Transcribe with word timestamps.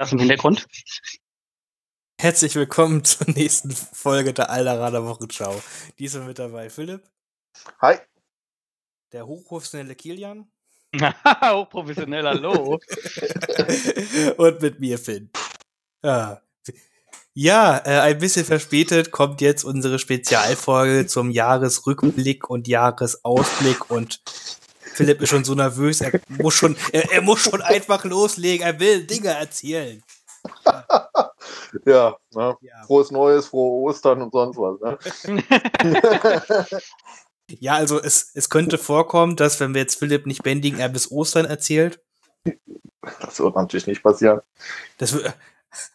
Das 0.00 0.12
im 0.12 0.18
Hintergrund. 0.18 0.66
Herzlich 2.18 2.54
willkommen 2.54 3.04
zur 3.04 3.28
nächsten 3.28 3.70
Folge 3.70 4.32
der 4.32 4.48
Alderader 4.48 5.04
Wochenschau. 5.04 5.60
Diesmal 5.98 6.24
mit 6.24 6.38
dabei 6.38 6.70
Philipp, 6.70 7.02
Hi. 7.82 7.98
der 9.12 9.26
hochprofessionelle 9.26 9.94
Kilian 9.94 10.50
Hochprofessionell, 10.96 12.24
hallo. 12.24 12.80
und 14.38 14.62
mit 14.62 14.80
mir 14.80 14.98
Finn. 14.98 15.28
Ja, 16.02 16.40
ja 17.34 17.76
äh, 17.84 18.00
ein 18.00 18.18
bisschen 18.20 18.46
verspätet 18.46 19.10
kommt 19.10 19.42
jetzt 19.42 19.64
unsere 19.64 19.98
Spezialfolge 19.98 21.08
zum 21.08 21.30
Jahresrückblick 21.30 22.48
und 22.48 22.68
Jahresausblick 22.68 23.90
und 23.90 24.22
Philipp 25.00 25.22
ist 25.22 25.28
schon 25.30 25.44
so 25.44 25.54
nervös, 25.54 26.00
er 26.00 26.20
muss 26.28 26.54
schon, 26.54 26.76
er, 26.92 27.10
er 27.12 27.22
muss 27.22 27.40
schon 27.40 27.62
einfach 27.62 28.04
loslegen, 28.04 28.66
er 28.66 28.78
will 28.78 29.04
Dinge 29.06 29.28
erzählen. 29.28 30.02
Ja, 31.84 32.16
ne? 32.34 32.56
Ja. 32.60 32.82
frohes 32.86 33.10
Neues, 33.10 33.46
frohe 33.48 33.88
Ostern 33.88 34.22
und 34.22 34.32
sonst 34.32 34.56
was. 34.56 34.98
Ne? 35.24 36.68
Ja, 37.58 37.74
also 37.74 38.00
es, 38.00 38.30
es 38.34 38.48
könnte 38.48 38.78
vorkommen, 38.78 39.34
dass 39.34 39.58
wenn 39.58 39.74
wir 39.74 39.80
jetzt 39.80 39.98
Philipp 39.98 40.24
nicht 40.24 40.44
bändigen, 40.44 40.78
er 40.78 40.88
bis 40.88 41.10
Ostern 41.10 41.46
erzählt. 41.46 42.00
das 43.20 43.40
wird 43.40 43.56
natürlich 43.56 43.88
nicht 43.88 44.04
passieren. 44.04 44.40
Das 44.98 45.12
wür- 45.12 45.32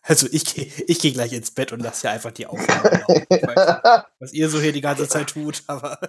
also 0.04 0.28
ich 0.32 0.46
gehe 0.46 0.72
ich 0.88 1.00
geh 1.00 1.12
gleich 1.12 1.34
ins 1.34 1.52
Bett 1.52 1.72
und 1.72 1.82
lasse 1.82 2.02
hier 2.02 2.12
einfach 2.12 2.32
die 2.32 2.48
Aufnahme 2.48 3.04
laufen. 3.08 3.26
Nicht, 3.30 3.48
was 4.20 4.34
ihr 4.34 4.50
so 4.50 4.60
hier 4.60 4.72
die 4.72 4.82
ganze 4.82 5.08
Zeit 5.08 5.28
tut, 5.28 5.64
aber 5.68 6.00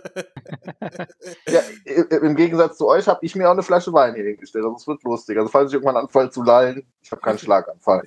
ja, 1.49 1.61
Im 1.85 2.37
Gegensatz 2.37 2.79
zu 2.79 2.87
euch 2.87 3.09
habe 3.09 3.19
ich 3.23 3.35
mir 3.35 3.49
auch 3.49 3.53
eine 3.53 3.63
Flasche 3.63 3.93
Wein 3.93 4.15
hier 4.15 4.25
hingestellt. 4.25 4.65
Also 4.65 4.77
es 4.77 4.87
wird 4.87 5.03
lustig. 5.05 5.39
Also 5.39 5.51
falls 5.51 5.71
ich 5.71 5.75
irgendwann 5.75 5.97
anfange 5.97 6.31
zu 6.31 6.43
lallen, 6.43 6.87
ich 7.03 7.11
habe 7.11 7.21
keinen 7.21 7.39
Schlaganfall. 7.39 8.07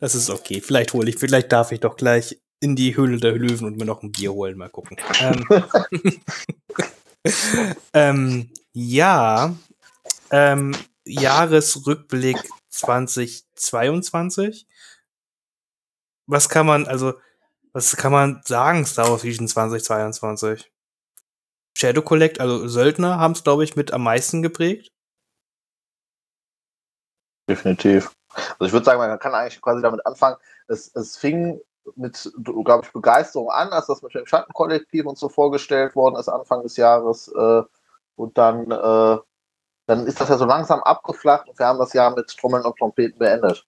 das 0.00 0.14
ist 0.14 0.30
okay. 0.30 0.60
Vielleicht 0.60 0.92
hole 0.92 1.08
ich, 1.08 1.18
vielleicht 1.18 1.52
darf 1.52 1.72
ich 1.72 1.80
doch 1.80 1.96
gleich 1.96 2.40
in 2.60 2.76
die 2.76 2.96
Höhle 2.96 3.18
der 3.18 3.32
Löwen 3.32 3.66
und 3.66 3.76
mir 3.76 3.84
noch 3.84 4.02
ein 4.02 4.12
Bier 4.12 4.32
holen. 4.32 4.56
Mal 4.56 4.68
gucken. 4.68 4.96
Ähm, 5.20 5.44
ähm, 7.92 8.50
ja, 8.72 9.54
ähm, 10.30 10.76
Jahresrückblick 11.04 12.38
2022. 12.68 14.66
Was 16.32 16.48
kann 16.48 16.64
man, 16.64 16.86
also, 16.86 17.12
was 17.74 17.94
kann 17.94 18.10
man 18.10 18.40
sagen, 18.42 18.86
Star 18.86 19.10
Wars 19.10 19.22
Vision 19.22 19.46
2022? 19.46 20.72
Shadow 21.76 22.00
Collect, 22.00 22.40
also 22.40 22.68
Söldner, 22.68 23.18
haben 23.18 23.32
es, 23.32 23.44
glaube 23.44 23.64
ich, 23.64 23.76
mit 23.76 23.92
am 23.92 24.02
meisten 24.02 24.40
geprägt. 24.40 24.90
Definitiv. 27.46 28.16
Also 28.30 28.64
ich 28.64 28.72
würde 28.72 28.86
sagen, 28.86 28.98
man 28.98 29.18
kann 29.18 29.34
eigentlich 29.34 29.60
quasi 29.60 29.82
damit 29.82 30.06
anfangen. 30.06 30.38
Es, 30.68 30.94
es 30.94 31.18
fing 31.18 31.60
mit, 31.96 32.32
glaube 32.64 32.86
ich, 32.86 32.92
Begeisterung 32.94 33.50
an, 33.50 33.68
als 33.68 33.88
das 33.88 34.00
mit 34.00 34.14
dem 34.14 34.24
Schattenkollektiv 34.24 35.04
und 35.04 35.18
so 35.18 35.28
vorgestellt 35.28 35.94
worden 35.94 36.16
ist 36.16 36.30
Anfang 36.30 36.62
des 36.62 36.78
Jahres. 36.78 37.28
Äh, 37.28 37.62
und 38.16 38.38
dann, 38.38 38.70
äh, 38.70 39.18
dann 39.86 40.06
ist 40.06 40.18
das 40.18 40.30
ja 40.30 40.38
so 40.38 40.46
langsam 40.46 40.82
abgeflacht 40.82 41.50
und 41.50 41.58
wir 41.58 41.66
haben 41.66 41.78
das 41.78 41.92
Jahr 41.92 42.16
mit 42.16 42.34
Trommeln 42.34 42.64
und 42.64 42.78
Trompeten 42.78 43.18
beendet. 43.18 43.66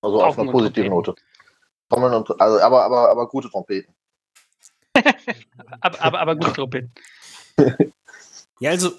Also 0.00 0.22
auf 0.22 0.36
positiven 0.36 0.90
Trompeten. 0.90 0.90
Note. 0.90 1.14
Trommeln 1.88 2.14
und 2.14 2.40
also 2.40 2.60
aber, 2.60 2.84
aber, 2.84 3.10
aber 3.10 3.28
gute 3.28 3.48
Trompeten. 3.48 3.94
aber, 5.80 6.00
aber, 6.00 6.20
aber 6.20 6.36
gut, 6.36 6.54
Trompeten. 6.54 6.92
Ja, 8.58 8.70
also 8.70 8.92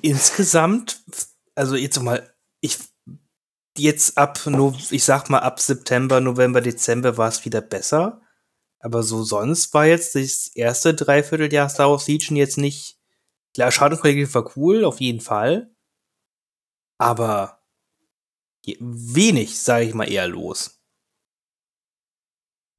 insgesamt, 0.00 1.02
also 1.54 1.76
jetzt 1.76 2.00
mal, 2.00 2.34
ich 2.60 2.78
jetzt 3.76 4.16
ab, 4.16 4.40
ich 4.90 5.04
sag 5.04 5.28
mal 5.28 5.40
ab 5.40 5.60
September, 5.60 6.20
November, 6.20 6.62
Dezember 6.62 7.18
war 7.18 7.28
es 7.28 7.44
wieder 7.44 7.60
besser. 7.60 8.22
Aber 8.78 9.02
so 9.02 9.24
sonst 9.24 9.74
war 9.74 9.86
jetzt 9.86 10.14
das 10.14 10.48
erste 10.54 10.94
Dreivierteljahr 10.94 11.68
Star 11.68 11.90
Wars 11.90 12.08
Legion 12.08 12.36
jetzt 12.36 12.56
nicht. 12.58 12.98
Klar, 13.54 13.72
Schadenkollektiv 13.72 14.34
war 14.34 14.56
cool, 14.56 14.84
auf 14.84 15.00
jeden 15.00 15.20
Fall. 15.20 15.70
Aber 16.98 17.58
wenig, 18.80 19.58
sage 19.60 19.84
ich 19.84 19.94
mal, 19.94 20.10
eher 20.10 20.28
los. 20.28 20.80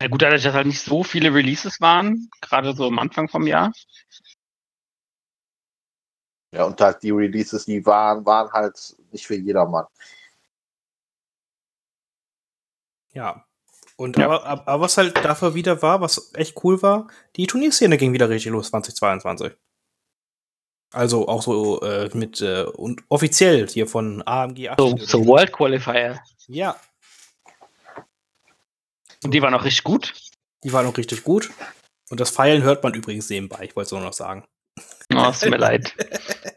Ja, 0.01 0.09
gut, 0.09 0.21
dadurch, 0.21 0.43
dass 0.43 0.53
halt 0.53 0.67
nicht 0.67 0.81
so 0.81 1.03
viele 1.03 1.33
Releases 1.33 1.81
waren, 1.81 2.29
gerade 2.41 2.75
so 2.75 2.87
am 2.87 2.99
Anfang 2.99 3.27
vom 3.29 3.47
Jahr. 3.47 3.71
Ja, 6.53 6.65
und 6.65 6.79
halt 6.79 7.01
die 7.03 7.11
Releases, 7.11 7.65
die 7.65 7.85
waren, 7.85 8.25
waren 8.25 8.51
halt 8.51 8.95
nicht 9.11 9.25
für 9.27 9.35
jedermann. 9.35 9.85
Ja. 13.13 13.45
Und 13.97 14.17
Ja. 14.17 14.25
Aber, 14.25 14.45
aber, 14.45 14.67
aber 14.67 14.83
was 14.83 14.97
halt 14.97 15.17
dafür 15.17 15.55
wieder 15.55 15.81
war, 15.81 16.01
was 16.01 16.31
echt 16.35 16.63
cool 16.63 16.81
war, 16.81 17.07
die 17.35 17.47
Turnierszene 17.47 17.97
ging 17.97 18.13
wieder 18.13 18.29
richtig 18.29 18.51
los 18.51 18.69
2022. 18.69 19.53
Also 20.93 21.27
auch 21.27 21.43
so 21.43 21.81
äh, 21.81 22.09
mit 22.13 22.41
äh, 22.41 22.63
und 22.63 23.03
offiziell 23.09 23.67
hier 23.67 23.87
von 23.87 24.23
AMG 24.25 24.69
8. 24.69 24.79
So, 24.79 24.97
so 24.97 25.25
World 25.25 25.51
Qualifier. 25.51 26.19
Ja, 26.47 26.77
Und 29.23 29.33
die 29.33 29.41
waren 29.41 29.53
auch 29.53 29.63
richtig 29.63 29.83
gut. 29.83 30.13
die 30.63 30.71
waren 30.73 30.85
auch 30.85 30.97
richtig 30.97 31.23
gut. 31.23 31.49
Und 32.09 32.19
das 32.19 32.31
Pfeilen 32.31 32.63
hört 32.63 32.83
man 32.83 32.93
übrigens 32.93 33.29
nebenbei, 33.29 33.65
ich 33.65 33.75
wollte 33.75 33.87
es 33.87 33.91
nur 33.91 34.01
noch 34.01 34.13
sagen. 34.13 34.45
Oh, 35.13 35.27
es 35.29 35.39
tut 35.39 35.49
mir 35.49 35.57
leid. 35.57 35.93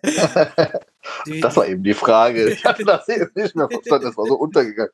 Das 1.40 1.56
war 1.56 1.66
eben 1.66 1.82
die 1.82 1.94
Frage. 1.94 2.48
Ich 2.52 2.64
hatte 2.64 2.84
das 2.84 3.08
eben 3.08 3.30
nicht 3.34 3.56
mehr 3.56 3.68
verstanden, 3.68 4.06
das 4.06 4.16
war 4.16 4.26
so 4.26 4.36
untergegangen. 4.36 4.92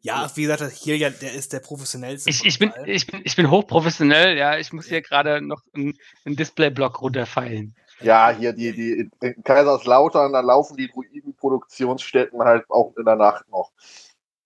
ja, 0.00 0.30
wie 0.34 0.42
gesagt, 0.42 0.72
hier 0.72 0.96
ja, 0.96 1.10
der 1.10 1.34
ist 1.34 1.52
der 1.52 1.60
professionellste. 1.60 2.30
Ich, 2.30 2.44
ich, 2.44 2.58
bin, 2.58 2.72
ich, 2.86 3.06
bin, 3.06 3.20
ich 3.24 3.36
bin 3.36 3.50
hochprofessionell, 3.50 4.36
ja. 4.36 4.56
Ich 4.58 4.72
muss 4.72 4.86
hier 4.86 5.02
gerade 5.02 5.42
noch 5.42 5.62
einen, 5.74 5.98
einen 6.24 6.36
Displayblock 6.36 7.02
runterfeilen. 7.02 7.74
Ja, 8.04 8.30
hier 8.30 8.52
die, 8.52 8.72
die 8.72 9.10
in 9.20 9.44
Kaiserslautern, 9.44 10.32
da 10.32 10.40
laufen 10.40 10.76
die 10.76 10.88
Druiden-Produktionsstätten 10.88 12.40
halt 12.40 12.68
auch 12.70 12.96
in 12.96 13.04
der 13.04 13.16
Nacht 13.16 13.48
noch. 13.50 13.72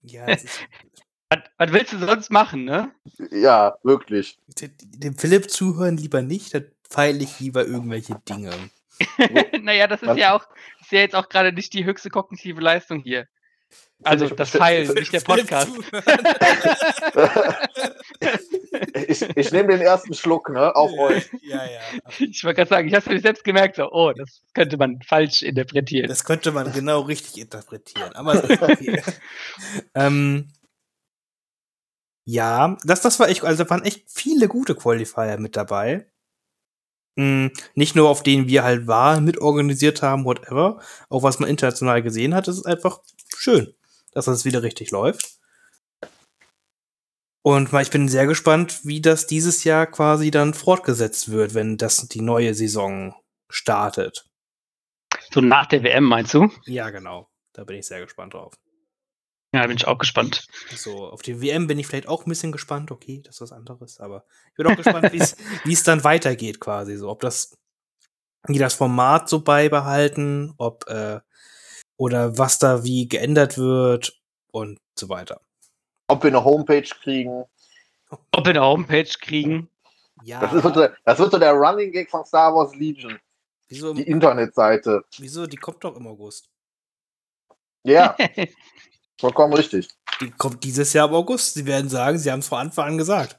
ja, 0.02 0.24
es 0.26 0.44
ist, 0.44 0.60
Was, 1.28 1.40
was 1.58 1.72
willst 1.72 1.92
du 1.92 1.98
sonst 1.98 2.30
machen, 2.30 2.64
ne? 2.64 2.92
Ja, 3.30 3.76
wirklich. 3.82 4.38
dem 4.80 5.16
Philipp 5.16 5.50
zuhören 5.50 5.96
lieber 5.96 6.22
nicht, 6.22 6.54
dann 6.54 6.70
feile 6.88 7.24
ich 7.24 7.40
lieber 7.40 7.66
irgendwelche 7.66 8.16
Dinge. 8.28 8.52
naja, 9.62 9.88
das 9.88 10.02
ist 10.02 10.08
Was? 10.08 10.18
ja 10.18 10.34
auch, 10.34 10.46
ist 10.80 10.92
ja 10.92 11.00
jetzt 11.00 11.14
auch 11.14 11.28
gerade 11.28 11.52
nicht 11.52 11.72
die 11.72 11.84
höchste 11.84 12.10
kognitive 12.10 12.60
Leistung 12.60 13.00
hier. 13.00 13.26
Also 14.04 14.28
das 14.28 14.50
Philipp, 14.50 14.94
nicht 14.94 15.12
der 15.12 15.20
Podcast. 15.20 15.68
ich 19.08 19.22
ich 19.36 19.52
nehme 19.52 19.68
den 19.68 19.80
ersten 19.80 20.14
Schluck, 20.14 20.50
ne? 20.50 20.74
Auf 20.74 20.92
euch. 20.98 21.28
Ja, 21.42 21.64
ja. 21.64 21.80
Ich 22.18 22.44
wollte 22.44 22.56
gerade 22.56 22.68
sagen, 22.68 22.88
ich 22.88 22.94
habe 22.94 23.14
es 23.14 23.22
selbst 23.22 23.44
gemerkt, 23.44 23.76
so, 23.76 23.90
oh, 23.90 24.12
das 24.12 24.42
könnte 24.54 24.76
man 24.76 25.00
falsch 25.02 25.42
interpretieren. 25.42 26.08
Das 26.08 26.24
könnte 26.24 26.52
man 26.52 26.72
genau 26.72 27.00
richtig 27.00 27.38
interpretieren. 27.40 28.12
Aber 28.14 28.42
okay. 28.44 29.02
ähm, 29.94 30.48
ja, 32.24 32.76
das, 32.84 33.00
das 33.02 33.20
war 33.20 33.28
echt, 33.28 33.44
also 33.44 33.64
da 33.64 33.70
waren 33.70 33.84
echt 33.84 34.10
viele 34.10 34.48
gute 34.48 34.74
Qualifier 34.74 35.38
mit 35.38 35.56
dabei. 35.56 36.06
Mm, 37.16 37.46
nicht 37.74 37.96
nur 37.96 38.08
auf 38.10 38.22
denen 38.22 38.48
wir 38.48 38.62
halt 38.62 38.86
waren, 38.86 39.24
mitorganisiert 39.24 40.02
haben, 40.02 40.24
whatever. 40.24 40.80
Auch 41.08 41.22
was 41.22 41.38
man 41.38 41.48
international 41.48 42.02
gesehen 42.02 42.34
hat, 42.34 42.48
das 42.48 42.56
ist 42.56 42.66
einfach 42.66 43.00
schön, 43.36 43.74
dass 44.12 44.26
das 44.26 44.44
wieder 44.44 44.62
richtig 44.62 44.90
läuft. 44.90 45.38
Und 47.46 47.72
ich 47.72 47.90
bin 47.92 48.08
sehr 48.08 48.26
gespannt, 48.26 48.80
wie 48.82 49.00
das 49.00 49.28
dieses 49.28 49.62
Jahr 49.62 49.86
quasi 49.86 50.32
dann 50.32 50.52
fortgesetzt 50.52 51.30
wird, 51.30 51.54
wenn 51.54 51.76
das 51.76 52.08
die 52.08 52.20
neue 52.20 52.54
Saison 52.54 53.14
startet. 53.48 54.28
So 55.30 55.40
nach 55.40 55.66
der 55.66 55.84
WM, 55.84 56.02
meinst 56.02 56.34
du? 56.34 56.50
Ja, 56.64 56.90
genau. 56.90 57.28
Da 57.52 57.62
bin 57.62 57.76
ich 57.76 57.86
sehr 57.86 58.00
gespannt 58.00 58.34
drauf. 58.34 58.54
Ja, 59.54 59.64
bin 59.64 59.76
ich 59.76 59.86
auch 59.86 59.98
gespannt. 59.98 60.48
So, 60.74 61.06
auf 61.06 61.22
die 61.22 61.40
WM 61.40 61.68
bin 61.68 61.78
ich 61.78 61.86
vielleicht 61.86 62.08
auch 62.08 62.26
ein 62.26 62.30
bisschen 62.30 62.50
gespannt. 62.50 62.90
Okay, 62.90 63.22
das 63.24 63.36
ist 63.36 63.42
was 63.42 63.52
anderes, 63.52 64.00
aber 64.00 64.24
ich 64.48 64.56
bin 64.56 64.66
auch 64.66 64.76
gespannt, 64.76 65.12
wie 65.12 65.72
es 65.72 65.82
dann 65.84 66.02
weitergeht, 66.02 66.58
quasi. 66.58 66.96
So, 66.96 67.08
ob 67.08 67.20
das, 67.20 67.54
die 68.48 68.58
das 68.58 68.74
Format 68.74 69.28
so 69.28 69.44
beibehalten, 69.44 70.52
ob, 70.58 70.88
äh, 70.88 71.20
oder 71.96 72.38
was 72.38 72.58
da 72.58 72.82
wie 72.82 73.06
geändert 73.06 73.56
wird 73.56 74.20
und 74.50 74.78
so 74.98 75.08
weiter. 75.08 75.45
Ob 76.08 76.22
wir 76.22 76.28
eine 76.28 76.44
Homepage 76.44 76.82
kriegen. 76.82 77.44
Ob 78.32 78.44
wir 78.44 78.50
eine 78.50 78.62
Homepage 78.62 79.08
kriegen. 79.20 79.68
Ja, 80.22 80.40
Das, 80.40 80.52
ist 80.52 80.62
so 80.62 80.70
der, 80.70 80.96
das 81.04 81.18
wird 81.18 81.32
so 81.32 81.38
der 81.38 81.52
Running 81.52 81.92
Gag 81.92 82.10
von 82.10 82.24
Star 82.24 82.54
Wars 82.54 82.74
Legion. 82.74 83.18
wieso, 83.68 83.92
Die 83.92 84.02
Internetseite. 84.02 85.04
wieso, 85.18 85.46
die 85.46 85.56
kommt 85.56 85.82
doch 85.84 85.96
im 85.96 86.06
August. 86.06 86.48
Ja, 87.82 88.16
vollkommen 89.20 89.52
richtig. 89.54 89.88
Die 90.20 90.30
kommt 90.30 90.64
dieses 90.64 90.92
Jahr 90.92 91.08
im 91.08 91.14
August. 91.14 91.54
Sie 91.54 91.66
werden 91.66 91.88
sagen, 91.88 92.18
sie 92.18 92.30
haben 92.32 92.40
es 92.40 92.48
vor 92.48 92.58
Anfang 92.58 92.86
an 92.88 92.98
gesagt. 92.98 93.38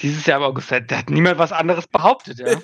Dieses 0.00 0.24
Jahr 0.24 0.38
im 0.38 0.44
August, 0.44 0.70
da 0.70 0.98
hat 0.98 1.10
niemand 1.10 1.38
was 1.38 1.52
anderes 1.52 1.86
behauptet, 1.86 2.38
ja. 2.38 2.58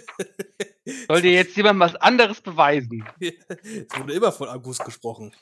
Soll 1.09 1.21
dir 1.21 1.33
jetzt 1.33 1.57
jemand 1.57 1.81
was 1.81 1.95
anderes 1.97 2.41
beweisen? 2.41 3.05
es 3.21 3.99
wurde 3.99 4.15
immer 4.15 4.33
von 4.33 4.49
August 4.49 4.85
gesprochen. 4.85 5.35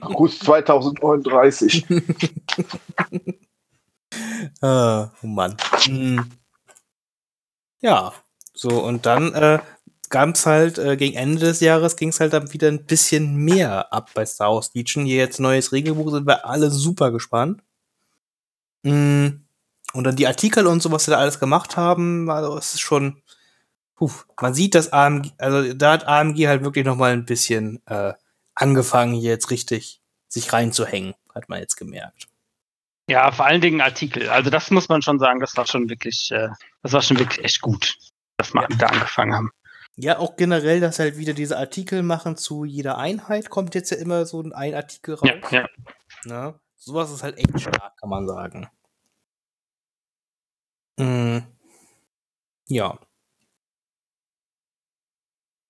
August 0.00 0.44
2039. 0.44 1.86
Ah, 4.60 5.10
oh 5.22 5.26
Mann. 5.26 5.56
Hm. 5.84 6.30
Ja, 7.80 8.12
so 8.52 8.84
und 8.84 9.06
dann 9.06 9.34
äh, 9.34 9.58
es 10.10 10.46
halt 10.46 10.78
äh, 10.78 10.96
gegen 10.96 11.16
Ende 11.16 11.40
des 11.40 11.60
Jahres 11.60 11.96
ging 11.96 12.10
es 12.10 12.20
halt 12.20 12.32
dann 12.32 12.52
wieder 12.52 12.68
ein 12.68 12.86
bisschen 12.86 13.36
mehr 13.36 13.92
ab 13.92 14.10
bei 14.14 14.24
Star 14.24 14.54
Wars 14.54 14.72
Legion. 14.74 15.04
Hier 15.04 15.16
jetzt 15.16 15.40
neues 15.40 15.72
Regelbuch 15.72 16.12
sind 16.12 16.26
wir 16.26 16.46
alle 16.46 16.70
super 16.70 17.10
gespannt. 17.10 17.62
Hm. 18.84 19.44
Und 19.92 20.04
dann 20.04 20.16
die 20.16 20.26
Artikel 20.26 20.66
und 20.66 20.82
so, 20.82 20.90
was 20.90 21.04
sie 21.04 21.10
da 21.10 21.18
alles 21.18 21.40
gemacht 21.40 21.76
haben, 21.76 22.28
also 22.30 22.56
es 22.56 22.74
ist 22.74 22.80
schon, 22.80 23.22
puh, 23.94 24.10
man 24.40 24.54
sieht, 24.54 24.74
dass 24.74 24.92
AMG, 24.92 25.32
also 25.38 25.72
da 25.74 25.92
hat 25.92 26.06
AMG 26.06 26.46
halt 26.48 26.64
wirklich 26.64 26.84
noch 26.84 26.96
mal 26.96 27.12
ein 27.12 27.24
bisschen 27.26 27.80
äh, 27.86 28.12
angefangen, 28.54 29.14
hier 29.14 29.30
jetzt 29.30 29.50
richtig 29.50 30.00
sich 30.28 30.52
reinzuhängen, 30.52 31.14
hat 31.34 31.48
man 31.48 31.60
jetzt 31.60 31.76
gemerkt. 31.76 32.28
Ja, 33.08 33.30
vor 33.32 33.46
allen 33.46 33.60
Dingen 33.60 33.80
Artikel. 33.80 34.28
Also 34.30 34.50
das 34.50 34.70
muss 34.70 34.88
man 34.88 35.02
schon 35.02 35.18
sagen, 35.18 35.40
das 35.40 35.56
war 35.56 35.66
schon 35.66 35.88
wirklich, 35.90 36.30
äh, 36.30 36.48
das 36.82 36.92
war 36.92 37.02
schon 37.02 37.18
wirklich 37.18 37.44
echt 37.44 37.60
gut, 37.60 37.96
dass 38.38 38.54
wir 38.54 38.62
Ja. 38.62 38.68
da 38.78 38.86
angefangen 38.86 39.34
haben. 39.34 39.50
Ja, 39.96 40.18
auch 40.18 40.36
generell, 40.36 40.80
dass 40.80 40.98
halt 40.98 41.18
wieder 41.18 41.34
diese 41.34 41.56
Artikel 41.58 42.02
machen 42.02 42.36
zu 42.36 42.64
jeder 42.64 42.98
Einheit, 42.98 43.50
kommt 43.50 43.74
jetzt 43.74 43.90
ja 43.90 43.98
immer 43.98 44.26
so 44.26 44.40
ein 44.40 44.52
Artikel 44.52 45.14
raus. 45.14 45.28
Ja, 45.50 45.60
ja. 45.60 45.68
Ne? 46.24 46.58
Sowas 46.76 47.12
ist 47.12 47.22
halt 47.22 47.38
echt 47.38 47.60
stark, 47.60 47.96
kann 47.98 48.08
man 48.08 48.26
sagen. 48.26 48.68
Mm. 50.96 51.38
Ja. 52.68 52.98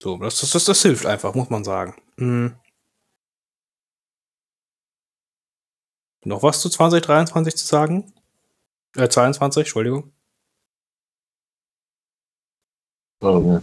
So, 0.03 0.17
das, 0.19 0.41
das, 0.41 0.51
das, 0.53 0.65
das 0.65 0.83
hilft 0.83 1.07
einfach, 1.07 1.35
muss 1.35 1.51
man 1.51 1.65
sagen. 1.65 1.95
Mm. 2.17 2.49
Noch 6.25 6.43
was 6.43 6.61
zu 6.61 6.69
2023 6.71 7.56
zu 7.56 7.67
sagen? 7.67 8.12
Äh, 8.97 9.09
22, 9.09 9.61
Entschuldigung. 9.62 10.12
Ähm, 13.23 13.62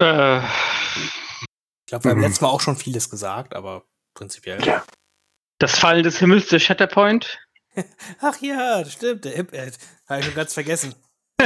Äh, 0.00 0.40
Ich 0.40 1.86
glaube, 1.86 2.04
wir 2.04 2.10
haben 2.12 2.18
Mhm. 2.18 2.22
letztes 2.24 2.40
Mal 2.40 2.48
auch 2.48 2.60
schon 2.60 2.76
vieles 2.76 3.10
gesagt, 3.10 3.54
aber 3.54 3.84
prinzipiell. 4.14 4.64
Ja. 4.64 4.84
das 5.58 5.78
Fallen 5.78 6.04
des 6.04 6.18
Himmels, 6.18 6.48
der 6.48 6.58
Shatterpoint. 6.58 7.38
Ach 8.20 8.36
ja, 8.40 8.82
stimmt, 8.86 9.24
der 9.26 9.36
äh, 9.52 9.72
habe 10.08 10.20
ich 10.20 10.26
schon 10.26 10.34
ganz 10.34 10.54
vergessen. 10.54 10.94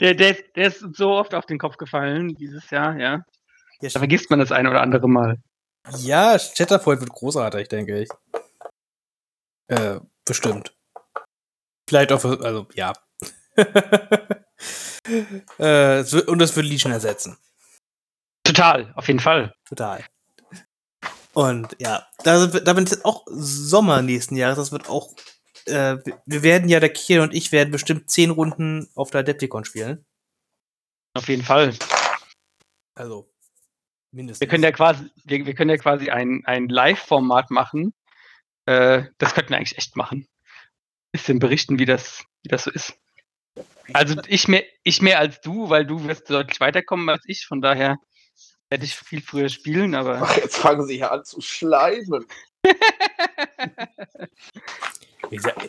der, 0.00 0.14
der, 0.14 0.30
ist- 0.38 0.56
der 0.56 0.66
ist 0.68 0.80
so 0.96 1.10
oft 1.12 1.34
auf 1.34 1.46
den 1.46 1.58
Kopf 1.58 1.76
gefallen 1.76 2.34
dieses 2.34 2.68
Jahr, 2.70 2.96
ja. 2.98 3.24
Ja, 3.80 3.90
Da 3.92 3.98
vergisst 4.00 4.30
man 4.30 4.38
das 4.40 4.50
ein 4.52 4.66
oder 4.66 4.80
andere 4.80 5.08
Mal. 5.08 5.36
Ja, 5.98 6.36
Chatterpoint 6.38 7.00
wird 7.00 7.10
großartig, 7.12 7.68
denke 7.68 8.02
ich. 8.02 8.08
Äh, 9.68 10.00
bestimmt. 10.24 10.74
Vielleicht 11.88 12.12
auch, 12.12 12.20
für, 12.20 12.40
also, 12.44 12.66
ja. 12.74 12.92
äh, 15.58 15.98
es 15.98 16.12
wird, 16.12 16.28
und 16.28 16.38
das 16.38 16.54
wird 16.56 16.66
Legion 16.66 16.92
ersetzen. 16.92 17.36
Total, 18.44 18.92
auf 18.96 19.08
jeden 19.08 19.20
Fall. 19.20 19.54
Total. 19.68 20.04
Und 21.32 21.76
ja, 21.78 22.06
da, 22.24 22.46
da 22.46 22.72
bin 22.72 22.84
ich 22.84 22.90
jetzt 22.90 23.04
auch 23.04 23.24
Sommer 23.28 24.02
nächsten 24.02 24.36
Jahres. 24.36 24.56
Das 24.56 24.72
wird 24.72 24.88
auch. 24.88 25.12
Äh, 25.66 25.98
wir- 26.04 26.22
wir 26.24 26.42
werden 26.42 26.68
ja, 26.68 26.80
der 26.80 26.92
Kiel 26.92 27.20
und 27.20 27.34
ich 27.34 27.52
werden 27.52 27.70
bestimmt 27.72 28.08
zehn 28.10 28.30
Runden 28.30 28.88
auf 28.94 29.10
der 29.10 29.20
Adepticon 29.20 29.64
spielen. 29.64 30.04
Auf 31.14 31.28
jeden 31.28 31.42
Fall. 31.42 31.74
Also, 32.94 33.28
mindestens. 34.16 34.40
Wir 34.40 34.48
können 34.48 34.64
ja 34.64 34.72
quasi, 34.72 35.08
wir, 35.24 35.46
wir 35.46 35.54
können 35.54 35.70
ja 35.70 35.76
quasi 35.76 36.10
ein, 36.10 36.42
ein 36.44 36.68
Live-Format 36.68 37.50
machen. 37.50 37.94
Äh, 38.66 39.04
das 39.18 39.34
könnten 39.34 39.50
wir 39.50 39.58
eigentlich 39.58 39.78
echt 39.78 39.96
machen. 39.96 40.26
Bisschen 41.12 41.38
berichten, 41.38 41.78
wie 41.78 41.84
das, 41.84 42.24
wie 42.42 42.48
das 42.48 42.64
so 42.64 42.70
ist. 42.70 42.98
Also 43.92 44.16
ich 44.26 44.48
mehr, 44.48 44.64
ich 44.82 45.00
mehr 45.00 45.20
als 45.20 45.40
du, 45.40 45.70
weil 45.70 45.86
du 45.86 46.04
wirst 46.04 46.28
deutlich 46.28 46.60
weiterkommen 46.60 47.08
als 47.08 47.22
ich, 47.26 47.46
von 47.46 47.62
daher 47.62 47.96
werde 48.68 48.84
ich 48.84 48.96
viel 48.96 49.22
früher 49.22 49.48
spielen, 49.48 49.94
aber 49.94 50.20
Ach, 50.22 50.36
jetzt 50.36 50.56
fangen 50.56 50.84
sie 50.86 50.96
hier 50.96 51.12
an 51.12 51.24
zu 51.24 51.40
schleimen. 51.40 52.26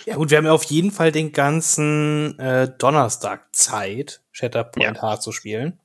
Ja 0.06 0.16
gut, 0.16 0.30
wir 0.30 0.38
haben 0.38 0.46
ja 0.46 0.52
auf 0.52 0.66
jeden 0.66 0.92
Fall 0.92 1.12
den 1.12 1.32
ganzen 1.32 2.38
äh, 2.40 2.70
Donnerstag 2.78 3.56
Zeit, 3.56 4.22
Shatterpoint 4.32 5.02
hart 5.02 5.24
zu 5.24 5.32
spielen. 5.32 5.80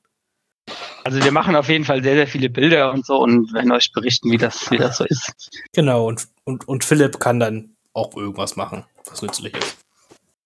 Also 1.03 1.23
wir 1.23 1.31
machen 1.31 1.55
auf 1.55 1.69
jeden 1.69 1.85
Fall 1.85 2.03
sehr, 2.03 2.15
sehr 2.15 2.27
viele 2.27 2.49
Bilder 2.49 2.91
und 2.91 3.05
so 3.05 3.17
und 3.17 3.53
werden 3.53 3.71
euch 3.71 3.91
berichten, 3.91 4.31
wie 4.31 4.37
das, 4.37 4.69
wie 4.71 4.77
das 4.77 4.97
so 4.97 5.05
ist. 5.05 5.33
Genau, 5.73 6.07
und, 6.07 6.27
und, 6.43 6.67
und 6.67 6.83
Philipp 6.83 7.19
kann 7.19 7.39
dann 7.39 7.75
auch 7.93 8.15
irgendwas 8.15 8.55
machen, 8.55 8.85
was 9.05 9.21
nützlich 9.21 9.53
ist. 9.55 9.77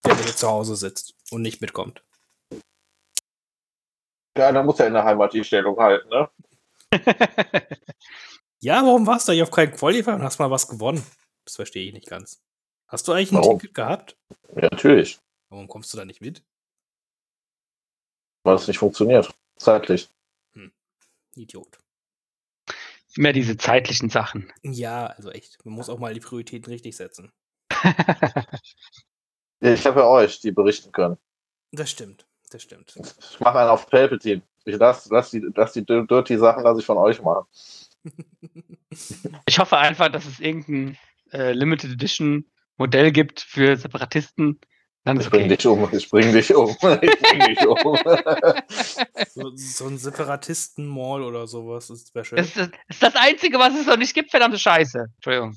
Wenn 0.04 0.18
er 0.18 0.25
jetzt 0.25 0.39
zu 0.39 0.48
Hause 0.48 0.75
sitzt 0.75 1.13
und 1.31 1.42
nicht 1.42 1.62
mitkommt. 1.62 2.04
Ja, 4.38 4.51
dann 4.51 4.65
muss 4.65 4.80
er 4.80 4.88
in 4.88 4.94
der 4.94 5.04
Heimat 5.04 5.33
die 5.33 5.44
Stellung 5.44 5.77
halten, 5.77 6.09
ne? 6.09 6.30
Ja, 8.59 8.83
warum 8.83 9.06
warst 9.06 9.27
du 9.27 9.31
eigentlich 9.31 9.44
auf 9.44 9.51
keinen 9.51 9.71
Qualifier 9.71 10.15
und 10.15 10.24
hast 10.24 10.39
mal 10.39 10.50
was 10.50 10.68
gewonnen? 10.68 11.06
Das 11.45 11.56
verstehe 11.56 11.88
ich 11.88 11.94
nicht 11.94 12.07
ganz. 12.07 12.42
Hast 12.88 13.07
du 13.07 13.12
eigentlich 13.12 13.31
ein 13.31 13.38
Warum? 13.38 13.59
Ticket 13.59 13.75
gehabt? 13.75 14.18
Ja, 14.56 14.68
natürlich. 14.71 15.19
Warum 15.50 15.68
kommst 15.68 15.94
du 15.94 15.98
da 15.98 16.06
nicht 16.06 16.21
mit? 16.21 16.44
Weil 18.44 18.56
es 18.56 18.68
nicht 18.68 18.80
funktioniert. 18.80 19.31
Zeitlich. 19.57 20.09
Idiot. 21.37 21.77
Immer 23.15 23.33
diese 23.33 23.57
zeitlichen 23.57 24.09
Sachen. 24.09 24.51
Ja, 24.63 25.07
also 25.07 25.31
echt. 25.31 25.63
Man 25.65 25.73
muss 25.73 25.89
auch 25.89 25.99
mal 25.99 26.13
die 26.13 26.19
Prioritäten 26.19 26.71
richtig 26.71 26.95
setzen. 26.95 27.31
Ich 29.59 29.85
habe 29.87 30.01
ja 30.01 30.07
euch, 30.07 30.39
die 30.39 30.51
berichten 30.51 30.91
können. 30.91 31.17
Das 31.71 31.89
stimmt. 31.89 32.27
Das 32.51 32.61
stimmt. 32.61 32.95
Ich 32.95 33.39
mache 33.39 33.59
einen 33.59 33.69
auf 33.69 33.89
Palpatine. 33.89 34.41
Ich 34.65 34.77
lass, 34.77 35.09
lass 35.09 35.31
die, 35.31 35.45
lass 35.55 35.73
die 35.73 35.85
Dirty 35.85 36.37
Sachen 36.37 36.63
lasse 36.63 36.79
ich 36.79 36.85
von 36.85 36.97
euch 36.97 37.21
machen. 37.21 37.45
Ich 39.45 39.59
hoffe 39.59 39.77
einfach, 39.77 40.09
dass 40.09 40.25
es 40.25 40.39
irgendein 40.39 40.97
äh, 41.31 41.53
Limited 41.53 41.91
Edition 41.91 42.45
Modell 42.77 43.11
gibt 43.11 43.41
für 43.41 43.75
Separatisten. 43.75 44.59
Dann 45.07 45.21
Ich 45.21 45.30
bring 45.30 45.45
okay. 45.45 45.56
dich 45.56 45.65
um. 45.65 45.89
Ich 45.94 46.09
bring 46.09 46.33
dich 46.33 46.54
um. 46.54 46.69
Ich 46.69 46.77
bring 46.80 47.39
dich 47.39 47.65
um. 47.65 47.77
so, 49.30 49.51
so 49.56 49.88
ein 49.88 49.98
Separatisten-Mall 49.98 51.24
oder 51.24 51.48
sowas 51.48 51.89
ist 51.89 52.12
schön. 52.25 52.36
Das 52.36 52.48
ist, 52.48 52.57
das 52.57 52.69
ist 52.89 53.04
das 53.04 53.15
Einzige, 53.15 53.57
was 53.57 53.74
es 53.74 53.86
noch 53.86 53.95
nicht 53.95 54.13
gibt, 54.13 54.31
verdammte 54.31 54.59
Scheiße. 54.59 55.06
Entschuldigung. 55.15 55.56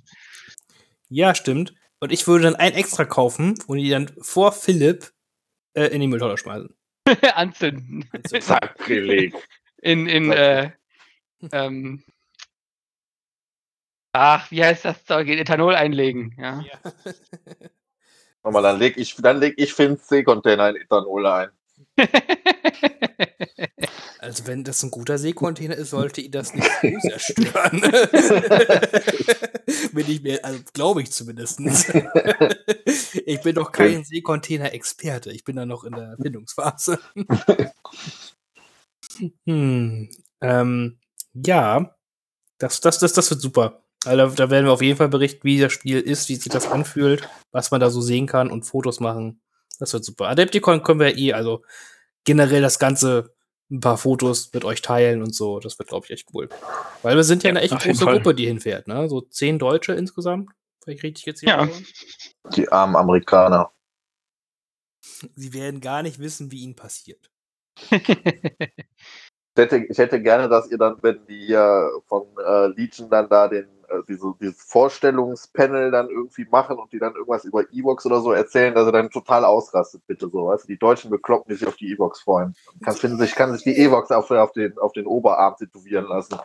Ja, 1.09 1.35
stimmt. 1.35 1.75
Und 1.99 2.13
ich 2.13 2.29
würde 2.29 2.45
dann 2.45 2.55
ein 2.55 2.75
extra 2.75 3.05
kaufen 3.05 3.59
und 3.67 3.79
die 3.79 3.91
dann 3.91 4.13
vor 4.21 4.53
Philipp 4.53 5.11
äh, 5.75 5.87
in 5.87 6.01
die 6.01 6.07
Mülltonne 6.07 6.39
schmeißen. 6.39 6.73
Anzünden. 7.35 8.09
Sakrileg. 8.41 9.35
In, 9.83 10.07
in, 10.07 10.31
äh, 10.31 10.71
ähm, 11.51 12.05
ach, 14.13 14.49
wie 14.53 14.63
heißt 14.63 14.85
das 14.85 15.05
Zeug? 15.05 15.27
In 15.27 15.39
Ethanol 15.39 15.75
einlegen, 15.75 16.37
ja. 16.39 16.61
ja. 16.61 16.79
Nochmal, 18.43 18.63
dann 18.63 18.79
leg 18.79 18.97
ich, 18.97 19.15
dann 19.17 19.39
leg 19.39 19.55
ich 19.57 19.75
Finns 19.75 20.07
C-Container 20.07 20.71
in 20.71 20.77
Ethanol 20.77 21.27
ein. 21.27 21.51
also 24.19 24.47
wenn 24.47 24.65
das 24.65 24.83
ein 24.83 24.91
guter 24.91 25.19
Seekontainer 25.19 25.77
ist, 25.77 25.91
sollte 25.91 26.21
ihn 26.21 26.33
das 26.33 26.55
nicht 26.55 26.69
so 26.81 26.89
sehr 27.01 27.19
stören. 27.19 27.81
Bin 29.93 30.11
ich 30.11 30.23
mir, 30.23 30.45
also 30.45 30.61
glaube 30.73 31.03
ich 31.03 31.13
zumindest. 31.13 31.61
ich 33.27 33.41
bin 33.43 33.55
doch 33.55 33.73
kein 33.73 34.05
Seekontainer-Experte. 34.05 35.31
Ich 35.31 35.45
bin 35.45 35.57
da 35.57 35.67
noch 35.67 35.85
in 35.85 35.93
der 35.93 36.11
Erfindungsphase. 36.11 36.99
hm, 39.47 40.11
ähm, 40.41 40.99
ja, 41.35 41.97
das, 42.59 42.81
das, 42.81 42.99
das, 42.99 43.13
das 43.13 43.31
wird 43.31 43.41
super. 43.41 43.83
Also, 44.07 44.35
da 44.35 44.51
werden 44.51 44.65
wir 44.67 44.73
auf 44.73 44.83
jeden 44.83 44.97
Fall 44.97 45.09
berichten, 45.09 45.45
wie 45.45 45.61
das 45.61 45.73
Spiel 45.73 46.01
ist, 46.01 46.29
wie 46.29 46.37
sich 46.37 46.51
das 46.51 46.71
anfühlt, 46.71 47.29
was 47.53 47.71
man 47.71 47.81
da 47.81 47.91
so 47.91 48.01
sehen 48.01 48.27
kann 48.27 48.51
und 48.51 48.63
Fotos 48.65 48.99
machen. 49.01 49.43
Das 49.79 49.93
wird 49.93 50.05
super. 50.05 50.29
Adepticon 50.29 50.83
können 50.83 51.01
wir 51.01 51.17
eh, 51.17 51.33
also 51.35 51.65
generell 52.25 52.63
das 52.63 52.79
Ganze, 52.79 53.35
ein 53.71 53.81
paar 53.81 53.99
Fotos 53.99 54.51
mit 54.53 54.65
euch 54.65 54.83
teilen 54.83 55.23
und 55.23 55.35
so. 55.35 55.61
Das 55.61 55.79
wird, 55.79 55.89
glaube 55.89 56.07
ich, 56.07 56.13
echt 56.13 56.29
cool. 56.35 56.49
Weil 57.03 57.17
wir 57.17 57.25
sind 57.25 57.43
ja, 57.43 57.49
Ja, 57.51 57.57
eine 57.57 57.61
echt 57.65 57.79
große 57.79 58.05
Fall. 58.05 58.15
Gruppe, 58.17 58.35
die 58.35 58.47
hinfährt, 58.47 58.89
ne? 58.89 59.09
So 59.09 59.21
zehn 59.21 59.59
Deutsche 59.59 59.93
insgesamt, 59.93 60.51
wenn 60.85 60.95
ich 60.95 61.03
richtig 61.03 61.25
gezählt 61.25 61.51
Ja. 61.51 61.59
habe. 61.59 61.73
Die 62.57 62.71
armen 62.71 62.97
Amerikaner. 62.97 63.71
Sie 65.35 65.53
werden 65.53 65.81
gar 65.81 66.03
nicht 66.03 66.19
wissen, 66.19 66.51
wie 66.51 66.63
ihnen 66.63 66.75
passiert. 66.75 67.31
Ich 67.91 69.57
hätte, 69.57 69.77
ich 69.89 69.99
hätte 69.99 70.23
gerne, 70.23 70.49
dass 70.49 70.71
ihr 70.71 70.79
dann, 70.79 70.97
wenn 71.03 71.27
die 71.27 71.47
hier 71.47 71.91
von 72.07 72.27
äh, 72.45 72.69
Legion 72.69 73.11
dann 73.11 73.29
da 73.29 73.49
den, 73.49 73.65
äh, 73.67 73.80
diese, 74.09 74.33
dieses 74.41 74.63
Vorstellungspanel 74.63 75.91
dann 75.91 76.09
irgendwie 76.09 76.45
machen 76.45 76.79
und 76.79 76.93
die 76.93 76.99
dann 76.99 77.15
irgendwas 77.15 77.45
über 77.45 77.63
Evox 77.73 78.07
oder 78.07 78.21
so 78.21 78.33
erzählen, 78.33 78.75
dass 78.75 78.87
er 78.87 78.93
dann 78.93 79.11
total 79.11 79.45
ausrastet, 79.45 80.07
bitte 80.07 80.29
so. 80.31 80.47
Weißt 80.47 80.65
du, 80.65 80.69
die 80.69 80.79
Deutschen 80.79 81.11
bekloppen, 81.11 81.51
die 81.53 81.59
sich 81.59 81.67
auf 81.69 81.77
die 81.77 81.93
Evox 81.93 82.21
freuen. 82.21 82.55
Kann, 82.85 82.95
finden 82.97 83.19
sich, 83.19 83.35
kann 83.35 83.53
sich 83.53 83.63
die 83.63 83.77
Evox 83.77 84.11
auf, 84.11 84.31
auf, 84.31 84.53
den, 84.53 84.79
auf 84.79 84.93
den 84.93 85.07
Oberarm 85.07 85.57
tätowieren 85.57 86.07
lassen. 86.07 86.39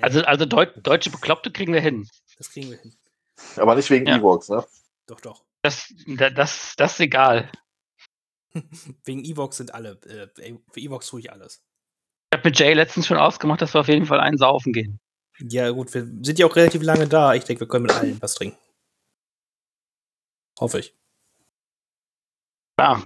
Also, 0.00 0.20
also 0.22 0.46
Deu 0.46 0.66
deutsche 0.66 1.10
Bekloppte 1.10 1.52
kriegen 1.52 1.72
wir 1.72 1.80
hin. 1.80 2.08
das 2.38 2.50
kriegen 2.50 2.70
wir 2.70 2.78
hin. 2.78 2.94
Aber 3.56 3.74
nicht 3.74 3.88
wegen 3.90 4.06
Ja. 4.06 4.16
Evox, 4.16 4.48
ne? 4.48 4.64
Doch, 5.06 5.20
doch. 5.20 5.42
Das, 5.62 5.92
da- 6.06 6.30
das, 6.30 6.74
das 6.76 6.92
ist 6.92 7.00
egal. 7.00 7.50
Wegen 9.04 9.24
Evox 9.24 9.56
sind 9.58 9.74
alle. 9.74 9.98
Äh, 10.06 10.54
für 10.70 10.80
Evox 10.80 11.08
tue 11.08 11.20
ich 11.20 11.32
alles. 11.32 11.62
Ich 12.32 12.38
habe 12.38 12.48
mit 12.48 12.58
Jay 12.58 12.72
letztens 12.72 13.06
schon 13.06 13.16
ausgemacht, 13.18 13.60
dass 13.62 13.74
wir 13.74 13.80
auf 13.80 13.88
jeden 13.88 14.06
Fall 14.06 14.20
einen 14.20 14.38
saufen 14.38 14.72
gehen. 14.72 15.00
Ja, 15.40 15.70
gut, 15.70 15.92
wir 15.94 16.02
sind 16.24 16.38
ja 16.38 16.46
auch 16.46 16.56
relativ 16.56 16.82
lange 16.82 17.06
da. 17.08 17.34
Ich 17.34 17.44
denke, 17.44 17.60
wir 17.60 17.68
können 17.68 17.84
mit 17.86 17.92
allen 17.92 18.20
was 18.22 18.34
trinken. 18.34 18.58
Hoffe 20.58 20.78
ich. 20.80 20.94
Ja, 22.78 23.02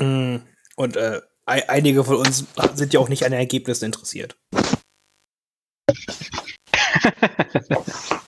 Mm, 0.00 0.38
Und 0.76 0.96
äh, 0.96 1.22
ei- 1.46 1.68
einige 1.68 2.02
von 2.02 2.16
uns 2.16 2.44
sind 2.74 2.92
ja 2.92 2.98
auch 2.98 3.08
nicht 3.08 3.24
an 3.24 3.30
den 3.30 3.38
Ergebnissen 3.38 3.84
interessiert. 3.86 4.36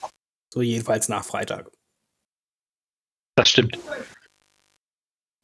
So 0.53 0.63
jedenfalls 0.63 1.09
nach 1.11 1.23
Freitag. 1.25 1.71
das 3.37 3.49
stimmt. 3.51 3.77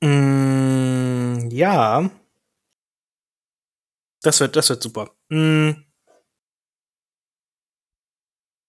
Mm, 0.03 1.51
ja. 1.51 2.11
Das 4.23 4.41
wird, 4.41 4.57
das 4.57 4.71
wird 4.71 4.83
super. 4.83 5.15
Mm. 5.31 5.73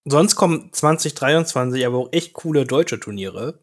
Sonst 0.04 0.36
kommen 0.36 0.72
2023 0.72 1.86
aber 1.86 1.98
auch 1.98 2.08
echt 2.12 2.34
coole 2.34 2.66
deutsche 2.66 3.00
Turniere. 3.00 3.58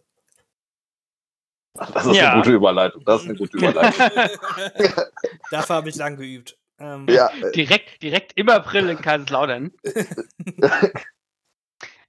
Das 1.73 2.05
ist 2.05 2.15
Ja. 2.15 2.31
eine 2.33 2.41
gute 2.41 2.53
Überleitung. 2.55 3.03
Das 3.05 3.21
ist 3.21 3.29
eine 3.29 3.37
gute 3.37 3.57
Überleitung. 3.57 4.05
Dafür 5.51 5.75
habe 5.75 5.89
ich 5.89 5.95
lang 5.95 6.17
geübt. 6.17 6.57
Ähm, 6.79 7.05
ja, 7.09 7.29
äh, 7.41 7.51
direkt, 7.51 8.01
direkt 8.01 8.33
im 8.35 8.49
April 8.49 8.89
in 8.89 8.97
Kaiserslautern. 8.97 9.71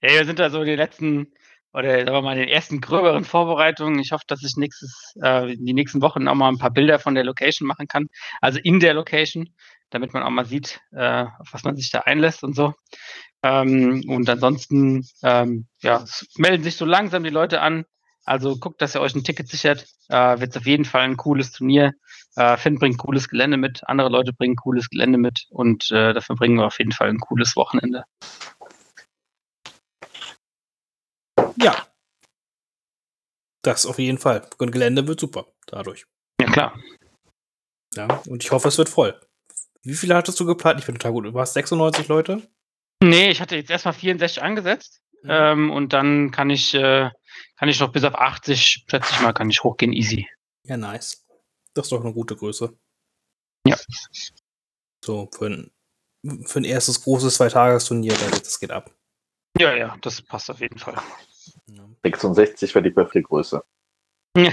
Ja, 0.05 0.11
wir 0.15 0.25
sind 0.25 0.41
da 0.41 0.51
so 0.51 0.61
in 0.63 0.67
den 0.67 0.79
letzten, 0.79 1.33
oder 1.73 1.91
sagen 2.01 2.11
wir 2.13 2.23
mal, 2.23 2.33
in 2.33 2.41
den 2.41 2.49
ersten 2.49 2.81
gröberen 2.81 3.25
Vorbereitungen. 3.25 4.01
Ich 4.01 4.11
hoffe, 4.11 4.25
dass 4.27 4.43
ich 4.43 4.57
nächstes, 4.57 5.15
äh, 5.23 5.55
die 5.57 5.73
nächsten 5.75 6.03
Wochen 6.03 6.27
auch 6.27 6.35
mal 6.35 6.49
ein 6.49 6.59
paar 6.59 6.73
Bilder 6.73 6.99
von 6.99 7.15
der 7.15 7.23
Location 7.23 7.69
machen 7.69 7.87
kann. 7.87 8.09
Also 8.41 8.59
in 8.59 8.81
der 8.81 8.95
Location, 8.95 9.55
damit 9.91 10.13
man 10.13 10.25
auch 10.25 10.31
mal 10.31 10.45
sieht, 10.45 10.81
äh, 10.91 11.23
auf 11.39 11.53
was 11.53 11.63
man 11.63 11.77
sich 11.77 11.91
da 11.93 12.01
einlässt 12.01 12.43
und 12.43 12.57
so. 12.57 12.75
Ähm, 13.43 14.05
und 14.09 14.29
ansonsten, 14.29 15.07
ähm, 15.23 15.67
ja, 15.81 16.05
melden 16.37 16.63
sich 16.63 16.77
so 16.77 16.85
langsam 16.85 17.25
die 17.25 17.31
Leute 17.31 17.61
an. 17.61 17.85
Also 18.25 18.57
guckt, 18.57 18.81
dass 18.81 18.95
ihr 18.95 19.01
euch 19.01 19.15
ein 19.15 19.25
Ticket 19.25 19.49
sichert. 19.49 19.87
Äh, 20.09 20.39
Wird 20.39 20.57
auf 20.57 20.67
jeden 20.67 20.85
Fall 20.85 21.03
ein 21.03 21.17
cooles 21.17 21.51
Turnier. 21.51 21.93
Äh, 22.37 22.57
Finn 22.57 22.79
bringt 22.79 22.99
cooles 22.99 23.29
Gelände 23.29 23.57
mit, 23.57 23.83
andere 23.85 24.09
Leute 24.09 24.33
bringen 24.33 24.57
cooles 24.57 24.89
Gelände 24.89 25.19
mit 25.19 25.47
und 25.51 25.91
äh, 25.91 26.15
dafür 26.15 26.37
bringen 26.37 26.57
wir 26.57 26.67
auf 26.67 26.79
jeden 26.79 26.93
Fall 26.93 27.09
ein 27.09 27.19
cooles 27.19 27.57
Wochenende. 27.57 28.05
ja. 31.57 31.87
Das 33.63 33.87
auf 33.87 33.99
jeden 33.99 34.19
Fall. 34.19 34.49
Und 34.59 34.73
Gelände 34.73 35.07
wird 35.07 35.21
super 35.21 35.47
dadurch. 35.67 36.07
Ja, 36.41 36.51
klar. 36.51 36.79
Ja. 37.95 38.09
Und 38.27 38.43
ich 38.43 38.51
hoffe, 38.51 38.69
es 38.69 38.79
wird 38.79 38.89
voll. 38.89 39.21
Wie 39.83 39.95
viele 39.95 40.17
hattest 40.17 40.41
du 40.41 40.47
geplant? 40.47 40.81
Ich 40.81 40.87
bin 40.87 40.97
total 40.97 41.13
gut. 41.13 41.27
Du 41.27 41.35
warst 41.35 41.55
96 41.55 42.09
Leute? 42.09 42.43
Nee, 43.03 43.31
ich 43.31 43.41
hatte 43.41 43.57
jetzt 43.57 43.71
erstmal 43.71 43.95
64 43.95 44.43
angesetzt 44.43 45.03
ähm, 45.25 45.71
und 45.71 45.93
dann 45.93 46.31
kann 46.31 46.51
ich, 46.51 46.73
äh, 46.75 47.11
kann 47.57 47.69
ich 47.69 47.81
noch 47.81 47.91
bis 47.91 48.05
auf 48.05 48.15
80, 48.15 48.85
schätze 48.89 49.13
ich 49.13 49.21
mal, 49.21 49.33
kann 49.33 49.51
ich 49.51 49.63
hochgehen, 49.63 49.93
easy. 49.93 50.29
Ja, 50.65 50.77
nice. 50.77 51.27
Das 51.75 51.87
ist 51.87 51.93
doch 51.93 52.01
eine 52.03 52.13
gute 52.13 52.37
Größe. 52.37 52.79
Ja. 53.67 53.77
So, 55.05 55.29
für 55.33 55.47
ein, 55.47 55.73
für 56.47 56.61
ein 56.61 56.65
erstes 56.65 57.03
großes 57.03 57.35
Zweitagesturnier, 57.35 58.15
das 58.31 58.61
geht 58.61 58.71
ab. 58.71 58.95
Ja, 59.59 59.75
ja, 59.75 59.97
das 60.01 60.23
passt 60.23 60.49
auf 60.51 60.61
jeden 60.61 60.79
Fall. 60.79 60.97
Ja. 61.67 61.89
66 62.05 62.75
wäre 62.75 62.85
die 62.85 62.91
perfekte 62.91 63.23
Größe. 63.23 63.65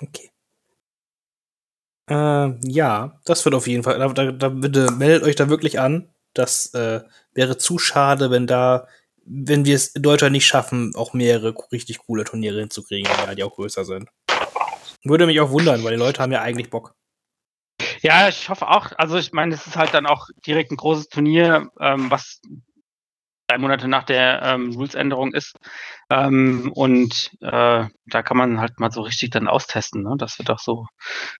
Okay. 0.00 0.31
Äh, 2.12 2.54
ja, 2.64 3.18
das 3.24 3.44
wird 3.44 3.54
auf 3.54 3.66
jeden 3.66 3.82
Fall. 3.82 3.98
Da, 3.98 4.08
da, 4.08 4.32
da 4.32 4.48
bitte 4.50 4.92
meldet 4.92 5.22
euch 5.22 5.34
da 5.34 5.48
wirklich 5.48 5.80
an. 5.80 6.10
Das 6.34 6.74
äh, 6.74 7.00
wäre 7.32 7.56
zu 7.56 7.78
schade, 7.78 8.30
wenn 8.30 8.46
da, 8.46 8.86
wenn 9.24 9.64
wir 9.64 9.74
es 9.74 9.88
in 9.88 10.02
Deutschland 10.02 10.32
nicht 10.32 10.46
schaffen, 10.46 10.94
auch 10.94 11.14
mehrere 11.14 11.54
richtig 11.70 11.98
coole 11.98 12.24
Turniere 12.24 12.60
hinzukriegen, 12.60 13.10
die 13.36 13.44
auch 13.44 13.54
größer 13.54 13.84
sind. 13.84 14.10
Würde 15.04 15.26
mich 15.26 15.40
auch 15.40 15.50
wundern, 15.50 15.82
weil 15.84 15.92
die 15.92 15.98
Leute 15.98 16.22
haben 16.22 16.32
ja 16.32 16.42
eigentlich 16.42 16.70
Bock. 16.70 16.94
Ja, 18.02 18.28
ich 18.28 18.48
hoffe 18.48 18.68
auch. 18.68 18.92
Also 18.98 19.16
ich 19.16 19.32
meine, 19.32 19.54
es 19.54 19.66
ist 19.66 19.76
halt 19.76 19.94
dann 19.94 20.06
auch 20.06 20.28
direkt 20.46 20.70
ein 20.70 20.76
großes 20.76 21.08
Turnier, 21.08 21.70
ähm, 21.80 22.10
was 22.10 22.40
drei 23.52 23.58
Monate 23.58 23.86
nach 23.86 24.04
der 24.04 24.40
ähm, 24.42 24.72
Rules-Änderung 24.72 25.34
ist. 25.34 25.56
Ähm, 26.10 26.72
und 26.74 27.30
äh, 27.40 27.84
da 28.06 28.22
kann 28.22 28.36
man 28.36 28.60
halt 28.60 28.80
mal 28.80 28.90
so 28.90 29.02
richtig 29.02 29.30
dann 29.30 29.46
austesten. 29.46 30.02
Ne? 30.02 30.14
Das 30.16 30.38
wird 30.38 30.50
auch 30.50 30.58
so 30.58 30.82
ein 30.82 30.86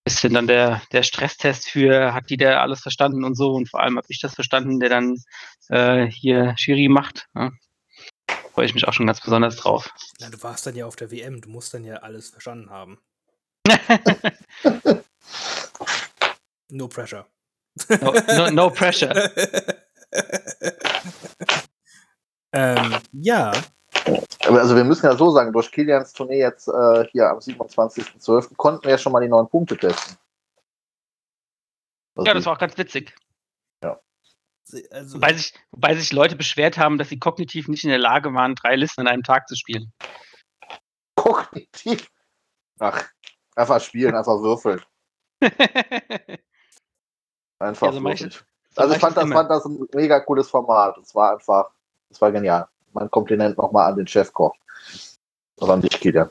bisschen 0.04 0.34
dann 0.34 0.46
der, 0.46 0.82
der 0.92 1.02
Stresstest 1.02 1.70
für, 1.70 2.12
hat 2.12 2.28
die 2.28 2.36
der 2.36 2.60
alles 2.60 2.80
verstanden 2.80 3.24
und 3.24 3.34
so. 3.34 3.52
Und 3.52 3.70
vor 3.70 3.80
allem 3.80 3.96
habe 3.96 4.06
ich 4.10 4.20
das 4.20 4.34
verstanden, 4.34 4.78
der 4.78 4.90
dann 4.90 5.16
äh, 5.68 6.06
hier 6.06 6.54
Schiri 6.58 6.88
macht. 6.88 7.28
Ne? 7.32 7.52
Freue 8.52 8.66
ich 8.66 8.74
mich 8.74 8.86
auch 8.86 8.92
schon 8.92 9.06
ganz 9.06 9.20
besonders 9.20 9.56
drauf. 9.56 9.90
Na, 10.20 10.28
du 10.28 10.42
warst 10.42 10.66
dann 10.66 10.76
ja 10.76 10.84
auf 10.84 10.96
der 10.96 11.10
WM, 11.10 11.40
du 11.40 11.48
musst 11.48 11.72
dann 11.72 11.84
ja 11.84 11.96
alles 11.96 12.28
verstanden 12.30 12.68
haben. 12.70 12.98
No 16.74 16.88
pressure. 16.88 17.26
No, 18.00 18.14
no, 18.34 18.50
no 18.50 18.70
pressure. 18.70 19.12
ähm, 22.52 22.96
ja, 23.12 23.52
Also 24.40 24.74
wir 24.76 24.84
müssen 24.84 25.06
ja 25.06 25.16
so 25.16 25.30
sagen, 25.30 25.52
durch 25.52 25.70
Kilians 25.70 26.12
Tournee 26.12 26.38
jetzt 26.40 26.68
äh, 26.68 27.04
hier 27.12 27.28
am 27.30 27.38
27.12. 27.38 28.56
konnten 28.56 28.84
wir 28.84 28.90
ja 28.92 28.98
schon 28.98 29.12
mal 29.12 29.20
die 29.20 29.28
neuen 29.28 29.48
Punkte 29.48 29.76
testen. 29.76 30.16
Also 32.16 32.26
Ja, 32.26 32.34
das 32.34 32.44
war 32.46 32.54
auch 32.54 32.58
ganz 32.58 32.76
witzig. 32.76 33.14
also, 34.90 35.16
Wobei 35.16 35.34
sich, 35.34 35.54
wobei 35.70 35.94
sich 35.94 36.12
Leute 36.12 36.36
beschwert 36.36 36.78
haben, 36.78 36.98
dass 36.98 37.08
sie 37.08 37.18
kognitiv 37.18 37.68
nicht 37.68 37.84
in 37.84 37.90
der 37.90 37.98
Lage 37.98 38.32
waren, 38.34 38.54
drei 38.54 38.76
Listen 38.76 39.02
an 39.02 39.08
einem 39.08 39.22
Tag 39.22 39.48
zu 39.48 39.56
spielen. 39.56 39.92
kognitiv. 41.14 42.08
Ach, 42.78 43.04
einfach 43.54 43.80
spielen, 43.80 44.14
einfach 44.14 44.40
würfeln. 44.40 44.82
Einfach 47.58 47.92
Ja, 47.92 48.00
so 48.00 48.08
ich-. 48.08 48.44
So 48.70 48.80
Also 48.80 48.94
ich 48.94 49.00
fand 49.00 49.16
das, 49.16 49.28
fand 49.28 49.50
das 49.50 49.64
ein 49.64 49.86
mega 49.94 50.18
cooles 50.20 50.48
Format. 50.50 50.98
Es 50.98 51.14
war 51.14 51.32
einfach, 51.34 51.70
es 52.12 52.20
war 52.20 52.32
genial. 52.32 52.68
Mein 52.92 53.10
Kompliment 53.10 53.56
nochmal 53.58 53.90
an 53.90 53.96
den 53.96 54.06
Chefkoch. 54.06 54.54
Oder 55.56 55.74
an 55.74 55.80
dich, 55.80 55.98
Kilian. 56.00 56.30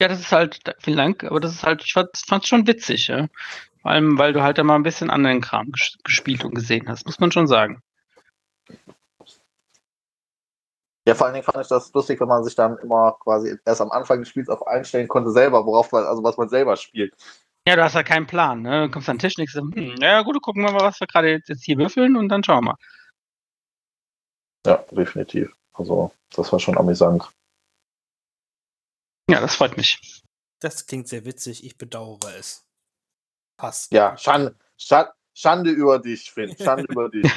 Ja, 0.00 0.08
das 0.08 0.20
ist 0.20 0.32
halt, 0.32 0.60
vielen 0.78 0.98
Dank, 0.98 1.24
aber 1.24 1.40
das 1.40 1.52
ist 1.52 1.62
halt, 1.62 1.82
ich 1.84 1.92
fand 1.92 2.10
es 2.14 2.46
schon 2.46 2.66
witzig, 2.66 3.08
ja. 3.08 3.28
Vor 3.80 3.90
allem, 3.90 4.18
weil 4.18 4.32
du 4.32 4.42
halt 4.42 4.58
da 4.58 4.64
mal 4.64 4.74
ein 4.74 4.82
bisschen 4.82 5.10
anderen 5.10 5.40
Kram 5.40 5.70
ges 5.72 5.96
gespielt 6.04 6.44
und 6.44 6.54
gesehen 6.54 6.88
hast, 6.88 7.06
muss 7.06 7.20
man 7.20 7.32
schon 7.32 7.46
sagen. 7.46 7.82
Ja, 11.06 11.14
vor 11.14 11.26
allen 11.26 11.34
Dingen 11.34 11.44
fand 11.44 11.62
ich 11.62 11.68
das 11.68 11.92
lustig, 11.92 12.20
wenn 12.20 12.28
man 12.28 12.42
sich 12.42 12.56
dann 12.56 12.76
immer 12.78 13.16
quasi 13.20 13.56
erst 13.64 13.80
am 13.80 13.92
Anfang 13.92 14.18
des 14.18 14.28
Spiels 14.28 14.48
auf 14.48 14.66
einstellen 14.66 15.06
konnte, 15.06 15.30
selber, 15.30 15.64
worauf 15.64 15.92
man, 15.92 16.04
also 16.04 16.22
was 16.24 16.36
man 16.36 16.48
selber 16.48 16.76
spielt. 16.76 17.14
Ja, 17.66 17.76
du 17.76 17.84
hast 17.84 17.94
halt 17.94 18.06
keinen 18.06 18.26
Plan, 18.26 18.62
ne? 18.62 18.86
Du 18.86 18.90
kommst 18.90 19.08
an 19.08 19.16
den 19.16 19.20
Tisch 19.20 19.38
und 19.38 19.46
denkst, 19.46 19.76
hm, 19.76 19.96
ja 20.00 20.22
gut, 20.22 20.40
gucken 20.42 20.62
wir 20.62 20.72
mal, 20.72 20.82
was 20.82 21.00
wir 21.00 21.06
gerade 21.06 21.40
jetzt 21.46 21.64
hier 21.64 21.78
würfeln 21.78 22.16
und 22.16 22.28
dann 22.28 22.44
schauen 22.44 22.64
wir 22.64 22.72
mal. 22.72 22.76
Ja, 24.66 24.84
definitiv. 24.90 25.54
Also, 25.72 26.12
das 26.34 26.52
war 26.52 26.60
schon 26.60 26.78
amüsant. 26.78 27.30
Ja, 29.28 29.40
das 29.40 29.56
freut 29.56 29.76
mich. 29.76 30.22
das 30.60 30.86
klingt 30.86 31.08
sehr 31.08 31.24
witzig, 31.24 31.64
ich 31.64 31.76
bedauere 31.76 32.34
es. 32.38 32.64
Passt. 33.58 33.92
Ja, 33.92 34.16
Schande, 34.16 34.54
Schande, 34.76 35.12
Schande 35.34 35.70
über 35.70 35.98
dich, 35.98 36.30
Finn. 36.30 36.56
Schande 36.56 36.84
über 36.88 37.08
dich. 37.08 37.30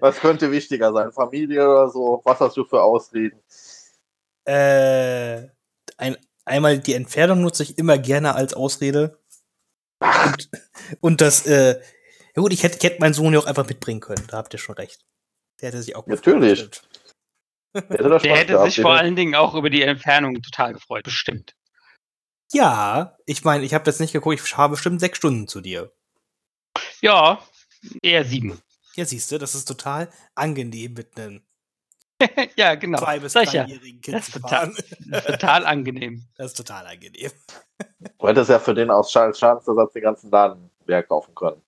Was 0.00 0.18
könnte 0.20 0.50
wichtiger 0.50 0.92
sein? 0.92 1.12
Familie 1.12 1.68
oder 1.68 1.88
so? 1.90 2.20
Was 2.24 2.40
hast 2.40 2.56
du 2.56 2.64
für 2.64 2.82
Ausreden? 2.82 3.40
Äh, 4.44 5.48
ein, 5.96 6.16
einmal 6.44 6.78
die 6.78 6.94
Entfernung 6.94 7.42
nutze 7.42 7.62
ich 7.62 7.78
immer 7.78 7.98
gerne 7.98 8.34
als 8.34 8.54
Ausrede. 8.54 9.18
Und, 10.00 10.50
und 11.00 11.20
das, 11.20 11.46
äh, 11.46 11.80
ja 12.36 12.42
gut, 12.42 12.52
ich 12.52 12.62
hätte, 12.62 12.78
ich 12.78 12.84
hätte 12.84 13.00
meinen 13.00 13.14
Sohn 13.14 13.32
ja 13.32 13.40
auch 13.40 13.46
einfach 13.46 13.66
mitbringen 13.66 14.00
können, 14.00 14.26
da 14.28 14.38
habt 14.38 14.52
ihr 14.54 14.58
schon 14.58 14.76
recht. 14.76 15.04
Der 15.60 15.68
hätte 15.68 15.82
sich 15.82 15.96
auch 15.96 16.06
Natürlich. 16.06 16.60
gefreut. 16.70 16.88
Wer 17.74 17.82
hätte 17.98 18.08
das 18.08 18.22
Der 18.22 18.36
hätte 18.36 18.62
sich 18.64 18.80
vor 18.80 18.94
allen 18.96 19.16
Dingen 19.16 19.34
auch 19.34 19.54
über 19.54 19.70
die 19.70 19.82
Entfernung 19.82 20.40
total 20.42 20.72
gefreut, 20.74 21.04
bestimmt. 21.04 21.54
Ja, 22.52 23.16
ich 23.26 23.44
meine, 23.44 23.64
ich 23.64 23.74
habe 23.74 23.84
jetzt 23.90 24.00
nicht 24.00 24.12
geguckt, 24.12 24.40
ich 24.42 24.56
habe 24.56 24.72
bestimmt 24.72 25.00
sechs 25.00 25.18
Stunden 25.18 25.48
zu 25.48 25.60
dir. 25.60 25.92
Ja, 27.02 27.42
eher 28.02 28.24
sieben. 28.24 28.60
Ja, 28.96 29.04
siehst 29.04 29.30
du, 29.30 29.38
das 29.38 29.54
ist 29.54 29.66
total 29.66 30.10
angenehm 30.34 30.94
mit 30.94 31.16
einem 31.18 31.42
ja, 32.56 32.74
genau. 32.74 32.98
zwei- 32.98 33.20
bis 33.20 33.34
ja. 33.34 33.44
dreijährigen 33.44 34.00
Kind 34.00 34.16
Das 34.16 34.28
ist 34.28 34.34
total, 34.34 34.72
fahren. 34.72 35.22
total 35.26 35.66
angenehm. 35.66 36.26
Das 36.36 36.46
ist 36.52 36.56
total 36.56 36.86
angenehm. 36.86 37.30
Du 38.18 38.26
hättest 38.28 38.50
ja 38.50 38.58
für 38.58 38.74
den 38.74 38.90
aus 38.90 39.12
Schadensersatz 39.12 39.92
den 39.92 40.02
ganzen 40.02 40.30
Laden 40.30 40.70
leer 40.86 41.02
kaufen 41.04 41.34
können. 41.34 41.62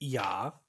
Ja. 0.00 0.59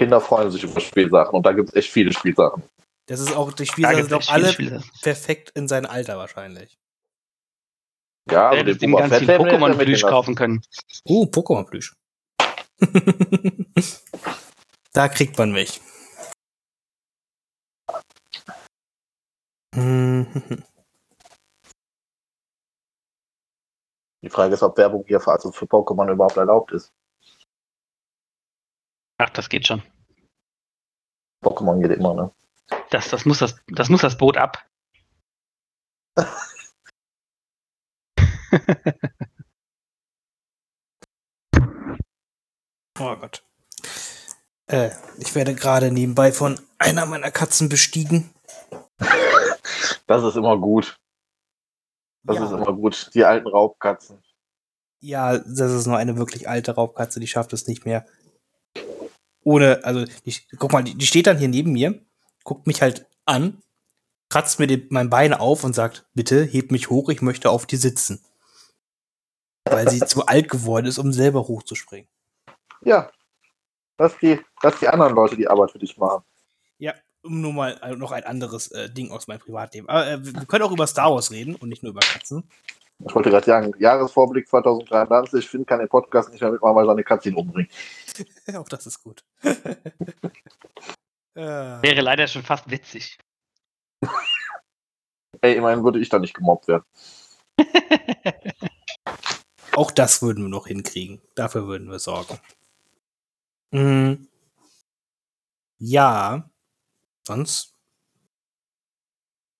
Kinder 0.00 0.20
freuen 0.22 0.50
sich 0.50 0.64
über 0.64 0.80
Spielsachen 0.80 1.34
und 1.34 1.44
da 1.44 1.52
gibt 1.52 1.68
es 1.68 1.74
echt 1.74 1.90
viele 1.90 2.10
Spielsachen. 2.10 2.62
Das 3.04 3.20
ist 3.20 3.36
auch, 3.36 3.52
die 3.52 3.66
Spielsachen 3.66 4.04
sind 4.04 4.14
auch 4.14 4.28
alle 4.30 4.50
Spiele. 4.50 4.82
perfekt 5.02 5.50
in 5.50 5.68
sein 5.68 5.84
Alter 5.84 6.16
wahrscheinlich. 6.16 6.78
Ja, 8.30 8.48
also 8.48 8.64
du 8.64 8.76
den 8.76 8.82
ihm 8.82 8.92
Boba 8.92 9.08
ganz 9.08 9.18
viel 9.18 9.26
Fett 9.26 9.40
hätten 9.40 9.44
wir 9.44 9.52
jetzt 9.52 9.60
Pokémon-Plüsch 9.60 10.02
kaufen 10.02 10.34
können. 10.34 10.62
Uh, 11.06 11.24
Pokémon-Plüsch. 11.26 11.92
da 14.94 15.08
kriegt 15.08 15.36
man 15.36 15.52
mich. 15.52 15.82
Die 24.22 24.30
Frage 24.30 24.54
ist, 24.54 24.62
ob 24.62 24.78
Werbung 24.78 25.04
hier 25.06 25.20
für, 25.20 25.32
also 25.32 25.52
für 25.52 25.66
Pokémon 25.66 26.10
überhaupt 26.10 26.38
erlaubt 26.38 26.72
ist. 26.72 26.90
Ach, 29.20 29.28
das 29.28 29.50
geht 29.50 29.66
schon. 29.66 29.82
Pokémon 31.44 31.78
geht 31.82 31.90
immer, 31.90 32.14
ne? 32.14 32.32
Das, 32.88 33.10
das, 33.10 33.26
muss 33.26 33.38
das, 33.40 33.56
das 33.68 33.90
muss 33.90 34.00
das 34.00 34.16
Boot 34.16 34.36
ab. 34.36 34.66
Oh 42.98 43.16
Gott. 43.16 43.42
Äh, 44.66 44.90
ich 45.16 45.34
werde 45.34 45.54
gerade 45.54 45.90
nebenbei 45.90 46.32
von 46.32 46.60
einer 46.78 47.06
meiner 47.06 47.30
Katzen 47.30 47.68
bestiegen. 47.68 48.30
Das 50.06 50.24
ist 50.24 50.36
immer 50.36 50.58
gut. 50.58 50.96
Das 52.24 52.36
ja. 52.36 52.44
ist 52.44 52.50
immer 52.50 52.72
gut. 52.72 53.10
Die 53.14 53.24
alten 53.24 53.46
Raubkatzen. 53.46 54.20
Ja, 55.00 55.38
das 55.38 55.72
ist 55.72 55.86
nur 55.86 55.96
eine 55.96 56.16
wirklich 56.16 56.48
alte 56.48 56.74
Raubkatze, 56.74 57.20
die 57.20 57.28
schafft 57.28 57.52
es 57.52 57.68
nicht 57.68 57.84
mehr. 57.86 58.04
Ohne, 59.42 59.84
also, 59.84 60.04
die, 60.26 60.34
guck 60.58 60.72
mal, 60.72 60.82
die, 60.82 60.94
die 60.94 61.06
steht 61.06 61.26
dann 61.26 61.38
hier 61.38 61.48
neben 61.48 61.72
mir, 61.72 62.00
guckt 62.44 62.66
mich 62.66 62.82
halt 62.82 63.06
an, 63.24 63.62
kratzt 64.28 64.58
mir 64.58 64.66
den, 64.66 64.86
mein 64.90 65.10
Bein 65.10 65.34
auf 65.34 65.64
und 65.64 65.74
sagt, 65.74 66.06
bitte 66.14 66.44
heb 66.44 66.70
mich 66.70 66.90
hoch, 66.90 67.08
ich 67.08 67.22
möchte 67.22 67.50
auf 67.50 67.66
dir 67.66 67.78
sitzen. 67.78 68.24
Weil 69.64 69.88
sie 69.90 70.00
zu 70.00 70.26
alt 70.26 70.48
geworden 70.48 70.86
ist, 70.86 70.98
um 70.98 71.12
selber 71.12 71.46
hochzuspringen. 71.46 72.08
Ja. 72.82 73.10
Lass 73.98 74.16
die, 74.18 74.40
lass 74.62 74.78
die 74.78 74.88
anderen 74.88 75.14
Leute 75.14 75.36
die 75.36 75.48
Arbeit 75.48 75.72
für 75.72 75.78
dich 75.78 75.98
machen. 75.98 76.24
Ja, 76.78 76.94
um 77.22 77.40
nur 77.42 77.52
mal 77.52 77.78
äh, 77.82 77.94
noch 77.94 78.12
ein 78.12 78.24
anderes 78.24 78.68
äh, 78.72 78.88
Ding 78.88 79.10
aus 79.10 79.26
meinem 79.26 79.40
Privatleben. 79.40 79.88
Aber 79.88 80.06
äh, 80.06 80.24
wir 80.24 80.46
können 80.46 80.64
auch 80.64 80.72
über 80.72 80.86
Star 80.86 81.12
Wars 81.12 81.30
reden 81.30 81.54
und 81.54 81.68
nicht 81.68 81.82
nur 81.82 81.90
über 81.90 82.00
Katzen. 82.00 82.44
Ich 83.06 83.14
wollte 83.14 83.30
gerade 83.30 83.46
sagen, 83.46 83.72
Jahresvorblick 83.78 84.48
2023. 84.48 85.48
Finn 85.48 85.64
kann 85.64 85.78
den 85.78 85.88
Podcast 85.88 86.30
nicht 86.30 86.40
mehr 86.40 86.50
mitmachen, 86.50 86.76
weil 86.76 86.86
seine 86.86 87.04
Katze 87.04 87.30
ihn 87.30 87.36
umbringt. 87.36 87.70
auch 88.54 88.68
das 88.68 88.86
ist 88.86 89.02
gut. 89.02 89.24
äh, 89.42 89.54
Wäre 91.34 92.02
leider 92.02 92.28
schon 92.28 92.42
fast 92.42 92.70
witzig. 92.70 93.18
Ey, 95.40 95.56
immerhin 95.56 95.82
würde 95.82 95.98
ich 96.00 96.10
da 96.10 96.18
nicht 96.18 96.34
gemobbt 96.34 96.68
werden. 96.68 96.84
Auch 99.72 99.90
das 99.90 100.20
würden 100.20 100.44
wir 100.44 100.50
noch 100.50 100.66
hinkriegen. 100.66 101.22
Dafür 101.34 101.66
würden 101.66 101.90
wir 101.90 101.98
sorgen. 101.98 102.38
Mm. 103.70 104.26
Ja. 105.78 106.50
Sonst. 107.26 107.79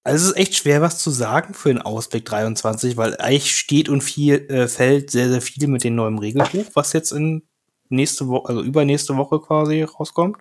Also 0.03 0.17
es 0.17 0.31
ist 0.31 0.37
echt 0.39 0.55
schwer, 0.55 0.81
was 0.81 0.99
zu 0.99 1.11
sagen 1.11 1.53
für 1.53 1.69
den 1.69 1.83
Ausblick 1.83 2.25
23, 2.25 2.97
weil 2.97 3.17
eigentlich 3.19 3.55
steht 3.55 3.89
und 3.89 4.01
viel, 4.01 4.47
äh, 4.51 4.67
fällt 4.67 5.11
sehr, 5.11 5.29
sehr 5.29 5.43
viel 5.43 5.69
mit 5.69 5.85
dem 5.85 5.95
neuen 5.95 6.19
Regelbuch, 6.19 6.71
was 6.75 6.95
jetzt 6.95 7.13
in 7.13 7.47
nächste 7.91 8.29
Woche, 8.29 8.49
also 8.49 8.63
übernächste 8.63 9.17
Woche 9.17 9.41
quasi 9.41 9.83
rauskommt. 9.83 10.39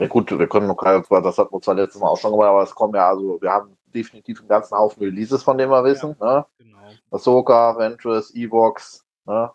Ja 0.00 0.06
gut, 0.06 0.30
wir 0.30 0.48
können 0.48 0.68
noch 0.68 0.76
gerade, 0.76 1.04
das 1.22 1.36
hatten 1.36 1.52
wir 1.52 1.60
zwar 1.60 1.74
letztes 1.74 2.00
Mal 2.00 2.08
auch 2.08 2.16
schon 2.16 2.30
gemacht, 2.30 2.48
aber 2.48 2.62
es 2.62 2.74
kommen 2.74 2.94
ja, 2.94 3.08
also 3.08 3.40
wir 3.42 3.50
haben 3.50 3.76
definitiv 3.86 4.38
einen 4.38 4.48
ganzen 4.48 4.78
Haufen 4.78 5.02
Releases, 5.02 5.42
von 5.42 5.58
denen 5.58 5.70
wir 5.70 5.84
wissen. 5.84 6.16
Ne? 6.20 6.46
Genau. 6.58 6.78
Ahsoka, 7.10 7.76
Ventress, 7.76 8.32
Evox, 8.34 9.04
ne? 9.26 9.50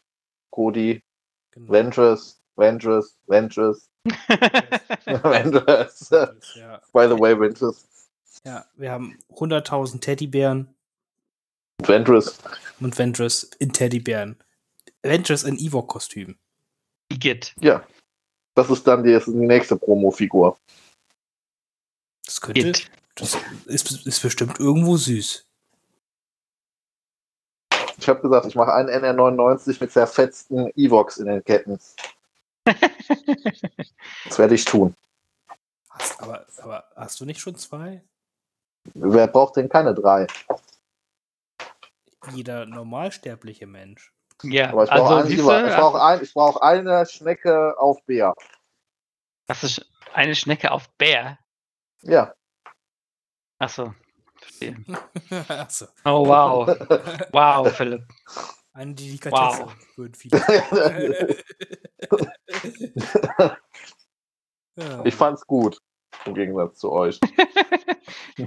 Cody, 0.51 1.01
genau. 1.51 1.71
Ventress, 1.71 2.41
Ventress, 2.55 3.17
Ventress, 3.27 3.89
Ventress. 5.05 6.09
ja. 6.55 6.81
By 6.93 7.07
the 7.07 7.19
way, 7.19 7.33
Ventress. 7.39 7.94
Ja, 8.45 8.65
wir 8.75 8.91
haben 8.91 9.17
100.000 9.29 9.99
Teddybären 9.99 10.73
Ventress. 11.81 12.37
und 12.79 12.97
Ventress 12.97 13.43
in 13.59 13.73
Teddybären. 13.73 14.37
Ventress 15.01 15.43
in 15.43 15.57
Ewok-Kostüm. 15.57 16.37
Igitt. 17.09 17.53
Ja. 17.59 17.85
Das 18.55 18.69
ist 18.69 18.87
dann 18.87 19.03
die, 19.03 19.19
die 19.25 19.31
nächste 19.31 19.75
Promo-Figur. 19.75 20.57
Das 22.25 22.39
könnte, 22.39 22.61
Igitt. 22.61 22.89
das 23.15 23.37
ist, 23.65 24.05
ist 24.05 24.21
bestimmt 24.21 24.59
irgendwo 24.59 24.95
süß. 24.95 25.45
Ich 27.97 28.09
habe 28.09 28.21
gesagt, 28.21 28.45
ich 28.45 28.55
mache 28.55 28.73
einen 28.73 28.89
NR99 28.89 29.77
mit 29.79 29.91
zerfetzten 29.91 30.71
Evox 30.75 31.17
in 31.17 31.25
den 31.25 31.43
Ketten. 31.43 31.79
Das 34.25 34.39
werde 34.39 34.55
ich 34.55 34.65
tun. 34.65 34.95
Hast, 35.89 36.19
aber, 36.19 36.45
aber 36.57 36.83
hast 36.95 37.19
du 37.19 37.25
nicht 37.25 37.39
schon 37.39 37.55
zwei? 37.55 38.03
Wer 38.93 39.27
braucht 39.27 39.55
denn 39.57 39.69
keine 39.69 39.93
drei? 39.93 40.27
Jeder 42.31 42.65
normalsterbliche 42.65 43.67
Mensch. 43.67 44.11
Ja, 44.43 44.69
Aber 44.71 44.83
ich 44.83 44.89
brauche 44.89 45.01
also 45.01 45.15
ein, 45.15 45.27
siehste, 45.27 45.65
ich 45.67 45.75
brauch 45.75 45.95
ein, 45.95 46.21
ich 46.23 46.33
brauch 46.33 46.57
eine 46.61 47.05
Schnecke 47.05 47.79
auf 47.79 48.03
Bär. 48.05 48.33
das 49.47 49.63
ist 49.63 49.89
eine 50.13 50.35
Schnecke 50.35 50.71
auf 50.71 50.89
Bär. 50.97 51.39
Ja. 52.01 52.33
Achso. 53.59 53.93
Verstehe. 54.41 54.75
Achso. 55.47 55.85
Oh, 56.03 56.25
wow. 56.27 56.67
Wow, 57.31 57.71
Philipp. 57.75 58.03
Eine 58.73 58.93
Delikatesse, 58.93 59.63
Wow. 59.63 59.73
würden 59.95 60.13
viele. 60.15 60.37
ich 65.05 65.15
fand's 65.15 65.47
gut. 65.47 65.79
Im 66.25 66.33
Gegensatz 66.33 66.79
zu 66.79 66.91
euch. 66.91 67.19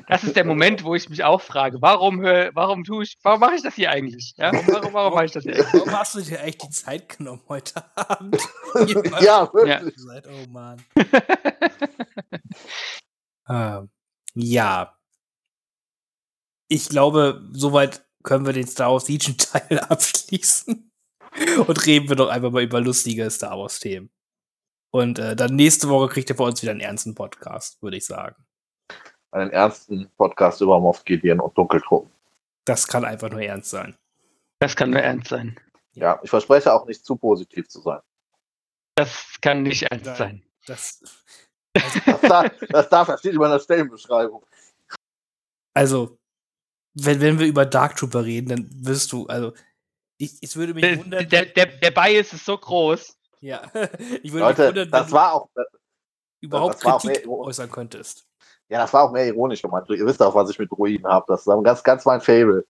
Das 0.09 0.23
ist 0.23 0.37
der 0.37 0.45
Moment, 0.45 0.85
wo 0.85 0.95
ich 0.95 1.09
mich 1.09 1.25
auch 1.25 1.41
frage, 1.41 1.81
warum 1.81 2.23
warum 2.23 2.85
tue 2.85 3.05
ich, 3.05 3.19
warum 3.23 3.41
mache 3.41 3.55
ich 3.55 3.63
das 3.63 3.75
hier 3.75 3.91
eigentlich? 3.91 4.35
Ja, 4.37 4.53
warum, 4.67 4.93
warum 4.93 5.15
mache 5.15 5.25
ich 5.25 5.33
das 5.33 5.45
hier 5.45 5.55
eigentlich? 5.55 5.73
Warum 5.73 5.93
hast 5.93 6.15
du 6.15 6.21
dir 6.21 6.41
echt 6.41 6.63
die 6.63 6.71
Zeit 6.71 7.17
genommen 7.17 7.43
heute 7.49 7.83
Abend? 7.97 8.37
Ja, 9.21 9.51
wirklich. 9.53 9.95
Seid, 9.97 10.27
oh 10.29 10.51
Mann. 10.51 10.85
ähm, 13.49 13.91
ja. 14.35 14.95
Ich 16.69 16.89
glaube, 16.89 17.49
soweit 17.53 18.05
können 18.23 18.45
wir 18.47 18.53
den 18.53 18.67
Star 18.67 18.93
Wars 18.93 19.09
Legion 19.09 19.39
Teil 19.39 19.79
abschließen. 19.81 20.93
Und 21.67 21.87
reden 21.87 22.09
wir 22.09 22.17
doch 22.17 22.29
einfach 22.29 22.51
mal 22.51 22.63
über 22.63 22.81
lustige 22.81 23.31
Star 23.31 23.59
Wars 23.59 23.81
Themen. 23.81 24.11
Und 24.91 25.19
äh, 25.19 25.37
dann 25.37 25.55
nächste 25.55 25.89
Woche 25.89 26.09
kriegt 26.09 26.31
ihr 26.31 26.37
bei 26.37 26.45
uns 26.45 26.63
wieder 26.63 26.73
einen 26.73 26.81
ernsten 26.81 27.15
Podcast, 27.15 27.83
würde 27.83 27.97
ich 27.97 28.07
sagen. 28.07 28.37
Einen 29.31 29.51
ernsten 29.51 30.09
Podcast 30.17 30.61
über 30.61 30.81
Moff 30.81 31.05
Gideon 31.05 31.41
und 31.41 31.57
Dunkeltruppen. 31.57 32.11
Das 32.65 32.87
kann 32.87 33.05
einfach 33.05 33.31
nur 33.31 33.43
ernst 33.43 33.71
sein. 33.71 33.97
Das 34.61 34.75
kann 34.75 34.91
nur 34.91 35.01
ernst 35.01 35.29
sein. 35.29 35.59
Ja, 35.95 36.19
ich 36.23 36.31
verspreche 36.31 36.73
auch 36.73 36.87
nicht 36.87 37.05
zu 37.05 37.17
positiv 37.17 37.69
zu 37.69 37.81
sein. 37.81 38.01
Das 38.95 39.37
kann 39.43 39.63
nicht 39.63 39.83
ernst 39.83 40.07
Nein. 40.07 40.17
sein. 40.17 40.43
Das, 40.67 41.03
Das 41.75 42.21
darf, 42.23 42.51
das, 42.71 42.89
darf, 42.89 43.07
das 43.09 43.21
steht 43.21 43.35
in 43.35 43.39
meiner 43.39 43.61
Stellenbeschreibung. 43.61 44.45
also, 45.75 46.19
wenn, 46.95 47.21
wenn 47.21 47.39
wir 47.39 47.47
über 47.47 47.67
Dark 47.67 47.97
Trooper 47.97 48.25
reden, 48.25 48.49
dann 48.49 48.69
wirst 48.87 49.13
du, 49.13 49.27
also, 49.27 49.53
ich, 50.17 50.33
ich 50.41 50.57
würde 50.57 50.75
mich 50.75 50.83
Der, 50.83 50.99
wundern, 50.99 51.29
der, 51.29 51.47
der, 51.47 51.67
der 51.67 51.91
Bias 51.91 52.33
ist 52.33 52.45
so 52.45 52.57
groß. 52.59 53.18
Ja, 53.41 53.63
ich 54.23 54.33
würde 54.33 54.45
Leute, 54.47 54.63
mich 54.63 54.69
wundern, 54.69 54.91
das 54.91 55.13
war 55.13 55.33
auch, 55.35 55.49
überhaupt 56.41 56.75
das 56.77 56.85
war 56.85 56.95
auch 56.97 57.03
Kritik 57.03 57.27
mehr- 57.27 57.39
äußern 57.39 57.71
könntest. 57.71 58.27
ja, 58.69 58.79
das 58.79 58.93
war 58.93 59.05
auch 59.05 59.13
mehr 59.13 59.27
ironisch 59.27 59.63
gemeint. 59.63 59.89
Ihr 59.91 60.07
wisst 60.07 60.23
auch, 60.23 60.35
was 60.35 60.51
ich 60.51 60.59
mit 60.59 60.71
Druiden 60.71 61.07
habe. 61.07 61.25
Das 61.29 61.47
ist 61.47 61.65
ganz, 61.65 61.83
ganz 61.83 62.05
mein 62.05 62.21
Fable. 62.21 62.67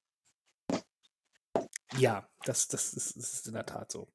Ja, 1.96 2.26
das, 2.44 2.68
das, 2.68 2.92
ist, 2.92 3.16
das 3.16 3.32
ist 3.32 3.46
in 3.48 3.54
der 3.54 3.66
Tat 3.66 3.90
so. 3.90 4.06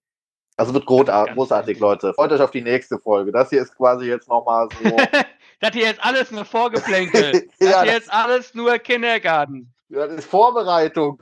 Also 0.55 0.73
wird 0.73 0.85
großartig, 0.85 1.33
großartig. 1.33 1.79
Leute. 1.79 2.13
Freut 2.13 2.31
euch 2.31 2.41
auf 2.41 2.51
die 2.51 2.61
nächste 2.61 2.99
Folge. 2.99 3.31
Das 3.31 3.49
hier 3.49 3.63
ist 3.63 3.75
quasi 3.75 4.05
jetzt 4.05 4.27
nochmal 4.29 4.69
so. 4.83 4.89
das 5.59 5.71
hier 5.73 5.85
jetzt 5.85 6.05
alles 6.05 6.29
nur 6.31 6.45
Vorgeplänkel. 6.45 7.49
Das 7.59 7.69
ja, 7.69 7.81
hier 7.81 7.91
das, 7.93 8.01
jetzt 8.01 8.13
alles 8.13 8.53
nur 8.53 8.77
Kindergarten. 8.77 9.73
das 9.89 10.11
ist 10.11 10.25
Vorbereitung. 10.25 11.21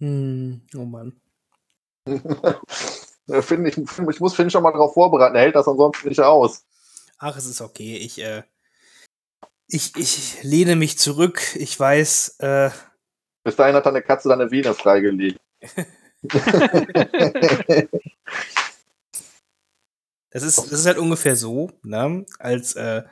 Hm, 0.00 0.62
oh 0.74 0.84
Mann. 0.86 1.20
Ja, 3.26 3.42
Finn, 3.42 3.64
ich, 3.66 3.78
ich 3.78 4.20
muss 4.20 4.34
Finn 4.34 4.50
schon 4.50 4.62
mal 4.62 4.72
darauf 4.72 4.94
vorbereiten. 4.94 5.34
Er 5.34 5.42
hält 5.42 5.56
das 5.56 5.68
ansonsten 5.68 6.08
nicht 6.08 6.20
aus. 6.20 6.64
Ach, 7.18 7.36
es 7.36 7.46
ist 7.46 7.60
okay. 7.60 7.96
Ich, 7.96 8.20
äh, 8.20 8.42
ich, 9.68 9.96
ich 9.96 10.42
lehne 10.42 10.76
mich 10.76 10.98
zurück. 10.98 11.56
Ich 11.56 11.78
weiß, 11.78 12.36
äh, 12.40 12.70
Bis 13.44 13.56
dahin 13.56 13.74
hat 13.74 13.86
deine 13.86 14.02
Katze 14.02 14.28
deine 14.28 14.50
Vene 14.50 14.74
freigelegt. 14.74 15.40
Das 20.34 20.42
ist, 20.42 20.58
das 20.58 20.80
ist 20.80 20.86
halt 20.86 20.98
ungefähr 20.98 21.36
so, 21.36 21.70
ne? 21.84 22.26
als 22.40 22.74
äh, 22.74 23.04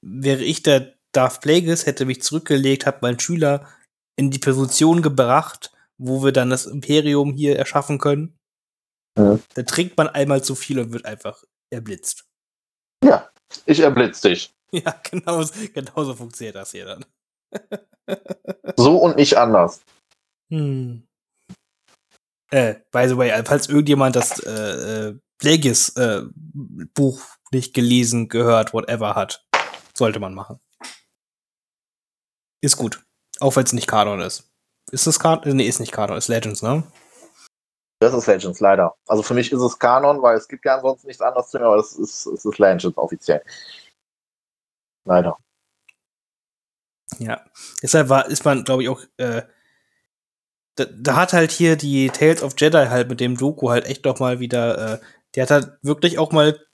wäre 0.00 0.44
ich 0.44 0.62
der 0.62 0.94
Darth 1.10 1.40
Plagueis, 1.40 1.86
hätte 1.86 2.04
mich 2.04 2.22
zurückgelegt, 2.22 2.86
habe 2.86 2.98
meinen 3.02 3.18
Schüler 3.18 3.66
in 4.14 4.30
die 4.30 4.38
Position 4.38 5.02
gebracht, 5.02 5.72
wo 5.96 6.22
wir 6.22 6.30
dann 6.30 6.50
das 6.50 6.66
Imperium 6.66 7.34
hier 7.34 7.58
erschaffen 7.58 7.98
können. 7.98 8.37
Mhm. 9.18 9.42
Da 9.54 9.62
trinkt 9.62 9.96
man 9.96 10.08
einmal 10.08 10.42
zu 10.42 10.54
viel 10.54 10.78
und 10.78 10.92
wird 10.92 11.04
einfach 11.04 11.42
erblitzt. 11.70 12.24
Ja, 13.04 13.30
ich 13.66 13.80
erblitz 13.80 14.20
dich. 14.20 14.54
Ja, 14.70 15.00
genau, 15.10 15.42
genau 15.72 16.04
so 16.04 16.14
funktioniert 16.14 16.56
das 16.56 16.72
hier 16.72 16.84
dann. 16.84 17.06
So 18.76 18.98
und 18.98 19.16
nicht 19.16 19.36
anders. 19.38 19.80
Hm. 20.52 21.06
Äh, 22.50 22.74
by 22.90 23.08
the 23.08 23.16
way, 23.16 23.42
falls 23.44 23.68
irgendjemand 23.68 24.14
das 24.14 24.40
äh, 24.40 25.08
äh, 25.08 25.18
Plagueis 25.38 25.90
äh, 25.96 26.22
Buch 26.94 27.22
nicht 27.50 27.74
gelesen, 27.74 28.28
gehört, 28.28 28.72
whatever 28.72 29.14
hat, 29.14 29.46
sollte 29.94 30.20
man 30.20 30.34
machen. 30.34 30.60
Ist 32.62 32.76
gut. 32.76 33.02
Auch 33.40 33.56
wenn 33.56 33.64
es 33.64 33.72
nicht 33.72 33.86
Kanon 33.86 34.20
ist. 34.20 34.50
Ist 34.90 35.06
es 35.06 35.18
Kanon? 35.18 35.56
Nee, 35.56 35.68
ist 35.68 35.80
nicht 35.80 35.92
Kanon, 35.92 36.16
ist 36.16 36.28
Legends, 36.28 36.62
ne? 36.62 36.84
Das 38.00 38.14
ist 38.14 38.26
Legends, 38.26 38.60
leider. 38.60 38.94
Also 39.06 39.22
für 39.22 39.34
mich 39.34 39.50
ist 39.50 39.60
es 39.60 39.78
Kanon, 39.78 40.22
weil 40.22 40.36
es 40.36 40.46
gibt 40.46 40.64
ja 40.64 40.76
ansonsten 40.76 41.08
nichts 41.08 41.22
anderes 41.22 41.48
zu 41.48 41.58
mir, 41.58 41.66
aber 41.66 41.76
es 41.76 41.94
ist, 41.94 42.26
es 42.26 42.44
ist 42.44 42.58
Legends 42.58 42.96
offiziell. 42.96 43.42
Leider. 45.04 45.36
Ja. 47.18 47.44
Deshalb 47.82 48.08
war, 48.08 48.26
ist 48.26 48.44
man, 48.44 48.64
glaube 48.64 48.82
ich, 48.84 48.88
auch, 48.88 49.00
äh, 49.16 49.42
da, 50.76 50.84
da, 50.84 51.16
hat 51.16 51.32
halt 51.32 51.50
hier 51.50 51.76
die 51.76 52.08
Tales 52.10 52.42
of 52.42 52.54
Jedi 52.56 52.86
halt 52.86 53.08
mit 53.08 53.18
dem 53.18 53.36
Doku 53.36 53.70
halt 53.70 53.86
echt 53.86 54.06
doch 54.06 54.20
mal 54.20 54.38
wieder, 54.38 54.94
äh, 54.94 55.00
der 55.34 55.42
hat 55.42 55.50
halt 55.50 55.78
wirklich 55.82 56.18
auch 56.18 56.30
mal 56.30 56.64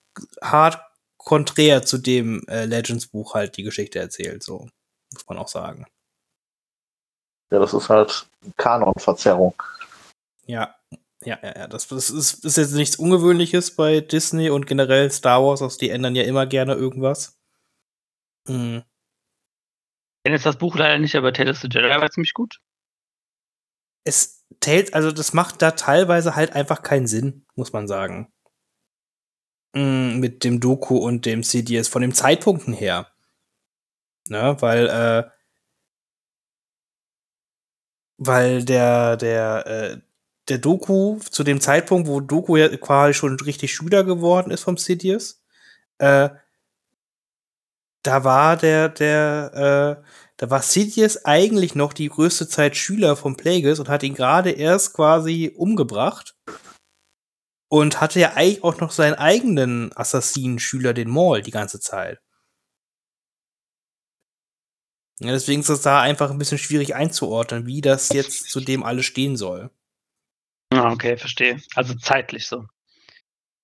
hart 0.42 0.78
konträr 1.16 1.82
zu 1.82 1.96
dem 1.98 2.46
äh, 2.48 2.66
Legends-Buch 2.66 3.34
halt 3.34 3.56
die 3.56 3.62
Geschichte 3.62 3.98
erzählt, 3.98 4.42
so. 4.42 4.68
Muss 5.12 5.26
man 5.28 5.38
auch 5.38 5.48
sagen. 5.48 5.86
Ja, 7.50 7.60
das 7.60 7.72
ist 7.72 7.88
halt 7.88 8.26
Kanon-Verzerrung. 8.56 9.54
Ja, 10.46 10.74
ja, 11.24 11.38
ja, 11.42 11.56
ja. 11.56 11.66
Das, 11.66 11.88
das 11.88 12.10
ist, 12.10 12.44
ist, 12.44 12.56
jetzt 12.56 12.74
nichts 12.74 12.96
Ungewöhnliches 12.96 13.76
bei 13.76 14.00
Disney 14.00 14.50
und 14.50 14.66
generell 14.66 15.10
Star 15.10 15.42
Wars, 15.42 15.62
also 15.62 15.78
die 15.78 15.90
ändern 15.90 16.14
ja 16.14 16.24
immer 16.24 16.46
gerne 16.46 16.74
irgendwas. 16.74 17.38
Mhm. 18.48 18.82
Ich 18.84 20.26
kenne 20.26 20.36
jetzt 20.36 20.46
das 20.46 20.58
Buch 20.58 20.76
leider 20.76 20.98
nicht, 20.98 21.14
aber 21.16 21.32
Tales 21.32 21.56
of 21.56 21.62
the 21.62 21.68
Jedi 21.68 21.88
war 21.88 22.10
ziemlich 22.10 22.32
gut. 22.32 22.60
Es 24.04 24.44
Tales, 24.60 24.92
also 24.92 25.12
das 25.12 25.32
macht 25.32 25.62
da 25.62 25.72
teilweise 25.72 26.36
halt 26.36 26.52
einfach 26.52 26.82
keinen 26.82 27.06
Sinn, 27.06 27.46
muss 27.54 27.72
man 27.72 27.88
sagen. 27.88 28.32
Mhm, 29.74 30.20
mit 30.20 30.44
dem 30.44 30.60
Doku 30.60 30.96
und 30.96 31.26
dem 31.26 31.42
CDS 31.42 31.88
von 31.88 32.02
den 32.02 32.12
Zeitpunkten 32.12 32.72
her. 32.72 33.10
Ne, 34.28 34.56
weil, 34.60 34.88
äh, 34.88 35.30
weil 38.16 38.64
der, 38.64 39.16
der, 39.16 39.66
äh, 39.66 40.00
der 40.48 40.58
Doku 40.58 41.18
zu 41.30 41.42
dem 41.44 41.60
Zeitpunkt, 41.60 42.08
wo 42.08 42.20
Doku 42.20 42.56
ja 42.56 42.68
quasi 42.76 43.14
schon 43.14 43.38
richtig 43.40 43.74
Schüler 43.74 44.04
geworden 44.04 44.50
ist 44.50 44.62
vom 44.62 44.76
Sidious, 44.76 45.42
äh, 45.98 46.30
da 48.02 48.22
war 48.24 48.56
der, 48.56 48.90
der, 48.90 50.00
äh, 50.02 50.04
da 50.36 50.50
war 50.50 50.62
Sidious 50.62 51.24
eigentlich 51.24 51.74
noch 51.74 51.92
die 51.92 52.08
größte 52.08 52.46
Zeit 52.48 52.76
Schüler 52.76 53.16
vom 53.16 53.36
Plagueis 53.36 53.78
und 53.78 53.88
hat 53.88 54.02
ihn 54.02 54.14
gerade 54.14 54.50
erst 54.50 54.94
quasi 54.94 55.52
umgebracht. 55.56 56.36
Und 57.68 58.00
hatte 58.00 58.20
ja 58.20 58.34
eigentlich 58.34 58.62
auch 58.62 58.78
noch 58.80 58.92
seinen 58.92 59.14
eigenen 59.14 59.90
Assassinenschüler, 59.96 60.92
den 60.94 61.10
Maul, 61.10 61.42
die 61.42 61.50
ganze 61.50 61.80
Zeit. 61.80 62.20
Ja, 65.20 65.32
deswegen 65.32 65.60
ist 65.60 65.68
es 65.70 65.82
da 65.82 66.00
einfach 66.00 66.30
ein 66.30 66.38
bisschen 66.38 66.58
schwierig 66.58 66.94
einzuordnen, 66.94 67.66
wie 67.66 67.80
das 67.80 68.10
jetzt 68.10 68.50
zu 68.50 68.60
dem 68.60 68.82
alles 68.84 69.06
stehen 69.06 69.36
soll. 69.36 69.70
Ah, 70.74 70.92
okay, 70.92 71.16
verstehe. 71.16 71.60
Also 71.74 71.94
zeitlich 71.94 72.46
so. 72.46 72.64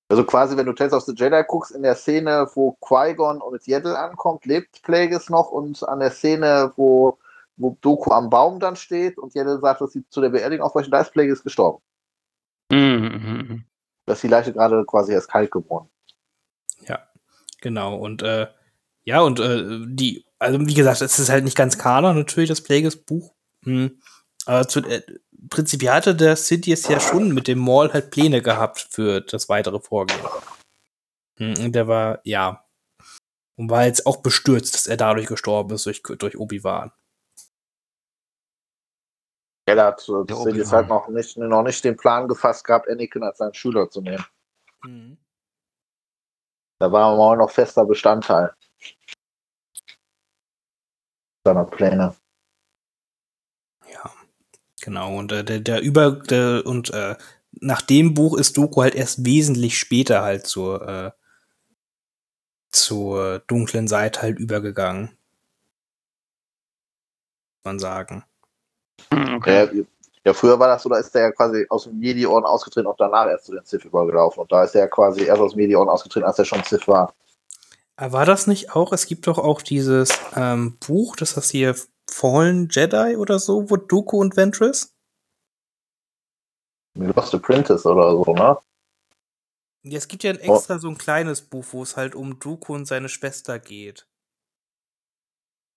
Also 0.09 0.25
quasi, 0.25 0.57
wenn 0.57 0.67
du 0.67 0.73
Tales 0.73 0.93
of 0.93 1.05
the 1.05 1.15
Jedi 1.15 1.45
guckst, 1.47 1.71
in 1.71 1.83
der 1.83 1.95
Szene, 1.95 2.49
wo 2.55 2.77
Qui-Gon 2.81 3.41
und 3.41 3.67
Jeddel 3.67 3.95
ankommt, 3.95 4.45
lebt 4.45 4.83
Plagueis 4.83 5.31
noch 5.31 5.51
und 5.51 5.89
an 5.89 6.01
der 6.01 6.11
Szene, 6.11 6.73
wo, 6.75 7.19
wo 7.57 7.77
Doku 7.81 8.11
am 8.11 8.29
Baum 8.29 8.59
dann 8.59 8.75
steht 8.75 9.19
und 9.19 9.35
Jeddel 9.35 9.61
sagt, 9.61 9.81
dass 9.81 9.93
sie 9.93 10.05
zu 10.09 10.21
der 10.21 10.31
Beerdigung 10.31 10.67
aufbrechen, 10.67 10.91
da 10.91 11.01
ist 11.01 11.13
Plagueis 11.13 11.45
gestorben. 11.45 11.81
Mhm. 12.73 13.65
Da 14.07 14.15
ist 14.15 14.23
die 14.25 14.29
Leiche 14.29 14.53
gerade 14.53 14.85
quasi 14.85 15.13
erst 15.13 15.31
kalt 15.31 15.53
geworden. 15.53 15.89
Ja, 16.89 16.99
genau. 17.61 17.95
Und 17.97 18.23
äh, 18.23 18.49
ja, 19.05 19.21
und 19.21 19.39
äh, 19.39 19.87
die, 19.87 20.25
also 20.41 20.59
wie 20.67 20.75
gesagt, 20.75 21.03
es 21.03 21.21
ist 21.21 21.31
halt 21.31 21.45
nicht 21.45 21.57
ganz 21.57 21.79
Kanon, 21.79 22.17
natürlich, 22.17 22.49
das 22.49 22.63
Plagueis-Buch. 22.63 23.33
Hm. 23.63 24.01
Aber 24.47 24.67
zu, 24.67 24.81
äh, 24.81 25.03
prinzipiell 25.49 25.93
hatte 25.93 26.15
der 26.15 26.37
Sidious 26.37 26.89
ja 26.89 27.01
schon 27.01 27.33
mit 27.33 27.49
dem 27.49 27.59
Maul 27.59 27.93
halt 27.93 28.11
Pläne 28.11 28.43
gehabt 28.43 28.89
für 28.91 29.21
das 29.21 29.49
weitere 29.49 29.81
Vorgehen. 29.81 30.21
Hm, 31.39 31.55
und 31.65 31.73
der 31.73 31.89
war, 31.89 32.21
ja. 32.25 32.65
Und 33.57 33.71
war 33.71 33.85
jetzt 33.85 34.07
auch 34.07 34.19
bestürzt, 34.19 34.75
dass 34.75 34.87
er 34.87 34.97
dadurch 34.97 35.27
gestorben 35.27 35.75
ist, 35.75 35.87
durch, 35.87 36.03
durch 36.03 36.39
Obi-Wan. 36.39 36.93
Ja, 39.69 39.75
da 39.75 39.87
hat 39.87 40.01
Sidious 40.01 40.73
halt 40.73 40.89
noch 40.89 41.09
nicht, 41.09 41.37
noch 41.37 41.63
nicht 41.63 41.85
den 41.85 41.97
Plan 41.97 42.27
gefasst 42.27 42.65
gehabt, 42.65 42.89
Anakin 42.89 43.23
als 43.23 43.39
seinen 43.39 43.55
Schüler 43.55 43.89
zu 43.89 44.01
nehmen. 44.01 44.25
Mhm. 44.83 45.19
Da 46.81 46.91
war 46.91 47.15
Maul 47.17 47.37
noch 47.37 47.51
fester 47.51 47.85
Bestandteil 47.85 48.55
seiner 51.45 51.65
Pläne. 51.65 52.15
Genau, 54.81 55.19
und 55.19 55.33
äh, 55.33 55.45
der, 55.45 55.61
der 55.61 55.83
über 55.83 56.13
der, 56.13 56.65
und 56.65 56.91
äh, 56.91 57.17
nach 57.61 57.83
dem 57.83 58.15
Buch 58.15 58.37
ist 58.39 58.57
Doku 58.57 58.83
halt 58.83 58.95
erst 58.95 59.25
wesentlich 59.25 59.79
später 59.79 60.23
halt 60.23 60.47
zur, 60.47 60.89
äh, 60.89 61.11
zur 62.71 63.41
dunklen 63.41 63.89
Seite 63.89 64.23
halt 64.23 64.39
übergegangen. 64.39 65.11
Muss 67.57 67.65
man 67.65 67.79
sagen. 67.79 68.25
Hm, 69.13 69.35
okay. 69.35 69.69
Ja, 69.73 69.85
ja, 70.25 70.35
früher 70.35 70.59
war 70.59 70.69
das 70.69 70.83
so, 70.83 70.89
da 70.89 70.99
ist 70.99 71.15
der 71.15 71.23
ja 71.23 71.33
quasi 71.33 71.67
aus 71.71 71.85
dem 71.85 72.03
Jedi-Orden 72.03 72.45
ausgetreten 72.45 72.87
und 72.87 73.01
danach 73.01 73.27
erst 73.27 73.47
zu 73.47 73.53
den 73.53 73.65
Sith 73.65 73.85
übergelaufen. 73.85 74.43
Und 74.43 74.53
da 74.53 74.65
ist 74.65 74.75
er 74.75 74.83
ja 74.83 74.87
quasi 74.87 75.25
erst 75.25 75.41
aus 75.41 75.53
dem 75.53 75.61
Jedi-Orden 75.61 75.89
ausgetreten, 75.89 76.27
als 76.27 76.39
er 76.39 76.45
schon 76.45 76.63
Sith 76.63 76.87
war. 76.87 77.15
War 77.97 78.25
das 78.25 78.47
nicht 78.47 78.75
auch? 78.75 78.93
Es 78.93 79.07
gibt 79.07 79.27
doch 79.27 79.39
auch 79.39 79.61
dieses 79.61 80.11
ähm, 80.35 80.79
Buch, 80.79 81.17
das 81.17 81.37
heißt 81.37 81.51
hier 81.51 81.75
Fallen 82.11 82.69
Jedi 82.71 83.17
oder 83.17 83.39
so, 83.39 83.71
wo 83.71 83.77
Dooku 83.77 84.19
und 84.19 84.37
Ventress? 84.37 84.95
Lost 86.95 87.35
Apprentice 87.35 87.87
oder 87.87 88.11
so, 88.11 88.35
ne? 88.35 88.59
Ja, 89.83 89.97
es 89.97 90.09
gibt 90.09 90.25
ja 90.25 90.31
ein 90.31 90.41
extra 90.41 90.75
oh. 90.75 90.79
so 90.79 90.89
ein 90.89 90.99
kleines 90.99 91.41
Buch, 91.43 91.65
wo 91.71 91.83
es 91.83 91.97
halt 91.97 92.15
um 92.15 92.39
Dooku 92.39 92.75
und 92.75 92.87
seine 92.87 93.09
Schwester 93.09 93.59
geht. 93.59 94.07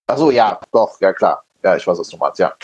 Achso, 0.06 0.30
ja, 0.30 0.60
doch, 0.72 1.00
ja 1.00 1.12
klar. 1.12 1.44
Ja, 1.62 1.76
ich 1.76 1.86
weiß, 1.86 1.98
was 1.98 2.08
du 2.08 2.18
meinst, 2.18 2.38
ja. 2.38 2.54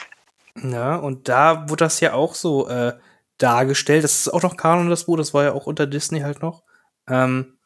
Ja, 0.62 0.96
und 0.96 1.28
da 1.28 1.68
wurde 1.70 1.85
das 1.85 2.00
ja 2.00 2.12
auch 2.12 2.35
so 2.35 2.68
äh, 2.68 2.98
dargestellt. 3.38 4.04
Das 4.04 4.20
ist 4.20 4.28
auch 4.28 4.42
noch 4.42 4.56
Kanon, 4.56 4.90
das 4.90 5.04
Buch, 5.04 5.16
das 5.16 5.33
war 5.33 5.44
ja 5.44 5.52
auch 5.52 5.66
unter 5.66 5.87
Disney 5.87 6.20
halt 6.20 6.42
noch. 6.42 6.64
Ähm, 7.09 7.59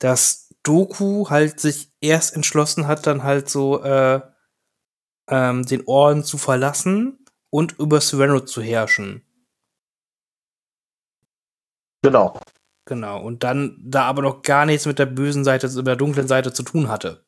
dass 0.00 0.54
Doku 0.62 1.30
halt 1.30 1.60
sich 1.60 1.92
erst 2.00 2.34
entschlossen 2.34 2.88
hat, 2.88 3.06
dann 3.06 3.22
halt 3.22 3.48
so 3.48 3.82
äh, 3.82 4.20
ähm, 5.28 5.64
den 5.66 5.86
Orden 5.86 6.24
zu 6.24 6.38
verlassen 6.38 7.24
und 7.50 7.78
über 7.78 8.00
Sereno 8.00 8.40
zu 8.40 8.62
herrschen. 8.62 9.22
Genau. 12.02 12.38
Genau. 12.84 13.20
Und 13.20 13.42
dann 13.42 13.76
da 13.82 14.04
aber 14.04 14.22
noch 14.22 14.42
gar 14.42 14.64
nichts 14.66 14.86
mit 14.86 14.98
der 14.98 15.06
bösen 15.06 15.44
Seite, 15.44 15.68
mit 15.68 15.86
der 15.86 15.96
dunklen 15.96 16.28
Seite 16.28 16.52
zu 16.52 16.62
tun 16.62 16.88
hatte. 16.88 17.24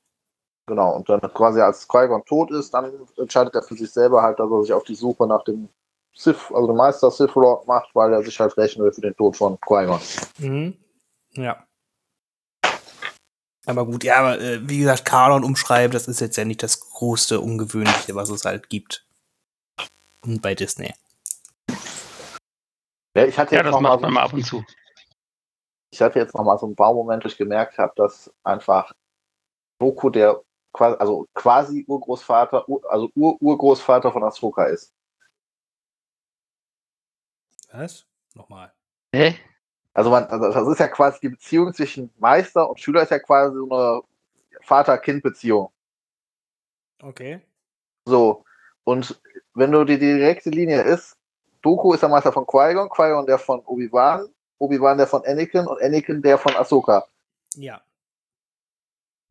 Genau. 0.66 0.94
Und 0.94 1.08
dann 1.08 1.20
quasi 1.20 1.60
als 1.60 1.88
Qui-Gon 1.88 2.24
tot 2.26 2.50
ist, 2.50 2.72
dann 2.74 2.92
entscheidet 3.16 3.54
er 3.54 3.62
für 3.62 3.74
sich 3.74 3.90
selber 3.90 4.22
halt, 4.22 4.38
dass 4.38 4.50
er 4.50 4.62
sich 4.62 4.72
auf 4.72 4.84
die 4.84 4.94
Suche 4.94 5.26
nach 5.26 5.42
dem 5.44 5.68
Sith, 6.14 6.52
also 6.52 6.66
dem 6.66 6.76
Meister 6.76 7.10
Sith 7.10 7.34
Lord 7.34 7.66
macht, 7.66 7.94
weil 7.94 8.12
er 8.12 8.22
sich 8.22 8.38
halt 8.38 8.56
rächen 8.56 8.82
will 8.82 8.92
für 8.92 9.00
den 9.00 9.16
Tod 9.16 9.36
von 9.36 9.58
Qui-Gon. 9.60 10.00
Mhm. 10.38 10.76
Ja. 11.32 11.64
Aber 13.68 13.84
gut, 13.84 14.02
ja, 14.02 14.16
aber 14.16 14.40
äh, 14.40 14.66
wie 14.66 14.78
gesagt, 14.78 15.04
Kanon 15.04 15.44
umschreiben, 15.44 15.92
das 15.92 16.08
ist 16.08 16.20
jetzt 16.20 16.38
ja 16.38 16.46
nicht 16.46 16.62
das 16.62 16.80
größte 16.80 17.38
Ungewöhnliche, 17.38 18.14
was 18.14 18.30
es 18.30 18.46
halt 18.46 18.70
gibt. 18.70 19.06
Und 20.22 20.40
bei 20.40 20.54
Disney. 20.54 20.94
Ja, 23.14 23.26
ich 23.26 23.36
hatte 23.38 23.56
ja, 23.56 23.62
das 23.62 23.78
macht 23.78 24.00
man 24.00 24.14
mal 24.14 24.22
ab 24.22 24.32
und 24.32 24.42
zu. 24.42 24.64
Ich 25.90 26.00
hatte 26.00 26.18
jetzt 26.18 26.34
noch 26.34 26.44
mal 26.44 26.58
so 26.58 26.66
ein 26.66 26.74
paar 26.74 26.94
Momente, 26.94 27.26
wo 27.26 27.28
ich 27.28 27.36
gemerkt 27.36 27.76
habe, 27.76 27.92
dass 27.96 28.32
einfach 28.42 28.94
Goku 29.78 30.08
der 30.08 30.42
quasi, 30.72 30.96
also 30.98 31.26
quasi 31.34 31.84
Urgroßvater, 31.86 32.64
also 32.88 33.10
Ur-Urgroßvater 33.14 34.10
von 34.10 34.24
Asuka 34.24 34.64
ist. 34.64 34.94
Was? 37.70 38.06
Nochmal. 38.32 38.72
Hä? 39.14 39.38
Also, 39.98 40.10
man, 40.10 40.26
also 40.26 40.52
das 40.52 40.68
ist 40.68 40.78
ja 40.78 40.86
quasi 40.86 41.18
die 41.22 41.28
Beziehung 41.30 41.74
zwischen 41.74 42.08
Meister 42.18 42.70
und 42.70 42.78
Schüler 42.78 43.02
ist 43.02 43.10
ja 43.10 43.18
quasi 43.18 43.56
so 43.56 43.68
eine 43.68 44.02
Vater-Kind-Beziehung. 44.60 45.72
Okay. 47.02 47.40
So. 48.04 48.44
Und 48.84 49.20
wenn 49.54 49.72
du 49.72 49.82
die 49.82 49.98
direkte 49.98 50.50
Linie 50.50 50.82
ist, 50.82 51.16
Doku 51.62 51.94
ist 51.94 52.04
der 52.04 52.10
Meister 52.10 52.30
von 52.30 52.46
Qui-Gon, 52.46 52.88
Qui-Gon 52.88 53.26
der 53.26 53.38
von 53.38 53.58
Obi-Wan, 53.66 54.28
Obi-Wan 54.58 54.98
der 54.98 55.08
von 55.08 55.24
Anakin 55.26 55.66
und 55.66 55.82
Anakin 55.82 56.22
der 56.22 56.38
von 56.38 56.54
Ahsoka. 56.54 57.04
Ja. 57.56 57.80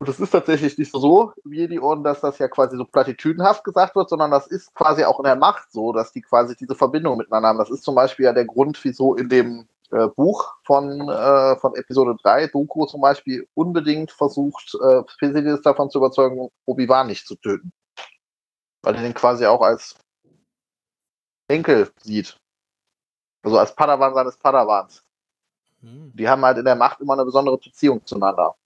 Und 0.00 0.10
es 0.10 0.20
ist 0.20 0.32
tatsächlich 0.32 0.76
nicht 0.76 0.92
so 0.92 1.32
wie 1.44 1.66
die 1.66 1.80
Orden, 1.80 2.04
dass 2.04 2.20
das 2.20 2.38
ja 2.38 2.46
quasi 2.46 2.76
so 2.76 2.84
platitüdenhaft 2.84 3.64
gesagt 3.64 3.96
wird, 3.96 4.10
sondern 4.10 4.30
das 4.30 4.46
ist 4.46 4.74
quasi 4.74 5.02
auch 5.02 5.18
in 5.18 5.24
der 5.24 5.36
Macht 5.36 5.72
so, 5.72 5.94
dass 5.94 6.12
die 6.12 6.20
quasi 6.20 6.54
diese 6.56 6.74
Verbindung 6.74 7.16
miteinander 7.16 7.48
haben. 7.48 7.58
Das 7.58 7.70
ist 7.70 7.84
zum 7.84 7.94
Beispiel 7.94 8.26
ja 8.26 8.34
der 8.34 8.44
Grund, 8.44 8.78
wieso 8.84 9.14
in 9.14 9.30
dem 9.30 9.66
äh, 9.90 10.08
Buch 10.08 10.54
von, 10.64 11.08
äh, 11.08 11.56
von 11.56 11.74
Episode 11.74 12.16
3 12.22 12.48
Doku 12.48 12.86
zum 12.86 13.00
Beispiel 13.00 13.48
unbedingt 13.54 14.10
versucht, 14.10 14.74
äh, 14.74 15.02
Sidious 15.20 15.62
davon 15.62 15.90
zu 15.90 15.98
überzeugen, 15.98 16.50
Obi-Wan 16.66 17.06
nicht 17.06 17.26
zu 17.26 17.36
töten. 17.36 17.72
Weil 18.82 18.96
er 18.96 19.02
den 19.02 19.14
quasi 19.14 19.46
auch 19.46 19.62
als 19.62 19.96
Enkel 21.48 21.90
sieht. 22.02 22.36
Also 23.42 23.58
als 23.58 23.74
Padawan 23.74 24.14
seines 24.14 24.36
Padawans. 24.36 25.02
Hm. 25.80 26.12
Die 26.14 26.28
haben 26.28 26.44
halt 26.44 26.58
in 26.58 26.64
der 26.64 26.74
Macht 26.74 27.00
immer 27.00 27.14
eine 27.14 27.24
besondere 27.24 27.56
Beziehung 27.58 28.04
zueinander. 28.04 28.56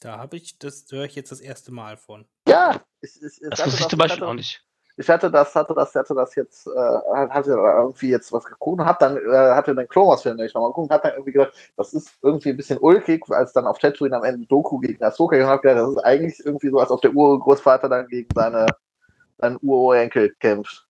Da 0.00 0.18
habe 0.18 0.36
ich, 0.36 0.58
das 0.58 0.84
höre 0.90 1.04
ich 1.04 1.14
jetzt 1.14 1.30
das 1.30 1.40
erste 1.40 1.70
Mal 1.70 1.96
von. 1.96 2.26
Ja, 2.48 2.84
ich, 3.00 3.22
ich, 3.22 3.40
ich 3.40 3.50
Das 3.50 3.66
wusste 3.66 3.82
ich 3.82 3.88
zum 3.88 3.98
Beispiel 3.98 4.24
auch 4.24 4.34
nicht. 4.34 4.64
Ich 4.96 5.08
hatte 5.08 5.30
das, 5.30 5.54
hatte 5.54 5.74
das, 5.74 5.94
hatte 5.94 6.14
das 6.14 6.34
jetzt, 6.34 6.66
äh, 6.66 6.70
hatte 7.30 7.50
irgendwie 7.52 8.10
jetzt 8.10 8.32
was 8.32 8.44
geguckt 8.44 8.80
und 8.80 8.86
hab 8.86 8.98
dann, 8.98 9.16
äh, 9.16 9.54
hatte 9.54 9.74
den 9.74 9.88
Clone 9.88 10.08
Wars 10.10 10.22
Film 10.22 10.36
nämlich 10.36 10.54
nochmal 10.54 10.70
geguckt 10.70 10.90
und 10.90 10.94
hab 10.94 11.02
dann 11.02 11.12
irgendwie 11.12 11.32
gedacht, 11.32 11.52
das 11.76 11.94
ist 11.94 12.12
irgendwie 12.22 12.50
ein 12.50 12.56
bisschen 12.56 12.78
ulkig, 12.78 13.22
als 13.30 13.52
dann 13.52 13.66
auf 13.66 13.78
Tatooine 13.78 14.16
am 14.16 14.24
Ende 14.24 14.46
Doku 14.46 14.78
gegen 14.78 15.02
Ahsoka 15.02 15.36
und 15.36 15.46
hab 15.46 15.62
gedacht, 15.62 15.78
das 15.78 15.90
ist 15.90 15.98
eigentlich 16.04 16.44
irgendwie 16.44 16.70
so, 16.70 16.78
als 16.78 16.90
ob 16.90 17.00
der 17.02 17.12
Urgroßvater 17.14 17.88
dann 17.88 18.06
gegen 18.08 18.28
seine, 18.34 18.66
seinen 19.38 19.58
Urenkel 19.62 20.34
kämpft. 20.40 20.86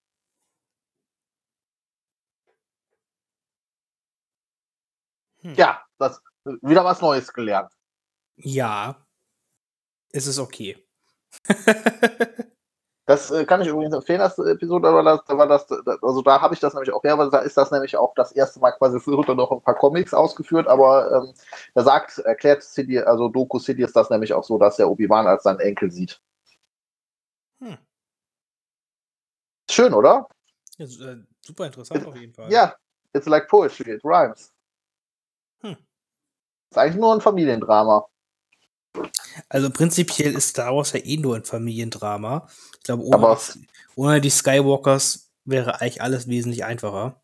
Hm. 5.42 5.54
Ja, 5.54 5.82
das, 5.98 6.20
wieder 6.62 6.84
was 6.84 7.00
Neues 7.00 7.32
gelernt. 7.32 7.72
Ja. 8.36 8.96
Es 10.10 10.26
ist 10.26 10.38
okay. 10.38 10.76
Das 13.12 13.30
äh, 13.30 13.44
kann 13.44 13.60
ich 13.60 13.68
übrigens 13.68 13.94
empfehlen, 13.94 14.20
das 14.20 14.38
Episode, 14.38 14.88
aber 14.88 15.02
das, 15.02 15.22
da 15.26 15.36
war 15.36 15.46
das, 15.46 15.66
da- 15.66 15.82
also 16.00 16.22
da 16.22 16.40
habe 16.40 16.54
ich 16.54 16.60
das 16.60 16.72
nämlich 16.72 16.90
auch 16.94 17.04
her, 17.04 17.18
weil 17.18 17.28
da 17.28 17.40
ist 17.40 17.58
das 17.58 17.70
nämlich 17.70 17.94
auch 17.94 18.14
das 18.14 18.32
erste 18.32 18.58
Mal 18.58 18.70
quasi 18.72 18.96
es 18.96 19.06
wird 19.06 19.28
noch 19.28 19.52
ein 19.52 19.60
paar 19.60 19.74
Comics 19.74 20.14
ausgeführt, 20.14 20.66
aber 20.66 21.12
ähm, 21.12 21.34
da 21.74 21.82
sagt, 21.82 22.16
erklärt 22.20 22.62
City, 22.62 22.98
also 22.98 23.28
Doku 23.28 23.58
City 23.58 23.82
ist 23.82 23.94
das 23.94 24.08
nämlich 24.08 24.32
auch 24.32 24.44
so, 24.44 24.56
dass 24.56 24.78
er 24.78 24.88
Obi-Wan 24.88 25.26
als 25.26 25.42
seinen 25.42 25.60
Enkel 25.60 25.90
sieht. 25.90 26.22
Hm. 27.60 27.76
Schön, 29.70 29.92
oder? 29.92 30.26
Ja, 30.78 30.86
äh, 30.86 31.18
super 31.42 31.66
interessant 31.66 32.06
auf 32.06 32.16
jeden 32.16 32.32
Fall. 32.32 32.50
Ja, 32.50 32.74
it's 33.12 33.26
like 33.26 33.46
poetry, 33.46 33.90
it 33.92 34.04
rhymes. 34.06 34.54
Hm. 35.60 35.76
Ist 36.70 36.78
eigentlich 36.78 36.96
nur 36.96 37.12
ein 37.12 37.20
Familiendrama. 37.20 38.06
Also 39.48 39.70
prinzipiell 39.70 40.34
ist 40.34 40.50
Star 40.50 40.74
Wars 40.74 40.92
ja 40.92 41.00
eh 41.04 41.16
nur 41.16 41.36
ein 41.36 41.44
Familiendrama. 41.44 42.48
Ich 42.78 42.84
glaube, 42.84 43.04
ohne, 43.04 43.38
ohne 43.96 44.20
die 44.20 44.30
Skywalkers 44.30 45.30
wäre 45.44 45.80
eigentlich 45.80 46.02
alles 46.02 46.28
wesentlich 46.28 46.64
einfacher. 46.64 47.20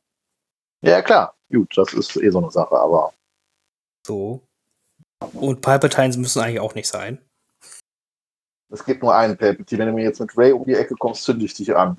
Ja, 0.83 1.03
klar. 1.03 1.35
Gut, 1.51 1.77
das 1.77 1.93
ist 1.93 2.17
eh 2.17 2.31
so 2.31 2.39
eine 2.39 2.51
Sache, 2.51 2.77
aber 2.77 3.13
So. 4.07 4.43
Und 5.35 5.61
Palpatines 5.61 6.17
müssen 6.17 6.41
eigentlich 6.41 6.61
auch 6.61 6.75
nicht 6.75 6.89
sein. 6.89 7.19
es 8.71 8.85
gibt 8.85 9.03
nur 9.03 9.15
einen 9.15 9.37
Palpatine. 9.37 9.81
Wenn 9.81 9.89
du 9.89 9.95
mir 9.95 10.05
jetzt 10.05 10.21
mit 10.21 10.37
Ray 10.37 10.53
um 10.53 10.65
die 10.65 10.75
Ecke 10.75 10.95
kommst, 10.95 11.25
zünde 11.25 11.45
ich 11.45 11.55
dich 11.55 11.75
an. 11.75 11.99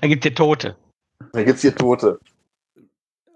Dann 0.00 0.10
gibt 0.10 0.24
es 0.24 0.28
hier 0.28 0.34
Tote. 0.34 0.76
Dann 1.32 1.44
gibt's 1.44 1.62
hier 1.62 1.74
Tote. 1.74 2.20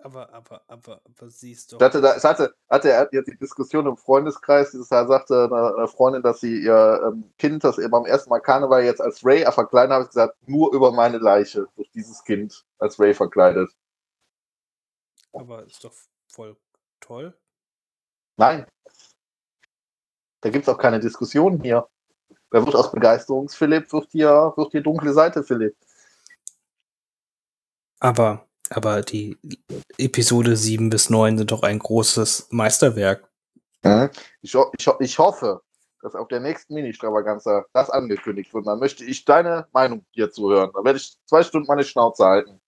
Aber, 0.02 0.32
aber, 0.32 0.62
aber, 0.66 1.00
aber 1.04 1.30
sie 1.30 1.52
ist 1.52 1.72
doch. 1.72 1.80
Hatte, 1.80 2.00
da, 2.00 2.20
hatte, 2.20 2.54
hatte 2.68 2.90
er 2.90 3.08
jetzt 3.12 3.28
die 3.28 3.36
Diskussion 3.36 3.86
im 3.86 3.96
Freundeskreis, 3.96 4.72
dieses 4.72 4.90
Jahr 4.90 5.06
sagte 5.06 5.44
eine, 5.44 5.86
Freundin, 5.86 6.22
dass 6.22 6.40
sie 6.40 6.62
ihr 6.62 7.00
ähm, 7.06 7.32
Kind, 7.38 7.62
das 7.62 7.76
beim 7.76 8.04
ersten 8.04 8.30
Mal 8.30 8.40
Karneval 8.40 8.84
jetzt 8.84 9.00
als 9.00 9.24
Ray 9.24 9.44
verkleidet, 9.52 9.92
habe 9.92 10.04
ich 10.04 10.10
gesagt, 10.10 10.36
nur 10.48 10.74
über 10.74 10.90
meine 10.90 11.18
Leiche 11.18 11.68
durch 11.76 11.90
dieses 11.92 12.24
Kind 12.24 12.64
als 12.78 12.98
Ray 12.98 13.14
verkleidet. 13.14 13.70
aber 15.32 15.64
ist 15.64 15.84
doch 15.84 15.94
voll 16.26 16.56
toll. 16.98 17.38
Nein. 18.36 18.66
Da 20.40 20.50
gibt's 20.50 20.68
auch 20.68 20.78
keine 20.78 20.98
Diskussion 20.98 21.60
hier. 21.62 21.88
Da 22.50 22.64
wird 22.64 22.74
aus 22.74 22.90
Begeisterungsphilipp, 22.90 23.92
wird 23.92 24.10
hier, 24.10 24.52
wird 24.56 24.72
hier 24.72 24.82
dunkle 24.82 25.12
Seite 25.12 25.44
Philipp. 25.44 25.76
Aber, 28.00 28.48
aber 28.72 29.02
die 29.02 29.36
Episode 29.98 30.56
7 30.56 30.90
bis 30.90 31.10
9 31.10 31.38
sind 31.38 31.50
doch 31.50 31.62
ein 31.62 31.78
großes 31.78 32.48
Meisterwerk. 32.50 33.28
Ich, 34.40 34.54
ho 34.54 34.72
ich, 34.78 34.86
ho 34.86 34.94
ich 35.00 35.18
hoffe, 35.18 35.62
dass 36.02 36.14
auf 36.14 36.28
der 36.28 36.40
nächsten 36.40 36.74
Mini-Stravaganza 36.74 37.64
das 37.72 37.90
angekündigt 37.90 38.52
wird. 38.52 38.66
Dann 38.66 38.78
möchte 38.78 39.04
ich 39.04 39.24
deine 39.24 39.66
Meinung 39.72 40.04
hierzu 40.10 40.50
hören. 40.50 40.70
Dann 40.74 40.84
werde 40.84 40.98
ich 40.98 41.16
zwei 41.26 41.42
Stunden 41.42 41.66
meine 41.66 41.84
Schnauze 41.84 42.24
halten. 42.24 42.60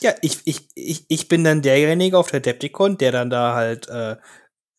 Ja, 0.00 0.14
ich, 0.20 0.40
ich, 0.44 0.68
ich, 0.74 1.04
ich 1.08 1.28
bin 1.28 1.44
dann 1.44 1.62
derjenige 1.62 2.18
auf 2.18 2.30
der 2.30 2.40
Depticon, 2.40 2.98
der 2.98 3.12
dann 3.12 3.30
da 3.30 3.54
halt 3.54 3.88
äh, 3.88 4.16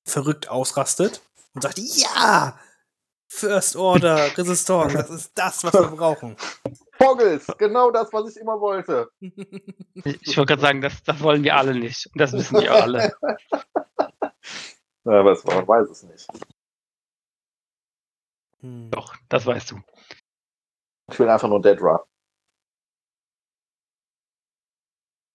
verrückt 0.05 0.49
ausrastet 0.49 1.21
und 1.53 1.61
sagt, 1.61 1.79
ja, 1.79 2.59
First 3.27 3.75
Order, 3.75 4.37
Resistance, 4.37 4.95
das 4.95 5.09
ist 5.09 5.31
das, 5.35 5.63
was 5.63 5.73
wir 5.73 5.87
brauchen. 5.87 6.35
Poggles, 6.97 7.47
genau 7.57 7.91
das, 7.91 8.11
was 8.13 8.29
ich 8.35 8.41
immer 8.41 8.59
wollte. 8.59 9.09
Ich, 9.21 10.37
wollte 10.37 10.53
gerade 10.53 10.61
sagen, 10.61 10.81
das, 10.81 11.01
das 11.03 11.21
wollen 11.21 11.43
wir 11.43 11.55
alle 11.55 11.75
nicht. 11.75 12.07
Und 12.07 12.19
das 12.19 12.33
wissen 12.33 12.57
auch 12.57 12.69
alle. 12.81 13.13
Ja, 15.05 15.19
aber 15.19 15.33
es- 15.33 15.43
man 15.43 15.67
weiß 15.67 15.89
es 15.89 16.03
nicht. 16.03 16.25
Hm. 18.61 18.89
Doch, 18.89 19.17
das 19.27 19.45
weißt 19.45 19.71
du. 19.71 19.81
Ich 21.11 21.19
will 21.19 21.27
einfach 21.27 21.49
nur 21.49 21.61
Dedra. 21.61 22.05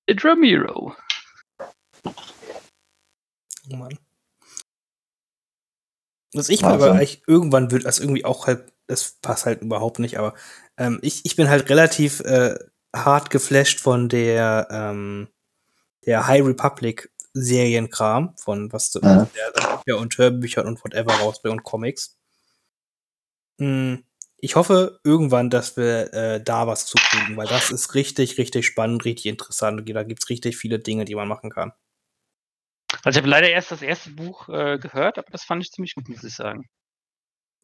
It 0.07 0.25
Ramiro. 0.25 0.97
Oh 3.71 3.77
Mann. 3.77 3.99
Was 6.33 6.49
ich 6.49 6.63
Wahnsinn. 6.63 6.83
aber 6.89 6.93
eigentlich 6.93 7.23
irgendwann 7.27 7.71
wird, 7.71 7.85
das 7.85 7.99
irgendwie 7.99 8.25
auch 8.25 8.47
halt, 8.47 8.73
das 8.89 9.13
passt 9.23 9.47
halt 9.47 9.63
überhaupt 9.63 10.01
nicht, 10.01 10.19
aber 10.19 10.35
ähm, 10.77 10.99
ich, 11.03 11.25
ich 11.25 11.37
bin 11.37 11.49
halt 11.49 11.69
relativ 11.71 12.21
äh, 12.21 12.57
hart 12.95 13.31
geflasht 13.31 13.81
von 13.81 14.09
der, 14.09 14.67
ähm, 14.71 15.29
der 16.07 16.27
High 16.27 16.45
Republic 16.45 17.11
Serienkram, 17.35 18.35
von 18.37 18.73
was 18.73 18.91
du- 18.91 19.01
Ja. 19.01 19.27
der 19.27 19.77
Bücher 19.85 19.99
und 19.99 20.19
Hörbüchern 20.19 20.67
und 20.67 20.83
whatever 20.83 21.13
rausbringt 21.13 21.59
und 21.59 21.63
Comics. 21.65 22.19
Hm, 23.61 24.05
ich 24.39 24.57
hoffe 24.57 25.01
irgendwann, 25.05 25.51
dass 25.51 25.77
wir 25.77 26.13
äh, 26.15 26.43
da 26.43 26.67
was 26.67 26.87
zu 26.87 26.97
kriegen, 26.97 27.37
weil 27.37 27.47
das 27.49 27.71
ist 27.71 27.95
richtig, 27.95 28.39
richtig 28.39 28.67
spannend, 28.67 29.05
richtig 29.05 29.27
interessant. 29.27 29.89
Da 29.89 30.03
gibt's 30.05 30.29
richtig 30.31 30.57
viele 30.57 30.79
Dinge, 30.79 31.05
die 31.05 31.15
man 31.15 31.29
machen 31.29 31.51
kann. 31.51 31.73
Also 33.05 33.11
ich 33.11 33.23
habe 33.23 33.29
leider 33.29 33.51
erst 33.51 33.71
das 33.71 33.83
erste 33.83 34.11
Buch 34.11 34.49
äh, 34.49 34.79
gehört, 34.79 35.19
aber 35.19 35.31
das 35.31 35.45
fand 35.45 35.63
ich 35.63 35.71
ziemlich 35.73 35.95
gut, 35.95 36.09
muss 36.09 36.25
ich 36.25 36.35
sagen. 36.35 36.69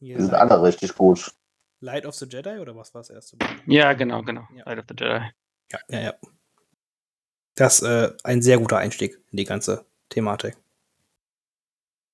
Hier 0.01 0.17
Die 0.17 0.23
sind 0.23 0.33
Light- 0.33 0.51
alle 0.51 0.63
richtig 0.63 0.95
gut. 0.95 1.33
Light 1.81 2.07
of 2.07 2.15
the 2.15 2.27
Jedi 2.27 2.59
oder 2.59 2.75
was 2.77 2.95
war 2.95 3.01
das 3.01 3.11
erste? 3.11 3.37
Ja, 3.67 3.93
genau, 3.93 4.23
genau. 4.23 4.47
Ja. 4.55 4.65
Light 4.67 4.79
of 4.79 4.85
the 4.89 4.95
Jedi. 4.99 5.31
Ja, 5.73 5.79
ja, 5.89 6.01
ja. 6.01 6.15
Das 7.57 7.81
ist 7.83 7.89
äh, 7.89 8.13
ein 8.25 8.43
sehr 8.43 8.59
guter 8.59 8.79
Einstieg 8.79 9.15
in 9.31 9.37
die 9.37 9.45
ganze 9.45 9.85
Thematik. 10.09 10.57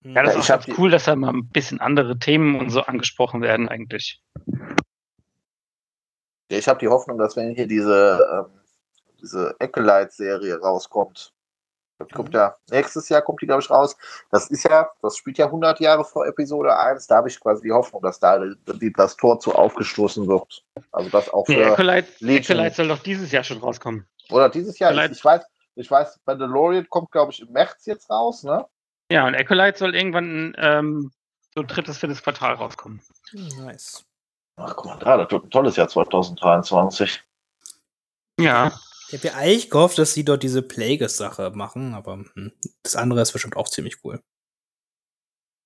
Ja, 0.05 0.23
das 0.23 0.35
Ja, 0.35 0.39
ist 0.41 0.45
ich 0.47 0.53
auch 0.53 0.57
hab 0.59 0.67
ganz 0.67 0.79
cool, 0.79 0.91
dass 0.91 1.05
da 1.05 1.17
mal 1.17 1.31
ein 1.33 1.49
bisschen 1.49 1.81
andere 1.81 2.19
Themen 2.19 2.59
und 2.59 2.71
so 2.71 2.83
angesprochen 2.83 3.41
werden 3.43 3.69
eigentlich. 3.69 4.23
Ja, 6.51 6.59
Ich 6.59 6.69
habe 6.69 6.79
die 6.81 6.89
Hoffnung, 6.89 7.19
dass 7.19 7.37
wenn 7.37 7.55
hier 7.55 7.67
diese, 7.67 8.47
ähm, 8.51 8.61
diese 9.21 9.55
Acolyte-Serie 9.61 10.59
rauskommt, 10.61 11.33
das 12.01 12.09
kommt 12.17 12.35
ja, 12.35 12.57
nächstes 12.71 13.09
Jahr 13.09 13.23
kommt 13.23 13.41
die, 13.43 13.47
glaube 13.47 13.63
ich, 13.63 13.71
raus. 13.71 13.97
Das 14.31 14.51
ist 14.51 14.65
ja, 14.65 14.91
das 15.03 15.17
spielt 15.17 15.39
ja 15.39 15.47
100 15.47 15.79
Jahre 15.81 16.05
vor 16.05 16.27
Episode 16.27 16.77
1. 16.77 17.07
Da 17.07 17.17
habe 17.17 17.29
ich 17.29 17.39
quasi 17.39 17.63
die 17.63 17.73
Hoffnung, 17.73 18.03
dass 18.03 18.19
da 18.19 18.39
die, 18.39 18.93
das 18.93 19.17
Tor 19.17 19.39
zu 19.39 19.55
aufgestoßen 19.55 20.27
wird. 20.27 20.65
Also 20.93 21.11
das 21.11 21.29
auch 21.29 21.47
Nee, 21.47 21.57
für, 21.63 21.73
Acolyte. 21.73 22.09
Acolyte 22.23 22.75
soll 22.75 22.89
doch 22.89 22.99
dieses 22.99 23.31
Jahr 23.31 23.45
schon 23.45 23.59
rauskommen. 23.59 24.07
oder 24.31 24.49
dieses 24.49 24.79
Jahr, 24.79 24.93
ich, 24.93 24.99
Acolyte- 24.99 25.13
ich 25.13 25.25
weiß, 25.25 25.43
ich 25.77 25.91
weiß, 25.91 26.21
Mandalorian 26.27 26.89
kommt, 26.89 27.11
glaube 27.13 27.33
ich, 27.33 27.41
im 27.41 27.53
März 27.53 27.87
jetzt 27.87 28.11
raus, 28.11 28.43
ne? 28.43 28.67
Ja, 29.11 29.27
und 29.27 29.35
Acolyte 29.37 29.79
soll 29.79 29.95
irgendwann 29.95 30.55
ähm, 30.59 31.13
so 31.55 31.63
drittes, 31.63 31.99
viertes 31.99 32.23
Quartal 32.23 32.55
rauskommen. 32.55 33.01
Nice. 33.33 34.05
Ach, 34.57 34.75
guck 34.77 34.87
mal 34.87 34.97
da, 34.99 35.17
das 35.17 35.31
wird 35.31 35.45
ein 35.45 35.51
tolles 35.51 35.77
Jahr 35.77 35.89
2023. 35.89 37.23
Ja, 38.39 38.73
Ich 39.11 39.19
habe 39.19 39.27
ja 39.27 39.35
eigentlich 39.35 39.71
gehofft, 39.71 39.99
dass 39.99 40.15
sie 40.15 40.25
dort 40.25 40.45
diese 40.45 40.63
Plagueis-Sache 40.63 41.51
machen, 41.51 41.95
aber 41.95 42.13
hm, 42.35 42.53
das 42.85 42.95
andere 42.95 43.21
ist 43.21 43.33
bestimmt 43.33 43.57
auch 43.57 43.69
ziemlich 43.69 44.05
cool. 44.05 44.23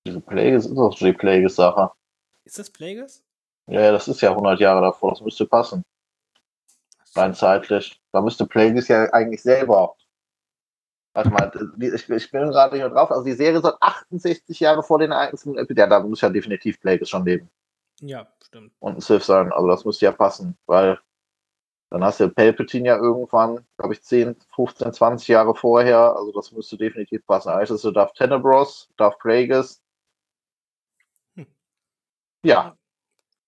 Diese 0.03 0.19
Plagueis 0.19 0.65
ist 0.65 0.75
auch 0.75 0.97
die 0.97 1.13
Plagueis-Sache. 1.13 1.91
Ist 2.43 2.57
das 2.57 2.71
Plagueis? 2.71 3.23
Ja, 3.67 3.81
ja, 3.81 3.91
das 3.91 4.07
ist 4.07 4.21
ja 4.21 4.31
100 4.31 4.59
Jahre 4.59 4.81
davor, 4.81 5.11
das 5.11 5.21
müsste 5.21 5.45
passen. 5.45 5.83
Rein 7.13 7.35
zeitlich. 7.35 8.01
Da 8.11 8.21
müsste 8.21 8.47
Plagueis 8.47 8.87
ja 8.87 9.13
eigentlich 9.13 9.43
selber. 9.43 9.95
Warte 11.13 11.29
mal, 11.29 11.51
ich, 11.79 12.09
ich 12.09 12.31
bin 12.31 12.49
gerade 12.49 12.75
hier 12.75 12.89
drauf. 12.89 13.11
Also 13.11 13.25
die 13.25 13.33
Serie 13.33 13.61
soll 13.61 13.75
68 13.79 14.59
Jahre 14.59 14.81
vor 14.81 14.97
den 14.97 15.11
Ereignissen. 15.11 15.55
Ja, 15.55 15.87
da 15.87 15.99
muss 15.99 16.21
ja 16.21 16.29
definitiv 16.29 16.81
Plagueis 16.81 17.09
schon 17.09 17.23
leben. 17.23 17.51
Ja, 18.01 18.27
stimmt. 18.43 18.73
und 18.79 18.95
ein 18.95 19.01
Sith 19.01 19.23
sein. 19.23 19.53
Also 19.53 19.67
das 19.67 19.85
müsste 19.85 20.05
ja 20.05 20.11
passen, 20.11 20.57
weil 20.65 20.99
dann 21.95 22.03
hast 22.03 22.19
du 22.19 22.27
Palpatine 22.27 22.89
ja 22.89 22.97
irgendwann, 22.97 23.65
glaube 23.77 23.93
ich, 23.93 24.03
10, 24.03 24.35
15, 24.53 24.91
20 24.91 25.29
Jahre 25.29 25.55
vorher. 25.55 26.13
Also 26.17 26.33
das 26.33 26.51
müsste 26.51 26.75
definitiv 26.75 27.25
passen. 27.25 27.47
Eigentlich 27.47 27.69
ist 27.69 27.85
es 27.85 27.93
Darth 27.93 28.15
Tenebros, 28.15 28.89
Darth 28.97 29.17
Plagueis. 29.19 29.81
Hm. 31.35 31.47
Ja, 32.43 32.75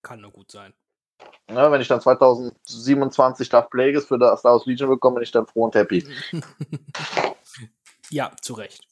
Kann 0.01 0.21
nur 0.21 0.31
gut 0.31 0.49
sein. 0.49 0.73
ne, 1.49 1.69
wenn 1.69 1.81
ich 1.81 1.89
dann 1.89 1.99
2027 1.99 3.49
Darth 3.49 3.69
Plagueis 3.69 4.05
für 4.05 4.17
das 4.17 4.39
Star 4.39 4.53
Wars 4.53 4.65
Legion 4.65 4.91
bekomme, 4.91 5.15
bin 5.15 5.23
ich 5.23 5.31
dann 5.31 5.45
froh 5.45 5.65
und 5.65 5.75
happy. 5.75 6.07
ja, 8.11 8.31
zu 8.41 8.53
Recht. 8.53 8.87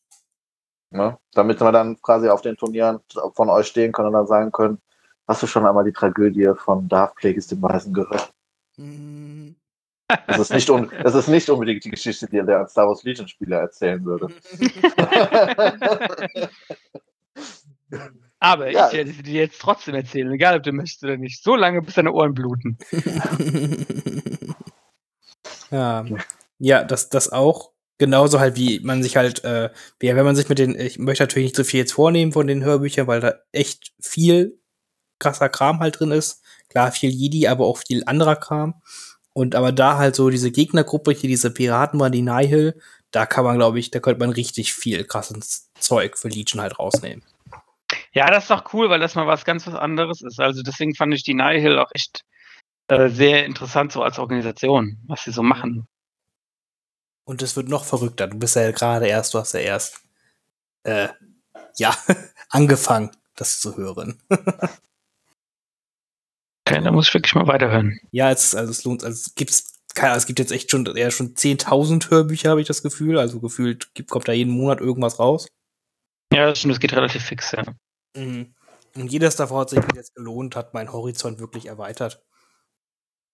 Ne? 0.90 1.18
Damit 1.32 1.62
wir 1.62 1.72
dann 1.72 2.02
quasi 2.02 2.28
auf 2.28 2.42
den 2.42 2.58
Turnieren 2.58 3.00
von 3.34 3.50
euch 3.50 3.68
stehen 3.68 3.94
können 3.94 4.10
und 4.10 4.16
dann 4.16 4.28
sagen 4.28 4.52
können, 4.52 4.82
hast 5.30 5.44
du 5.44 5.48
schon 5.48 5.66
einmal 5.66 5.86
die 5.86 5.94
Tragödie 5.94 6.52
von 6.58 6.90
Darth 6.90 7.16
Plagueis 7.16 7.48
dem 7.48 7.62
Weisen 7.62 7.94
gehört? 7.94 8.34
Mhm. 8.78 9.56
Das 10.28 10.40
ist 10.40 10.54
nicht, 10.54 10.70
un 10.70 10.92
das 11.04 11.16
ist 11.16 11.28
nicht 11.28 11.50
unbedingt 11.50 11.84
die 11.84 11.90
Geschichte, 11.90 12.28
die 12.28 12.42
der 12.46 12.68
Star 12.68 12.88
Wars 12.88 13.04
Legion 13.04 13.28
Spieler 13.28 13.58
erzählen 13.60 14.04
würde. 14.06 14.28
Aber 18.40 18.70
Ja. 18.72 18.88
ich 18.88 18.94
werde 18.94 19.12
sie 19.12 19.24
dir 19.24 19.42
jetzt 19.42 19.60
trotzdem 19.60 19.96
erzählen, 19.96 20.32
egal 20.32 20.58
ob 20.58 20.64
du 20.64 20.72
möchtest 20.74 21.04
oder 21.04 21.18
nicht. 21.18 21.44
So 21.44 21.56
lange, 21.56 21.82
bis 21.82 21.96
deine 21.96 22.12
Ohren 22.12 22.36
bluten. 22.36 22.78
ja, 25.72 26.06
ja, 26.60 26.84
das, 26.84 27.10
das 27.10 27.32
auch. 27.32 27.72
Genauso 27.98 28.42
halt, 28.42 28.58
wie 28.58 28.82
man 28.82 29.02
sich 29.02 29.16
halt, 29.16 29.46
äh, 29.46 29.70
wie, 30.00 30.14
wenn 30.14 30.26
man 30.26 30.36
sich 30.36 30.50
mit 30.50 30.60
den, 30.60 30.78
ich 30.78 31.00
möchte 31.00 31.24
natürlich 31.24 31.46
nicht 31.48 31.56
so 31.56 31.64
viel 31.64 31.80
jetzt 31.80 31.94
vornehmen 31.94 32.34
von 32.34 32.46
den 32.46 32.62
Hörbüchern, 32.64 33.08
weil 33.08 33.22
da 33.22 33.36
echt 33.54 33.94
viel 34.02 34.60
krasser 35.18 35.48
Kram 35.48 35.80
halt 35.80 36.00
drin 36.00 36.12
ist. 36.12 36.44
Klar, 36.76 36.92
viel 36.92 37.10
Jedi, 37.10 37.48
aber 37.48 37.68
auch 37.68 37.78
viel 37.78 38.04
anderer 38.06 38.36
Kram. 38.36 38.82
Und 39.32 39.56
aber 39.56 39.72
da 39.72 39.98
halt 39.98 40.14
so 40.14 40.30
diese 40.30 40.52
Gegnergruppe 40.52 41.14
hier, 41.14 41.30
diese 41.30 41.50
Piraten 41.50 41.98
waren 42.02 42.12
die 42.12 42.22
Nihil, 42.22 42.78
da 43.12 43.26
kann 43.26 43.46
man, 43.46 43.56
glaube 43.58 43.80
ich, 43.80 43.92
da 43.92 44.02
könnte 44.02 44.20
man 44.20 44.32
richtig 44.32 44.74
viel 44.74 45.06
krasses 45.06 45.72
Zeug 45.80 46.18
für 46.18 46.28
Legion 46.28 46.60
halt 46.60 46.78
rausnehmen. 46.78 47.24
Ja, 48.12 48.30
das 48.30 48.44
ist 48.44 48.52
doch 48.52 48.74
cool, 48.74 48.90
weil 48.90 49.00
das 49.00 49.16
mal 49.16 49.26
was 49.26 49.46
ganz 49.46 49.66
was 49.68 49.76
anderes 49.76 50.22
ist. 50.22 50.42
Also 50.42 50.64
deswegen 50.64 50.96
fand 50.96 51.14
ich 51.14 51.24
die 51.24 51.34
Nihil 51.34 51.80
auch 51.80 51.92
echt 51.94 52.26
äh, 52.90 53.08
sehr 53.08 53.46
interessant 53.46 53.94
so 53.94 54.04
als 54.04 54.20
Organisation, 54.20 54.98
was 55.08 55.24
sie 55.24 55.32
so 55.32 55.44
machen. 55.44 55.88
Und 57.24 57.42
es 57.42 57.56
wird 57.56 57.70
noch 57.70 57.86
verrückter. 57.86 58.28
Du 58.28 58.38
bist 58.38 58.58
ja 58.58 58.70
gerade 58.72 59.08
erst, 59.08 59.34
du 59.34 59.40
hast 59.40 59.54
ja 59.54 59.62
erst, 59.62 60.02
äh, 60.84 61.08
ja, 61.78 61.96
angefangen, 62.50 63.12
das 63.38 63.62
zu 63.62 63.78
hören. 63.78 64.22
Okay, 66.68 66.82
da 66.82 66.92
muss 66.92 67.08
ich 67.08 67.14
wirklich 67.14 67.36
mal 67.36 67.48
weiterhören. 67.48 68.00
Ja, 68.12 68.32
es, 68.32 68.56
also 68.56 68.72
es 68.72 68.84
lohnt, 68.84 69.04
also 69.04 69.16
es 69.16 69.36
gibt's, 69.36 69.74
keine 69.94 70.10
Ahnung, 70.10 70.18
es 70.18 70.26
gibt 70.26 70.40
jetzt 70.40 70.52
echt 70.52 70.72
schon, 70.72 70.86
eher 70.96 71.12
schon 71.12 71.36
10.000 71.36 72.10
Hörbücher, 72.10 72.50
habe 72.50 72.62
ich 72.62 72.68
das 72.68 72.82
Gefühl. 72.82 73.20
Also 73.20 73.40
gefühlt 73.40 73.94
gibt, 73.94 74.10
kommt 74.10 74.28
da 74.28 74.32
jeden 74.32 74.52
Monat 74.52 74.82
irgendwas 74.82 75.20
raus. 75.20 75.48
Ja, 76.34 76.48
das 76.48 76.60
stimmt, 76.60 76.74
das 76.74 76.80
geht 76.80 76.94
relativ 76.94 77.24
fix, 77.24 77.52
ja. 77.52 77.64
Mhm. 78.16 78.56
Und 78.96 79.12
jedes 79.12 79.36
davon 79.36 79.60
hat 79.60 79.70
sich 79.70 79.80
jetzt 79.94 80.16
gelohnt, 80.16 80.56
hat 80.56 80.74
meinen 80.74 80.92
Horizont 80.92 81.40
wirklich 81.40 81.68
erweitert. 81.68 82.24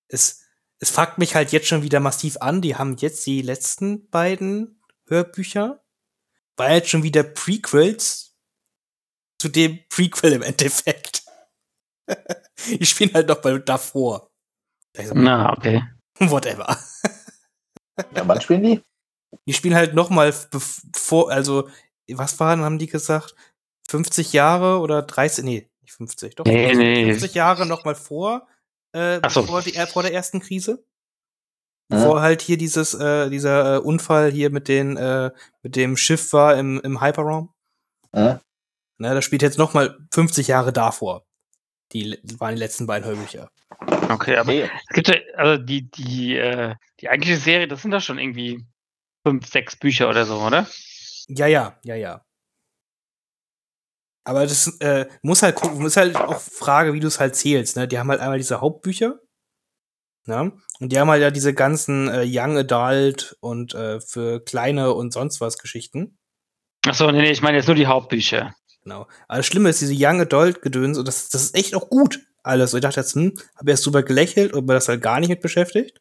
Es, 0.08 0.42
es 0.80 0.90
fuckt 0.90 1.18
mich 1.18 1.36
halt 1.36 1.52
jetzt 1.52 1.68
schon 1.68 1.84
wieder 1.84 2.00
massiv 2.00 2.38
an. 2.42 2.62
Die 2.62 2.76
haben 2.76 2.98
jetzt 2.98 3.26
die 3.26 3.42
letzten 3.42 4.10
beiden 4.10 4.82
Hörbücher, 5.08 5.84
weil 6.58 6.78
jetzt 6.78 6.90
schon 6.90 7.04
wieder 7.04 7.24
Prequels 7.24 8.36
zu 9.40 9.50
dem 9.50 9.80
Prequel 9.90 10.34
im 10.34 10.42
Endeffekt. 10.42 11.11
die 12.80 12.86
spielen 12.86 13.14
halt 13.14 13.28
noch 13.28 13.44
mal 13.44 13.60
davor. 13.60 14.30
Ich 14.98 15.12
Na, 15.14 15.54
okay. 15.54 15.84
Whatever. 16.20 16.78
Ja, 18.16 18.28
wann 18.28 18.42
spielen 18.42 18.64
die? 18.64 18.82
Die 19.48 19.54
spielen 19.54 19.76
halt 19.76 19.94
noch 19.94 20.10
mal 20.10 20.34
bevor, 20.52 21.32
also, 21.32 21.70
was 22.10 22.40
waren, 22.40 22.62
haben 22.62 22.80
die 22.80 22.88
gesagt? 22.88 23.36
50 23.90 24.34
Jahre 24.34 24.80
oder 24.80 25.02
30, 25.02 25.44
nee, 25.44 25.70
nicht 25.82 25.94
50, 25.94 26.36
doch. 26.36 26.46
Nee, 26.46 26.68
50, 26.68 26.78
nee. 26.78 27.12
50 27.12 27.34
Jahre 27.34 27.66
noch 27.66 27.86
mal 27.86 27.96
vor, 27.96 28.48
äh, 28.94 29.20
so. 29.30 29.42
bevor 29.42 29.62
die, 29.62 29.76
äh, 29.76 29.88
vor 29.88 30.04
der 30.04 30.14
ersten 30.14 30.40
Krise. 30.40 30.84
Ja. 31.90 31.98
Bevor 31.98 32.22
halt 32.22 32.42
hier 32.42 32.58
dieses, 32.58 32.94
äh, 32.94 33.30
dieser 33.30 33.76
äh, 33.76 33.80
Unfall 33.80 34.32
hier 34.32 34.50
mit 34.50 34.68
den, 34.68 34.98
äh, 34.98 35.32
mit 35.62 35.76
dem 35.76 35.98
Schiff 35.98 36.34
war 36.34 36.56
im, 36.58 36.80
im 36.82 37.02
Hyperraum. 37.02 37.54
Ja. 38.14 38.42
Ne, 38.98 39.16
das 39.16 39.26
spielt 39.26 39.42
jetzt 39.42 39.58
noch 39.58 39.74
mal 39.74 39.98
50 40.14 40.48
Jahre 40.48 40.72
davor. 40.72 41.26
Die 41.94 42.20
waren 42.40 42.56
die 42.56 42.60
letzten 42.60 42.88
beiden 42.88 43.08
Hörbücher. 43.08 43.50
Okay, 44.10 44.38
aber 44.38 44.52
Okay. 44.52 44.70
es 44.90 44.96
gibt 44.96 45.08
ja, 45.08 45.16
also 45.36 45.62
die, 45.64 45.90
die, 45.90 46.36
äh, 46.38 46.76
die 47.00 47.10
eigentliche 47.10 47.38
Serie, 47.38 47.68
das 47.68 47.82
sind 47.82 47.92
doch 47.92 48.02
schon 48.02 48.20
irgendwie 48.20 48.64
fünf, 49.26 49.48
sechs 49.48 49.76
Bücher 49.76 50.10
oder 50.10 50.26
so, 50.26 50.40
oder? 50.40 50.68
Ja, 51.28 51.48
ja, 51.48 51.80
ja, 51.84 51.96
ja. 51.96 52.26
Aber 54.24 54.44
das 54.44 54.80
äh, 54.82 55.08
muss 55.24 55.42
halt 55.42 55.56
gucken, 55.56 55.82
muss 55.82 55.98
halt 55.98 56.16
auch 56.16 56.40
Frage, 56.40 56.94
wie 56.94 57.00
du 57.00 57.08
es 57.08 57.20
halt 57.20 57.36
zählst. 57.36 57.76
Ne? 57.76 57.88
Die 57.88 57.98
haben 57.98 58.10
halt 58.10 58.22
einmal 58.22 58.38
diese 58.38 58.62
Hauptbücher. 58.62 59.20
Ne? 60.28 60.52
Und 60.80 60.92
die 60.92 61.00
haben 61.00 61.10
halt 61.10 61.22
ja 61.22 61.32
diese 61.32 61.54
ganzen 61.54 62.08
äh, 62.08 62.24
Young 62.26 62.58
Adult 62.58 63.36
und 63.40 63.74
äh, 63.74 64.00
für 64.00 64.44
kleine 64.44 64.94
und 64.94 65.12
sonst 65.12 65.42
was 65.42 65.58
Geschichten. 65.58 66.20
Achso, 66.86 67.12
nee, 67.12 67.22
nee, 67.22 67.32
ich 67.32 67.42
meine 67.42 67.58
jetzt 67.58 67.68
nur 67.68 67.76
die 67.76 67.88
Hauptbücher. 67.88 68.54
Genau. 68.84 69.08
Aber 69.28 69.38
das 69.38 69.46
Schlimme 69.46 69.70
ist, 69.70 69.82
diese 69.82 69.96
Young 69.96 70.22
Adult 70.22 70.62
Gedöns, 70.62 70.98
und 70.98 71.08
das, 71.08 71.30
das 71.30 71.44
ist 71.44 71.56
echt 71.56 71.76
auch 71.76 71.90
gut. 71.90 72.20
Alles. 72.44 72.74
Und 72.74 72.80
ich 72.80 72.82
dachte 72.82 73.00
jetzt, 73.00 73.14
hm, 73.14 73.38
habe 73.56 73.72
erst 73.72 73.86
drüber 73.86 74.04
gelächelt 74.04 74.54
und 74.54 74.66
mir 74.66 74.74
das 74.74 74.88
halt 74.88 75.02
gar 75.02 75.20
nicht 75.20 75.30
mit 75.30 75.42
beschäftigt. 75.42 76.00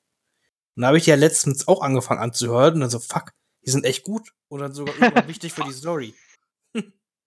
Und 0.77 0.83
da 0.83 0.89
habe 0.89 0.97
ich 0.97 1.05
die 1.05 1.11
ja 1.11 1.17
letztens 1.17 1.69
auch 1.69 1.83
angefangen 1.83 2.21
anzuhören 2.21 2.75
und 2.75 2.81
dann 2.81 2.91
so, 2.91 2.99
fuck, 2.99 3.33
die 3.67 3.71
sind 3.71 3.85
echt 3.85 4.05
gut. 4.05 4.31
Und 4.49 4.61
dann 4.61 4.73
sogar 4.73 4.95
wichtig 5.29 5.53
für 5.53 5.65
die 5.65 5.73
Story. 5.73 6.15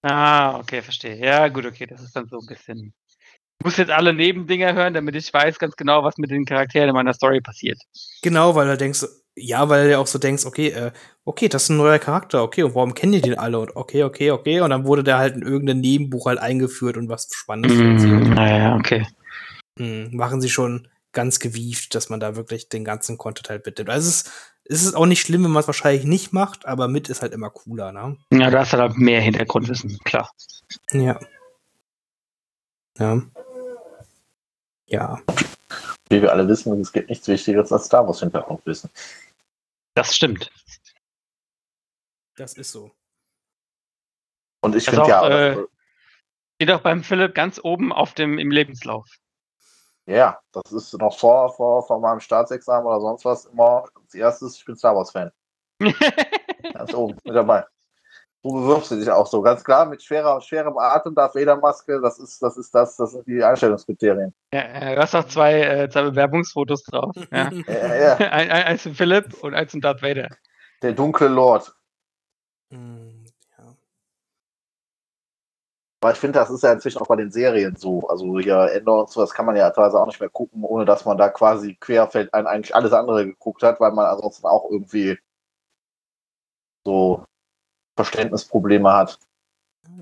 Ah, 0.02 0.60
okay, 0.60 0.82
verstehe. 0.82 1.18
Ja, 1.18 1.48
gut, 1.48 1.66
okay, 1.66 1.86
das 1.86 2.02
ist 2.02 2.16
dann 2.16 2.28
so 2.28 2.40
ein 2.40 2.46
bisschen. 2.46 2.94
Ich 3.60 3.66
muss 3.66 3.78
jetzt 3.78 3.92
alle 3.92 4.14
Nebendinger 4.14 4.74
hören, 4.74 4.94
damit 4.94 5.16
ich 5.16 5.34
weiß 5.34 5.60
ganz 5.60 5.76
genau, 5.78 6.04
was 6.04 6.18
mit 6.18 6.32
den 6.32 6.44
Charakteren 6.44 6.90
in 6.90 6.96
meiner 6.96 7.14
Story 7.14 7.40
passiert. 7.40 7.80
Genau, 8.22 8.56
weil 8.56 8.68
du 8.68 8.78
denkst, 8.78 9.06
ja, 9.36 9.68
weil 9.70 9.90
du 9.90 10.00
auch 10.00 10.08
so 10.08 10.20
denkst, 10.20 10.46
okay, 10.46 10.70
äh, 10.70 10.92
okay, 11.26 11.48
das 11.48 11.64
ist 11.64 11.70
ein 11.70 11.78
neuer 11.78 12.00
Charakter, 12.00 12.44
okay, 12.44 12.64
und 12.64 12.76
warum 12.76 12.94
kennen 12.94 13.14
die 13.14 13.22
den 13.22 13.38
alle? 13.38 13.60
Und 13.60 13.76
okay, 13.76 14.04
okay, 14.04 14.32
okay, 14.32 14.62
und 14.62 14.70
dann 14.70 14.86
wurde 14.86 15.04
der 15.04 15.18
halt 15.18 15.36
in 15.36 15.42
irgendein 15.42 15.80
Nebenbuch 15.80 16.28
halt 16.28 16.40
eingeführt 16.40 16.98
und 16.98 17.10
was 17.10 17.30
Spannendes 17.34 17.74
Mm, 17.74 18.34
naja, 18.34 18.76
okay. 18.76 19.08
Hm, 19.80 20.16
machen 20.16 20.42
sie 20.42 20.50
schon 20.50 20.88
ganz 21.14 21.40
gewieft, 21.40 21.96
dass 21.96 22.10
man 22.10 22.20
da 22.20 22.36
wirklich 22.36 22.70
den 22.70 22.84
ganzen 22.84 23.18
Content 23.18 23.50
halt 23.50 23.66
mitnimmt. 23.66 23.90
Also 23.90 24.10
es 24.10 24.16
ist, 24.16 24.32
es 24.66 24.84
ist 24.84 24.96
auch 24.96 25.06
nicht 25.06 25.22
schlimm, 25.22 25.44
wenn 25.44 25.52
man 25.52 25.62
es 25.62 25.68
wahrscheinlich 25.68 26.06
nicht 26.06 26.34
macht, 26.34 26.66
aber 26.66 26.88
mit 26.88 27.10
ist 27.10 27.22
halt 27.22 27.34
immer 27.34 27.50
cooler, 27.50 27.92
ne? 27.92 28.18
Ja, 28.32 28.50
du 28.50 28.60
hast 28.60 28.74
halt 28.74 28.98
mehr 28.98 29.22
Hintergrundwissen, 29.22 29.98
klar. 30.04 30.32
Ja. 30.92 31.20
Ja. 32.98 33.22
Ja. 34.88 35.22
Wie 36.10 36.22
wir 36.22 36.32
alle 36.32 36.48
wissen, 36.48 36.80
es 36.80 36.92
gibt 36.92 37.10
nichts 37.10 37.28
Wichtigeres 37.28 37.72
als 37.72 37.86
Star 37.86 38.06
Wars 38.06 38.20
Hintergrundwissen. 38.20 38.90
Das 39.96 40.16
stimmt. 40.16 40.52
Das 42.36 42.54
ist 42.54 42.72
so. 42.72 42.92
Und 44.62 44.76
ich 44.76 44.86
finde 44.86 45.08
ja, 45.08 45.28
äh, 45.28 45.56
das- 45.56 45.68
Steht 46.56 46.72
auch 46.72 46.82
beim 46.82 47.04
Philipp 47.04 47.36
ganz 47.36 47.60
oben 47.64 47.92
auf 47.92 48.14
dem 48.14 48.38
im 48.40 48.50
Lebenslauf. 48.52 49.10
ja, 50.06 50.40
das 50.52 50.72
ist 50.72 50.94
noch 50.94 51.18
vor, 51.18 51.54
vor, 51.56 51.86
vor 51.86 52.00
meinem 52.00 52.20
Staatsexamen 52.20 52.86
oder 52.86 53.02
sonst 53.02 53.26
was 53.26 53.46
immer 53.46 53.86
als 53.96 54.14
erstes, 54.14 54.58
ich 54.58 54.66
bin 54.66 54.76
Star 54.76 54.96
Wars 54.96 55.12
Fan. 55.12 55.32
Ganz 56.74 56.94
oben 56.94 57.18
mit 57.24 57.36
dabei. 57.36 57.66
Du 58.44 58.52
bewirbst 58.52 58.92
dich 58.92 59.10
auch 59.10 59.26
so, 59.26 59.42
ganz 59.42 59.64
klar, 59.64 59.86
mit 59.86 60.04
schwerer, 60.04 60.42
schwerem 60.42 60.78
Atem, 60.78 61.16
Darth 61.16 61.34
Vader 61.34 61.56
Maske, 61.56 62.02
das 62.02 62.20
ist, 62.20 62.44
das 62.44 62.58
ist 62.58 62.76
das, 62.76 62.98
das 62.98 63.12
sind 63.12 63.26
die 63.26 63.42
Einstellungskriterien. 63.42 64.34
ja, 64.54 64.60
äh, 64.60 64.96
du 64.96 65.02
hast 65.02 65.16
auch 65.16 65.24
zwei, 65.24 65.62
äh, 65.62 65.90
zwei 65.90 66.04
Bewerbungsfotos 66.04 66.84
drauf. 66.84 67.16
Ja. 67.32 67.50
Ja, 67.52 67.96
ja, 67.96 68.16
ein, 68.18 68.52
ein, 68.52 68.64
eins 68.66 68.82
für 68.82 68.94
Philipp 68.94 69.42
und 69.42 69.54
eins 69.54 69.72
für 69.72 69.80
Darth 69.80 70.02
Vader. 70.02 70.28
der 70.82 70.92
dunkle 70.92 71.30
Lord. 71.30 71.74
Hm, 72.70 73.24
ja. 73.58 73.76
Aber 76.02 76.12
ich 76.12 76.18
finde, 76.18 76.40
das 76.40 76.50
ist 76.50 76.64
ja 76.64 76.74
inzwischen 76.74 77.02
auch 77.02 77.08
bei 77.08 77.16
den 77.16 77.32
Serien 77.32 77.78
so. 77.78 78.10
Also 78.10 78.40
hier 78.40 78.72
Endor 78.74 79.02
und 79.02 79.10
so, 79.10 79.22
das 79.22 79.34
kann 79.34 79.46
man 79.46 79.56
ja 79.56 79.70
teilweise 79.70 80.02
auch 80.02 80.06
nicht 80.06 80.20
mehr 80.20 80.30
gucken, 80.30 80.66
ohne 80.66 80.84
dass 80.84 81.06
man 81.06 81.18
da 81.18 81.30
quasi 81.30 81.76
querfeld 81.76 82.34
ein 82.34 82.46
eigentlich 82.46 82.76
alles 82.76 82.92
andere 82.92 83.26
geguckt 83.26 83.64
hat, 83.64 83.80
weil 83.80 83.94
man 83.94 84.06
ansonsten 84.08 84.46
auch 84.48 84.70
irgendwie 84.70 85.18
so 86.86 87.24
Verständnisprobleme 87.96 88.92
hat. 88.92 89.20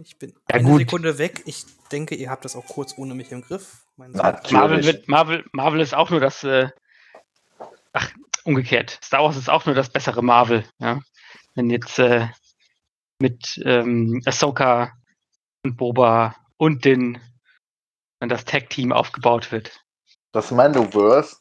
Ich 0.01 0.17
bin 0.17 0.31
Ja, 0.49 0.55
eine 0.57 0.63
gut. 0.63 0.79
Sekunde 0.79 1.17
weg. 1.17 1.41
Ich 1.45 1.65
denke, 1.91 2.15
ihr 2.15 2.29
habt 2.29 2.45
das 2.45 2.55
auch 2.55 2.65
kurz 2.67 2.97
ohne 2.97 3.15
mich 3.15 3.31
im 3.31 3.41
Griff. 3.41 3.85
Marvel, 3.97 4.83
wird, 4.85 5.07
Marvel, 5.07 5.45
Marvel 5.51 5.79
ist 5.81 5.93
auch 5.93 6.09
nur 6.09 6.19
das, 6.19 6.43
äh, 6.43 6.69
ach, 7.93 8.11
umgekehrt. 8.43 8.99
Star 9.03 9.23
Wars 9.23 9.37
ist 9.37 9.49
auch 9.49 9.65
nur 9.65 9.75
das 9.75 9.89
bessere 9.89 10.21
Marvel, 10.23 10.65
ja. 10.79 10.99
Wenn 11.55 11.69
jetzt 11.69 11.99
äh, 11.99 12.27
mit 13.19 13.61
ähm, 13.65 14.21
Ahsoka 14.25 14.93
und 15.63 15.77
Boba 15.77 16.35
und 16.57 16.85
den, 16.85 17.19
wenn 18.19 18.29
das 18.29 18.45
Tag-Team 18.45 18.91
aufgebaut 18.91 19.51
wird. 19.51 19.83
Das 20.31 20.49
Mandoverse 20.51 21.37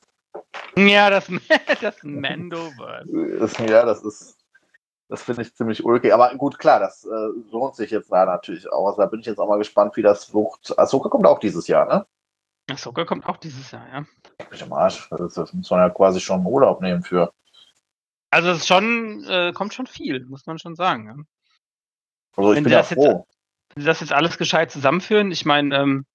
Ja, 0.77 1.09
das, 1.11 1.31
das 1.81 1.97
Mandoverse. 2.03 3.67
ja, 3.67 3.85
das 3.85 4.03
ist, 4.03 4.37
das 5.11 5.23
finde 5.23 5.43
ich 5.43 5.55
ziemlich 5.55 5.85
ulkig. 5.85 6.15
Aber 6.15 6.35
gut, 6.37 6.59
klar, 6.59 6.81
das 6.81 7.05
äh, 7.05 7.09
lohnt 7.51 7.75
sich 7.77 7.91
jetzt 7.91 8.11
da 8.11 8.25
natürlich 8.25 8.71
auch. 8.73 8.87
Also 8.87 9.03
da 9.03 9.07
bin 9.07 9.21
ich 9.21 9.27
jetzt 9.27 9.39
auch 9.39 9.49
mal 9.49 9.59
gespannt, 9.59 9.97
wie 9.97 10.03
das 10.03 10.33
wird. 10.33 10.79
Ahsoka 10.79 11.09
kommt 11.09 11.27
auch 11.27 11.39
dieses 11.39 11.67
Jahr, 11.67 11.87
ne? 11.87 12.07
Ahsoka 12.71 13.05
kommt 13.05 13.27
auch 13.27 13.37
dieses 13.37 13.71
Jahr, 13.73 13.87
ja. 13.93 14.05
Ich 14.53 14.63
am 14.63 14.73
Arsch. 14.73 15.09
Das, 15.11 15.35
das 15.35 15.53
muss 15.53 15.71
man 15.71 15.81
ja 15.81 15.91
quasi 15.91 16.21
schon 16.21 16.47
Urlaub 16.47 16.81
nehmen 16.81 17.03
für. 17.03 17.33
Also 18.31 18.51
es 18.51 18.59
ist 18.59 18.69
schon, 18.69 19.25
äh, 19.29 19.53
kommt 19.53 19.75
schon 19.75 19.89
viel, 19.89 20.25
muss 20.27 20.47
man 20.47 20.59
schon 20.59 20.77
sagen. 20.77 21.07
Ja. 21.09 21.15
Also 22.37 22.53
ich 22.53 22.57
Wenn 22.59 22.65
bin 22.65 22.73
ja 22.73 22.79
das 22.79 22.91
jetzt- 22.91 23.05
froh. 23.05 23.27
Wenn 23.75 23.83
sie 23.83 23.87
das 23.87 24.01
jetzt 24.01 24.13
alles 24.13 24.39
gescheit 24.39 24.71
zusammenführen, 24.71 25.31
ich 25.31 25.45
meine, 25.45 25.77
ähm, 25.77 26.07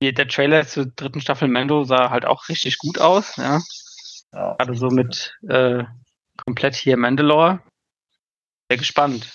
der 0.00 0.26
Trailer 0.26 0.66
zur 0.66 0.86
dritten 0.86 1.20
Staffel 1.20 1.46
Mando 1.46 1.84
sah 1.84 2.10
halt 2.10 2.24
auch 2.24 2.48
richtig 2.48 2.78
gut 2.78 2.98
aus, 2.98 3.36
ja. 3.36 3.60
Ja. 4.32 4.54
Gerade 4.54 4.74
so 4.74 4.88
mit 4.88 5.36
äh, 5.48 5.84
komplett 6.44 6.74
hier 6.74 6.96
Mandalore. 6.96 7.60
Sehr 8.72 8.78
gespannt. 8.78 9.30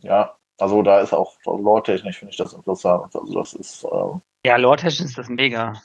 ja, 0.00 0.36
also 0.58 0.82
da 0.82 1.00
ist 1.00 1.12
auch 1.12 1.36
lore-technisch 1.44 2.18
finde 2.18 2.32
ich 2.32 2.36
das 2.38 2.52
interessant. 2.54 3.14
Also 3.14 3.34
das 3.38 3.52
ist. 3.54 3.84
ähm, 3.84 4.20
Ja, 4.44 4.56
lore-technisch 4.56 5.00
ist 5.00 5.16
das 5.18 5.28
mega. 5.28 5.80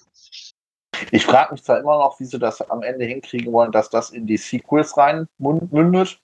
ich 1.11 1.23
frage 1.23 1.51
mich 1.53 1.63
zwar 1.63 1.79
immer 1.79 1.99
noch, 1.99 2.19
wie 2.19 2.25
sie 2.25 2.39
das 2.39 2.61
am 2.67 2.81
Ende 2.81 3.05
hinkriegen 3.05 3.53
wollen, 3.53 3.71
dass 3.71 3.91
das 3.91 4.09
in 4.09 4.25
die 4.25 4.37
Sequels 4.37 4.97
rein 4.97 5.27
mündet. 5.37 6.19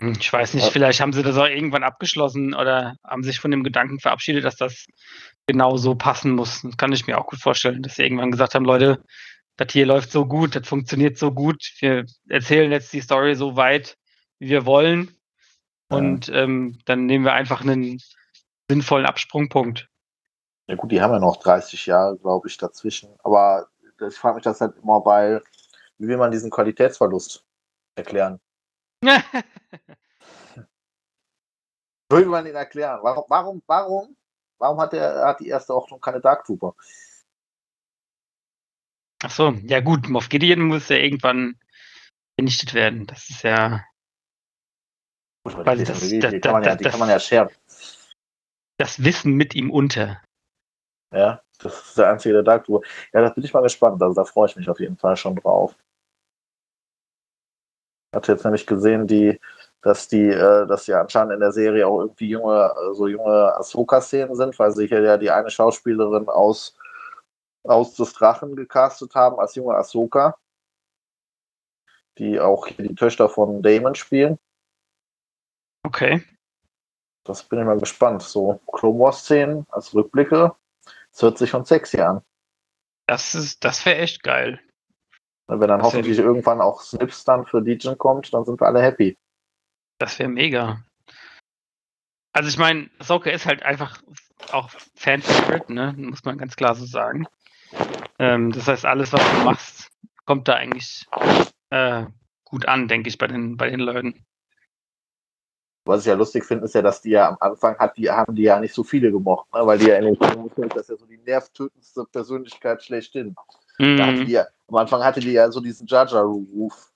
Hm, 0.00 0.16
Ich 0.18 0.32
weiß 0.32 0.54
nicht, 0.54 0.64
Ja. 0.64 0.70
vielleicht 0.70 1.00
haben 1.02 1.12
sie 1.12 1.22
das 1.22 1.36
auch 1.36 1.46
irgendwann 1.46 1.84
abgeschlossen 1.84 2.54
oder 2.54 2.96
haben 3.04 3.22
sich 3.24 3.40
von 3.40 3.50
dem 3.50 3.62
Gedanken 3.62 4.00
verabschiedet, 4.00 4.44
dass 4.44 4.56
das 4.56 4.86
genau 5.46 5.76
so 5.76 5.94
passen 5.94 6.30
muss. 6.32 6.62
Das 6.62 6.78
kann 6.78 6.92
ich 6.92 7.06
mir 7.06 7.18
auch 7.18 7.26
gut 7.26 7.40
vorstellen, 7.42 7.82
dass 7.82 7.96
sie 7.96 8.04
irgendwann 8.04 8.30
gesagt 8.30 8.54
haben, 8.54 8.64
Leute, 8.64 9.02
das 9.60 9.72
hier 9.74 9.84
läuft 9.84 10.10
so 10.10 10.24
gut, 10.24 10.56
das 10.56 10.66
funktioniert 10.66 11.18
so 11.18 11.32
gut, 11.32 11.74
wir 11.80 12.06
erzählen 12.30 12.72
jetzt 12.72 12.94
die 12.94 13.02
Story 13.02 13.34
so 13.34 13.56
weit, 13.56 13.98
wie 14.38 14.48
wir 14.48 14.64
wollen. 14.64 15.14
Ja. 15.90 15.98
Und 15.98 16.30
ähm, 16.30 16.78
dann 16.86 17.04
nehmen 17.04 17.26
wir 17.26 17.34
einfach 17.34 17.60
einen 17.60 18.00
sinnvollen 18.70 19.04
Absprungpunkt. 19.04 19.86
Ja 20.66 20.76
gut, 20.76 20.90
die 20.90 21.02
haben 21.02 21.12
ja 21.12 21.18
noch 21.18 21.36
30 21.36 21.84
Jahre, 21.84 22.16
glaube 22.16 22.48
ich, 22.48 22.56
dazwischen. 22.56 23.14
Aber 23.22 23.68
ich 24.08 24.14
frage 24.14 24.36
mich 24.36 24.44
das 24.44 24.62
halt 24.62 24.78
immer 24.82 25.02
bei, 25.02 25.42
wie 25.98 26.08
will 26.08 26.16
man 26.16 26.30
diesen 26.30 26.50
Qualitätsverlust 26.50 27.44
erklären? 27.96 28.40
Wie 29.02 29.10
will 32.08 32.26
man 32.26 32.46
ihn 32.46 32.54
erklären? 32.54 33.00
Warum, 33.02 33.24
warum, 33.28 33.62
warum, 33.66 34.16
warum 34.56 34.80
hat 34.80 34.94
der, 34.94 35.26
hat 35.26 35.40
die 35.40 35.48
erste 35.48 35.74
Ordnung 35.74 36.00
keine 36.00 36.22
Dark 36.22 36.46
Trooper? 36.46 36.74
Ach 39.22 39.30
so, 39.30 39.50
ja 39.64 39.80
gut, 39.80 40.08
Moff 40.08 40.28
Gideon 40.28 40.62
muss 40.62 40.88
ja 40.88 40.96
irgendwann 40.96 41.58
vernichtet 42.38 42.74
werden. 42.74 43.06
Das 43.06 43.28
ist 43.28 43.42
ja 43.42 43.84
Weil 45.44 45.78
die, 45.78 45.84
das- 45.84 46.00
Technologie, 46.00 46.18
das- 46.20 46.30
die, 46.32 46.40
kann 46.40 46.52
man 46.52 46.62
ja, 46.64 46.68
das- 46.70 46.78
die 46.78 46.84
das- 46.84 46.90
kann 46.92 47.00
man 47.00 47.08
ja 47.10 47.20
scheren. 47.20 47.48
das 48.78 49.04
Wissen 49.04 49.34
mit 49.34 49.54
ihm 49.54 49.70
unter. 49.70 50.22
Ja, 51.12 51.42
das 51.58 51.88
ist 51.88 51.98
der 51.98 52.10
einzige 52.10 52.34
der 52.34 52.42
Dark 52.44 52.64
Trooper. 52.64 52.86
Ja, 53.12 53.20
da 53.22 53.28
bin 53.30 53.44
ich 53.44 53.52
mal 53.52 53.60
gespannt. 53.62 54.02
Also 54.02 54.14
da 54.14 54.24
freue 54.24 54.48
ich 54.48 54.56
mich 54.56 54.68
auf 54.70 54.80
jeden 54.80 54.96
Fall 54.96 55.16
schon 55.16 55.36
drauf. 55.36 55.74
Ich 58.12 58.16
hatte 58.16 58.32
jetzt 58.32 58.44
nämlich 58.44 58.66
gesehen, 58.66 59.06
die, 59.06 59.38
dass 59.82 60.08
die, 60.08 60.28
äh, 60.28 60.66
dass 60.66 60.86
ja 60.86 61.00
anscheinend 61.00 61.34
in 61.34 61.40
der 61.40 61.52
Serie 61.52 61.86
auch 61.86 62.00
irgendwie 62.00 62.28
junge, 62.30 62.72
äh, 62.74 62.94
so 62.94 63.06
junge 63.06 63.54
Ahsoka-Szenen 63.56 64.34
sind, 64.34 64.58
weil 64.58 64.72
sie 64.72 64.86
hier 64.86 65.00
ja 65.02 65.16
die 65.16 65.30
eine 65.30 65.50
Schauspielerin 65.50 66.28
aus, 66.28 66.76
aus 67.64 67.94
des 67.94 68.12
Drachen 68.12 68.56
gecastet 68.56 69.14
haben 69.14 69.38
als 69.38 69.54
junge 69.54 69.74
Ahsoka, 69.74 70.36
die 72.18 72.40
auch 72.40 72.66
hier 72.66 72.88
die 72.88 72.94
Töchter 72.94 73.28
von 73.28 73.62
Damon 73.62 73.94
spielen. 73.94 74.38
Okay. 75.82 76.22
Das 77.24 77.42
bin 77.44 77.58
ich 77.60 77.64
mal 77.64 77.78
gespannt. 77.78 78.22
So 78.22 78.60
Clone 78.72 78.98
Wars-Szenen 78.98 79.66
als 79.70 79.94
Rückblicke. 79.94 80.54
Es 81.12 81.22
hört 81.22 81.38
sich 81.38 81.50
schon 81.50 81.64
sexy 81.64 82.00
an. 82.00 82.22
Das 83.06 83.34
ist, 83.34 83.64
das 83.64 83.84
wäre 83.84 83.98
echt 83.98 84.22
geil. 84.22 84.60
Wenn 85.48 85.60
dann 85.60 85.68
Das 85.68 85.78
wär- 85.78 85.84
hoffentlich 85.84 86.18
irgendwann 86.18 86.60
auch 86.60 86.80
Snips 86.80 87.24
dann 87.24 87.44
für 87.46 87.58
Legion 87.60 87.98
kommt, 87.98 88.32
dann 88.32 88.44
sind 88.44 88.60
wir 88.60 88.66
alle 88.66 88.80
happy. 88.82 89.18
Das 89.98 90.18
wäre 90.18 90.28
mega. 90.28 90.84
Also 92.32 92.48
ich 92.48 92.56
meine, 92.58 92.88
Ahsoka 93.00 93.30
ist 93.30 93.46
halt 93.46 93.64
einfach 93.64 94.00
auch 94.52 94.70
Fan-Favorite, 94.94 95.72
ne? 95.72 95.92
Muss 95.96 96.22
man 96.24 96.38
ganz 96.38 96.54
klar 96.54 96.74
so 96.76 96.86
sagen. 96.86 97.26
Ähm, 98.18 98.52
das 98.52 98.68
heißt, 98.68 98.84
alles, 98.84 99.12
was 99.12 99.22
du 99.30 99.44
machst, 99.44 99.90
kommt 100.26 100.48
da 100.48 100.54
eigentlich 100.54 101.06
äh, 101.70 102.04
gut 102.44 102.66
an, 102.66 102.88
denke 102.88 103.08
ich, 103.08 103.18
bei 103.18 103.26
den, 103.26 103.56
bei 103.56 103.70
den 103.70 103.80
Leuten. 103.80 104.26
Was 105.86 106.00
ich 106.02 106.06
ja 106.06 106.14
lustig 106.14 106.44
finde, 106.44 106.66
ist 106.66 106.74
ja, 106.74 106.82
dass 106.82 107.00
die 107.00 107.10
ja 107.10 107.28
am 107.30 107.36
Anfang 107.40 107.78
hat, 107.78 107.96
die 107.96 108.10
haben 108.10 108.34
die 108.34 108.42
ja 108.42 108.60
nicht 108.60 108.74
so 108.74 108.84
viele 108.84 109.10
gemocht, 109.10 109.52
ne? 109.54 109.66
weil 109.66 109.78
die 109.78 109.86
ja 109.86 109.96
in 109.96 110.04
den 110.04 110.16
Filmen 110.16 110.50
das 110.68 110.82
ist 110.82 110.88
ja 110.90 110.96
so 110.96 111.06
die 111.06 111.16
nervtötendste 111.18 112.04
Persönlichkeit 112.04 112.82
schlechthin. 112.82 113.34
Da 113.78 114.06
hatte 114.06 114.20
Mhm. 114.20 114.26
die 114.26 114.32
ja, 114.32 114.46
am 114.68 114.76
Anfang 114.76 115.02
hatte 115.02 115.20
die 115.20 115.32
ja 115.32 115.50
so 115.50 115.60
diesen 115.60 115.86
Jaja-Ruf. 115.86 116.92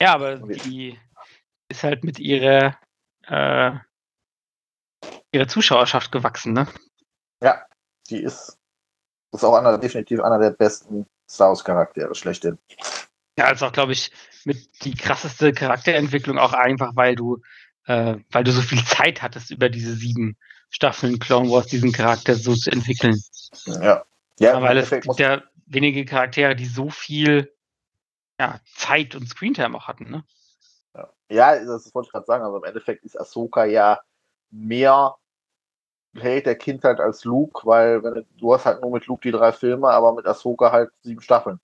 Ja, 0.00 0.14
aber 0.14 0.36
die 0.36 0.96
ist 1.68 1.82
halt 1.82 2.04
mit 2.04 2.20
ihrer, 2.20 2.78
äh, 3.26 3.72
ihrer 5.32 5.48
Zuschauerschaft 5.48 6.12
gewachsen, 6.12 6.52
ne? 6.52 6.68
Ja, 7.42 7.66
die 8.08 8.22
ist, 8.22 8.59
ist 9.32 9.44
auch 9.44 9.54
einer, 9.54 9.78
definitiv 9.78 10.20
einer 10.20 10.38
der 10.38 10.50
besten 10.50 11.06
Star 11.28 11.48
Wars-Charaktere 11.48 12.14
schlechthin. 12.14 12.58
Ja, 13.38 13.46
als 13.46 13.62
auch, 13.62 13.72
glaube 13.72 13.92
ich, 13.92 14.10
mit 14.44 14.84
die 14.84 14.94
krasseste 14.94 15.52
Charakterentwicklung 15.52 16.38
auch 16.38 16.52
einfach, 16.52 16.96
weil 16.96 17.14
du, 17.14 17.38
äh, 17.86 18.16
weil 18.30 18.44
du 18.44 18.52
so 18.52 18.60
viel 18.60 18.84
Zeit 18.84 19.22
hattest, 19.22 19.50
über 19.50 19.68
diese 19.68 19.94
sieben 19.94 20.36
Staffeln 20.70 21.18
Clone 21.18 21.50
Wars 21.50 21.66
diesen 21.66 21.92
Charakter 21.92 22.34
so 22.34 22.54
zu 22.54 22.70
entwickeln. 22.70 23.20
Ja. 23.66 24.04
Ja, 24.38 24.62
weil 24.62 24.78
es 24.78 24.90
gibt 24.90 25.18
ja 25.18 25.42
wenige 25.66 26.04
Charaktere, 26.04 26.56
die 26.56 26.66
so 26.66 26.88
viel 26.88 27.52
ja, 28.40 28.58
Zeit 28.74 29.14
und 29.14 29.28
Screentime 29.28 29.76
auch 29.76 29.86
hatten, 29.86 30.10
ne? 30.10 30.24
Ja, 31.30 31.54
das 31.64 31.94
wollte 31.94 32.08
ich 32.08 32.12
gerade 32.12 32.26
sagen. 32.26 32.44
Also 32.44 32.56
im 32.56 32.64
Endeffekt 32.64 33.04
ist 33.04 33.18
Ahsoka 33.18 33.64
ja 33.64 34.00
mehr 34.50 35.14
Held 36.14 36.46
der 36.46 36.56
Kindheit 36.56 36.98
als 36.98 37.24
Luke, 37.24 37.64
weil 37.64 38.02
wenn 38.02 38.26
du, 38.36 38.52
hast 38.52 38.66
halt 38.66 38.80
nur 38.80 38.90
mit 38.90 39.06
Luke 39.06 39.22
die 39.22 39.30
drei 39.30 39.52
Filme, 39.52 39.88
aber 39.88 40.12
mit 40.14 40.26
Ahsoka 40.26 40.72
halt 40.72 40.90
sieben 41.02 41.20
Staffeln. 41.20 41.60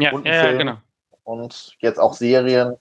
Ja, 0.00 0.12
Und 0.12 0.26
ja, 0.26 0.44
Film. 0.44 0.58
genau. 0.58 0.76
Und 1.24 1.76
jetzt 1.80 1.98
auch 1.98 2.14
Serien. 2.14 2.76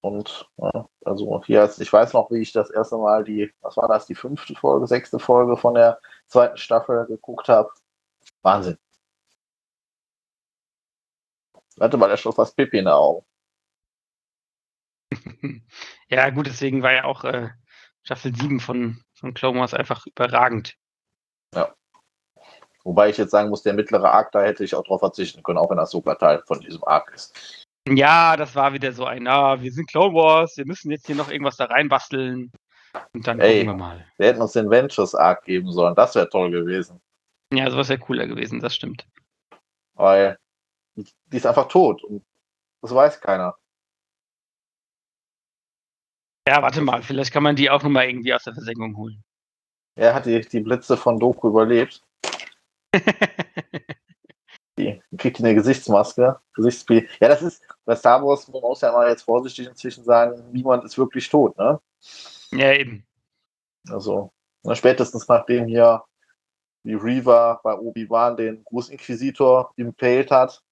Und 0.00 0.50
ja, 0.56 0.88
also 1.04 1.42
hier, 1.44 1.70
ich 1.78 1.92
weiß 1.92 2.12
noch, 2.12 2.30
wie 2.30 2.42
ich 2.42 2.52
das 2.52 2.70
erste 2.70 2.96
Mal 2.98 3.24
die, 3.24 3.52
was 3.60 3.76
war 3.76 3.88
das, 3.88 4.06
die 4.06 4.14
fünfte 4.16 4.54
Folge, 4.54 4.86
sechste 4.86 5.18
Folge 5.18 5.56
von 5.56 5.74
der 5.74 6.00
zweiten 6.26 6.56
Staffel 6.56 7.06
geguckt 7.06 7.48
habe. 7.48 7.70
Wahnsinn. 8.42 8.78
Hatte 11.80 11.96
mal 11.96 12.10
ja 12.10 12.16
schon 12.16 12.32
fast 12.32 12.56
Pippi 12.56 12.78
in 12.78 12.84
den 12.84 12.94
Augen. 12.94 13.24
Ja, 16.08 16.28
gut, 16.28 16.46
deswegen 16.46 16.82
war 16.82 16.92
ja 16.92 17.04
auch 17.04 17.24
äh, 17.24 17.48
Staffel 18.02 18.34
7 18.34 18.60
von, 18.60 19.02
von 19.14 19.34
Clone 19.34 19.60
Wars 19.60 19.74
einfach 19.74 20.06
überragend. 20.06 20.76
Wobei 22.84 23.10
ich 23.10 23.16
jetzt 23.16 23.30
sagen 23.30 23.48
muss, 23.48 23.62
der 23.62 23.74
mittlere 23.74 24.10
Arc, 24.10 24.32
da 24.32 24.42
hätte 24.42 24.64
ich 24.64 24.74
auch 24.74 24.82
drauf 24.82 25.00
verzichten 25.00 25.42
können, 25.42 25.58
auch 25.58 25.70
wenn 25.70 25.78
Ahsoka 25.78 26.14
Teil 26.16 26.42
von 26.46 26.60
diesem 26.60 26.82
Arc 26.84 27.12
ist. 27.14 27.66
Ja, 27.88 28.36
das 28.36 28.54
war 28.54 28.72
wieder 28.72 28.92
so 28.92 29.04
ein, 29.04 29.26
ah, 29.26 29.60
wir 29.60 29.72
sind 29.72 29.88
Clone 29.88 30.14
Wars, 30.14 30.56
wir 30.56 30.66
müssen 30.66 30.90
jetzt 30.90 31.06
hier 31.06 31.16
noch 31.16 31.30
irgendwas 31.30 31.56
da 31.56 31.66
reinbasteln. 31.66 32.50
Und 33.12 33.26
dann 33.26 33.40
Ey. 33.40 33.64
gucken 33.64 33.78
wir 33.78 33.86
mal. 33.86 34.06
Wir 34.18 34.28
hätten 34.28 34.42
uns 34.42 34.52
den 34.52 34.70
Ventures 34.70 35.14
Arc 35.14 35.44
geben 35.44 35.70
sollen, 35.72 35.94
das 35.94 36.14
wäre 36.14 36.28
toll 36.28 36.50
gewesen. 36.50 37.00
Ja, 37.52 37.70
sowas 37.70 37.88
wäre 37.88 37.98
cooler 37.98 38.26
gewesen, 38.26 38.60
das 38.60 38.74
stimmt. 38.74 39.06
Weil 39.94 40.38
die 40.96 41.36
ist 41.36 41.46
einfach 41.46 41.68
tot 41.68 42.02
und 42.04 42.24
das 42.82 42.94
weiß 42.94 43.20
keiner. 43.20 43.56
Ja, 46.46 46.60
warte 46.60 46.80
mal, 46.80 47.02
vielleicht 47.02 47.32
kann 47.32 47.42
man 47.42 47.56
die 47.56 47.70
auch 47.70 47.82
nochmal 47.82 48.08
irgendwie 48.08 48.34
aus 48.34 48.44
der 48.44 48.54
Versenkung 48.54 48.96
holen. 48.96 49.22
Er 49.94 50.14
hat 50.14 50.26
die, 50.26 50.40
die 50.40 50.60
Blitze 50.60 50.96
von 50.96 51.18
Doku 51.18 51.48
überlebt. 51.48 52.02
Die 54.78 55.02
kriegt 55.18 55.38
die 55.38 55.44
eine 55.44 55.54
Gesichtsmaske. 55.54 56.40
Gesichtsspiel. 56.54 57.06
Ja, 57.20 57.28
das 57.28 57.42
ist, 57.42 57.62
bei 57.84 57.94
Star 57.94 58.24
Wars, 58.24 58.48
man 58.48 58.62
muss 58.62 58.80
ja 58.80 58.90
mal 58.90 59.08
jetzt 59.08 59.22
vorsichtig 59.22 59.66
inzwischen 59.66 60.02
sagen, 60.02 60.50
niemand 60.50 60.84
ist 60.84 60.96
wirklich 60.96 61.28
tot, 61.28 61.56
ne? 61.58 61.78
ja, 62.52 62.72
eben. 62.72 63.06
Also, 63.90 64.32
na, 64.62 64.74
spätestens 64.74 65.28
nachdem 65.28 65.66
hier 65.66 66.02
die 66.84 66.94
Reaver 66.94 67.60
bei 67.62 67.74
Obi-Wan 67.74 68.36
den 68.36 68.64
Großinquisitor 68.64 69.72
impaled 69.76 70.30
hat. 70.30 70.62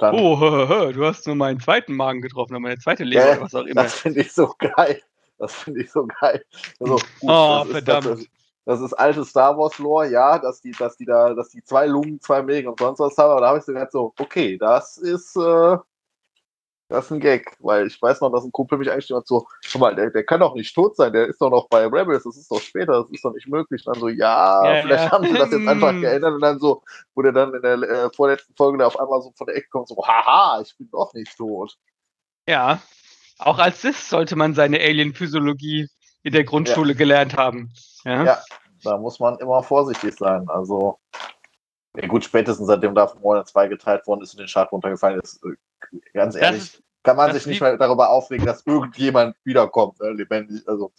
Oh, 0.00 0.38
hö, 0.40 0.68
hö, 0.68 0.92
du 0.92 1.04
hast 1.04 1.26
nur 1.26 1.36
meinen 1.36 1.60
zweiten 1.60 1.94
Magen 1.94 2.20
getroffen, 2.20 2.52
oder 2.52 2.60
meine 2.60 2.78
zweite 2.78 3.04
Leber, 3.04 3.34
Ja, 3.34 3.40
was 3.40 3.54
auch 3.54 3.64
immer. 3.64 3.82
das 3.82 3.94
finde 3.94 4.20
ich 4.20 4.32
so 4.32 4.54
geil. 4.58 5.02
Das 5.38 5.54
finde 5.54 5.82
ich 5.82 5.90
so 5.90 6.06
geil. 6.20 6.44
Also, 6.80 6.96
gut, 6.96 7.04
Oh, 7.22 7.58
das 7.58 7.66
ist, 7.66 7.72
verdammt. 7.72 8.06
Das 8.06 8.18
ist, 8.20 8.30
das 8.64 8.80
ist 8.80 8.92
alte 8.94 9.24
Star 9.24 9.56
Wars 9.56 9.78
Lore, 9.78 10.10
ja, 10.10 10.38
dass 10.38 10.60
die, 10.60 10.72
dass 10.72 10.96
die 10.96 11.04
da, 11.04 11.34
dass 11.34 11.50
die 11.50 11.62
zwei 11.62 11.86
Lungen, 11.86 12.20
zwei 12.20 12.42
Mägen 12.42 12.68
und 12.68 12.80
sonst 12.80 12.98
was 12.98 13.16
haben, 13.16 13.30
aber 13.30 13.40
da 13.40 13.48
habe 13.48 13.58
ich 13.58 13.64
so 13.64 13.72
gedacht 13.72 13.92
so, 13.92 14.12
okay, 14.18 14.58
das 14.58 14.98
ist, 14.98 15.36
äh, 15.36 15.76
das 16.88 17.06
ist 17.06 17.10
ein 17.10 17.20
Gag, 17.20 17.56
weil 17.60 17.86
ich 17.86 18.00
weiß 18.00 18.20
noch, 18.20 18.30
dass 18.30 18.44
ein 18.44 18.52
Kumpel 18.52 18.78
mich 18.78 18.90
eigentlich 18.90 19.10
immer 19.10 19.22
so, 19.24 19.46
guck 19.72 19.80
mal, 19.80 19.94
der, 19.94 20.10
der 20.10 20.24
kann 20.24 20.40
doch 20.40 20.54
nicht 20.54 20.74
tot 20.74 20.96
sein, 20.96 21.12
der 21.12 21.26
ist 21.26 21.40
doch 21.40 21.50
noch 21.50 21.68
bei 21.68 21.86
Rebels, 21.86 22.24
das 22.24 22.36
ist 22.36 22.50
doch 22.50 22.60
später, 22.60 23.02
das 23.02 23.10
ist 23.10 23.24
doch 23.24 23.32
nicht 23.32 23.48
möglich. 23.48 23.84
Und 23.86 23.94
dann 23.94 24.00
so, 24.00 24.08
ja, 24.08 24.64
Ja, 24.64 24.82
vielleicht 24.82 25.04
ja. 25.04 25.10
haben 25.10 25.26
sie 25.26 25.34
das 25.34 25.50
jetzt 25.50 25.66
einfach 25.66 25.92
geändert 26.00 26.34
und 26.34 26.40
dann 26.40 26.58
so, 26.58 26.82
wo 27.14 27.22
der 27.22 27.32
dann 27.32 27.54
in 27.54 27.62
der 27.62 27.82
äh, 27.82 28.10
vorletzten 28.14 28.54
Folge 28.54 28.78
da 28.78 28.86
auf 28.86 28.98
einmal 28.98 29.20
so 29.20 29.32
von 29.36 29.46
der 29.46 29.56
Ecke 29.56 29.68
kommt, 29.70 29.88
so, 29.88 29.96
haha, 29.96 30.60
ich 30.60 30.76
bin 30.76 30.88
doch 30.90 31.12
nicht 31.14 31.36
tot. 31.36 31.76
Ja, 32.48 32.80
auch 33.38 33.58
als 33.58 33.82
Sis 33.82 34.08
sollte 34.08 34.36
man 34.36 34.54
seine 34.54 34.78
Alien-Physiologie 34.78 35.88
in 36.22 36.32
der 36.32 36.44
Grundschule 36.44 36.94
gelernt 36.94 37.36
haben. 37.36 37.72
Ja, 38.04 38.24
Ja. 38.24 38.38
Da 38.82 38.98
muss 38.98 39.18
man 39.18 39.38
immer 39.38 39.62
vorsichtig 39.62 40.14
sein. 40.16 40.48
Also, 40.48 40.98
ja 41.96 42.06
gut, 42.06 42.24
spätestens 42.24 42.66
seitdem 42.66 42.94
Darth 42.94 43.20
Maul 43.22 43.38
in 43.38 43.46
zwei 43.46 43.68
geteilt 43.68 44.06
worden 44.06 44.22
ist 44.22 44.34
und 44.34 44.40
den 44.40 44.48
Chart 44.48 44.70
runtergefallen 44.70 45.20
ist, 45.20 45.42
äh, 45.44 45.56
ganz 46.12 46.34
das 46.34 46.42
ehrlich, 46.42 46.62
ist, 46.62 46.82
kann 47.02 47.16
man 47.16 47.32
sich 47.32 47.46
nicht 47.46 47.60
mehr 47.60 47.76
darüber 47.76 48.10
aufregen, 48.10 48.46
dass 48.46 48.66
irgendjemand 48.66 49.36
wiederkommt, 49.44 50.00
äh, 50.00 50.10
lebendig. 50.10 50.66
Also, 50.66 50.92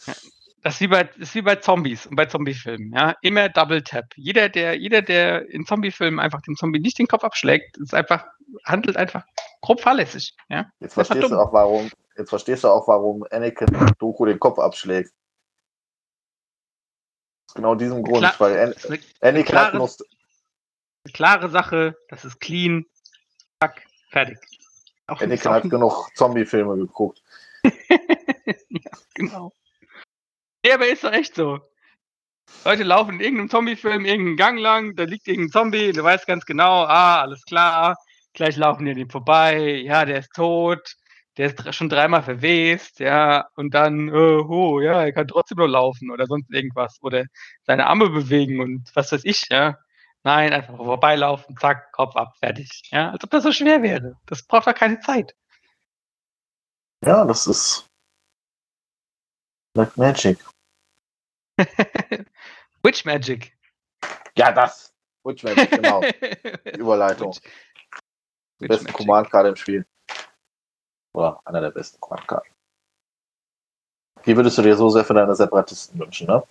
das 0.63 0.75
ist 0.75 0.81
wie 0.81 0.87
bei, 0.87 1.03
das 1.03 1.29
ist 1.29 1.35
wie 1.35 1.41
bei 1.41 1.55
Zombies 1.57 2.05
und 2.07 2.15
bei 2.15 2.25
Zombiefilmen. 2.25 2.93
Ja, 2.93 3.15
immer 3.21 3.49
Double 3.49 3.83
Tap. 3.83 4.05
Jeder, 4.15 4.49
der, 4.49 4.77
jeder, 4.77 5.01
der 5.01 5.49
in 5.49 5.65
Zombiefilmen 5.65 6.19
einfach 6.19 6.41
dem 6.41 6.55
Zombie 6.55 6.79
nicht 6.79 6.97
den 6.97 7.07
Kopf 7.07 7.23
abschlägt, 7.23 7.77
ist 7.77 7.93
einfach, 7.93 8.25
handelt 8.65 8.97
einfach 8.97 9.23
grob 9.61 9.81
fahrlässig. 9.81 10.35
Ja, 10.49 10.65
jetzt 10.79 10.93
verstehst 10.93 11.29
du 11.29 11.39
auch, 11.39 11.53
warum, 11.53 11.89
jetzt 12.17 12.29
verstehst 12.29 12.63
du 12.63 12.69
auch, 12.69 12.87
warum 12.87 13.25
Anakin 13.29 13.67
Doku 13.99 14.25
den 14.25 14.39
Kopf 14.39 14.59
abschlägt. 14.59 15.11
Aus 17.49 17.53
genau 17.53 17.75
diesem 17.75 18.03
Grund, 18.03 18.19
Klar. 18.19 18.35
weil 18.39 18.59
An 18.59 18.73
Anakin 19.21 19.55
hat 19.57 19.73
klare- 21.13 21.49
Sache, 21.49 21.97
das 22.09 22.25
ist 22.25 22.39
clean, 22.39 22.85
zack, 23.61 23.83
fertig. 24.09 24.37
Auch, 25.07 25.21
auch 25.21 25.45
hat 25.45 25.69
genug 25.69 26.09
Zombie-Filme 26.15 26.77
geguckt. 26.77 27.21
ja, 27.63 27.71
genau. 29.13 29.53
Ja, 30.65 30.75
aber 30.75 30.87
ist 30.87 31.03
doch 31.03 31.13
echt 31.13 31.35
so. 31.35 31.59
Leute 32.65 32.83
laufen 32.83 33.15
in 33.15 33.19
irgendeinem 33.21 33.49
Zombie-Film 33.49 34.05
irgendeinen 34.05 34.37
Gang 34.37 34.59
lang, 34.59 34.95
da 34.95 35.03
liegt 35.03 35.27
irgendein 35.27 35.51
Zombie, 35.51 35.91
du 35.91 36.03
weißt 36.03 36.27
ganz 36.27 36.45
genau, 36.45 36.83
ah, 36.83 37.21
alles 37.21 37.43
klar, 37.45 37.95
gleich 38.33 38.57
laufen 38.57 38.85
die 38.85 38.91
an 38.91 38.97
ihm 38.97 39.09
vorbei, 39.09 39.81
ja, 39.83 40.05
der 40.05 40.19
ist 40.19 40.33
tot, 40.33 40.95
der 41.37 41.47
ist 41.47 41.75
schon 41.75 41.89
dreimal 41.89 42.23
verwest, 42.23 42.99
ja, 42.99 43.47
und 43.55 43.73
dann, 43.73 44.09
äh, 44.09 44.11
oh, 44.11 44.81
ja, 44.81 45.03
er 45.03 45.13
kann 45.13 45.27
trotzdem 45.27 45.57
noch 45.59 45.67
laufen 45.67 46.09
oder 46.11 46.25
sonst 46.25 46.51
irgendwas 46.51 46.97
oder 47.01 47.25
seine 47.63 47.87
Arme 47.87 48.09
bewegen 48.09 48.59
und 48.59 48.89
was 48.93 49.11
weiß 49.11 49.21
ich, 49.23 49.43
ja. 49.49 49.77
Nein, 50.27 50.51
einfach 50.51 50.75
vorbeilaufen, 50.75 51.55
zack, 51.57 51.93
Kopf 51.93 52.17
ab, 52.17 52.35
fertig. 52.37 52.81
Ja, 52.91 53.11
als 53.11 53.23
ob 53.23 53.29
das 53.29 53.43
so 53.43 53.53
schwer 53.53 53.81
wäre. 53.81 54.19
Das 54.25 54.43
braucht 54.43 54.67
doch 54.67 54.75
keine 54.75 54.99
Zeit. 54.99 55.33
Ja, 57.05 57.23
das 57.23 57.47
ist 57.47 57.87
Black 59.73 59.95
Magic. 59.95 60.37
Witch 62.83 63.05
Magic. 63.05 63.57
Ja, 64.37 64.51
das. 64.51 64.93
Witch 65.23 65.43
Magic, 65.43 65.71
genau. 65.71 66.01
Überleitung. 66.77 67.31
Witch- 67.31 67.41
Die 68.59 68.67
Magic. 68.67 68.93
Command-Karte 68.93 69.47
im 69.47 69.55
Spiel. 69.55 69.87
Oder 71.15 71.39
einer 71.45 71.61
der 71.61 71.71
besten 71.71 72.01
Command-Karten. 72.01 72.53
Die 74.25 74.35
würdest 74.35 74.57
du 74.57 74.61
dir 74.61 74.75
so 74.75 74.89
sehr 74.89 75.05
für 75.05 75.13
deine 75.13 75.35
Separatisten 75.35 75.97
wünschen, 75.97 76.27
ne? 76.27 76.43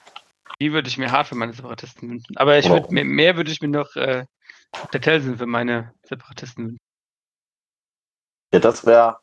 Die 0.61 0.72
würde 0.72 0.88
ich 0.88 0.98
mir 0.98 1.12
hart 1.12 1.28
für 1.28 1.34
meine 1.34 1.52
Separatisten 1.52 2.09
wünschen. 2.09 2.36
Aber 2.36 2.59
ich 2.59 2.68
würde 2.68 2.92
mir, 2.92 3.04
mehr 3.04 3.36
würde 3.36 3.50
ich 3.50 3.61
mir 3.61 3.68
noch 3.68 3.94
äh, 3.96 4.26
der 4.92 5.00
Telsen 5.00 5.36
für 5.36 5.46
meine 5.46 5.94
Separatisten 6.02 6.64
wünschen. 6.64 6.80
Ja, 8.52 8.61
das 8.61 8.86
wäre, 8.86 9.20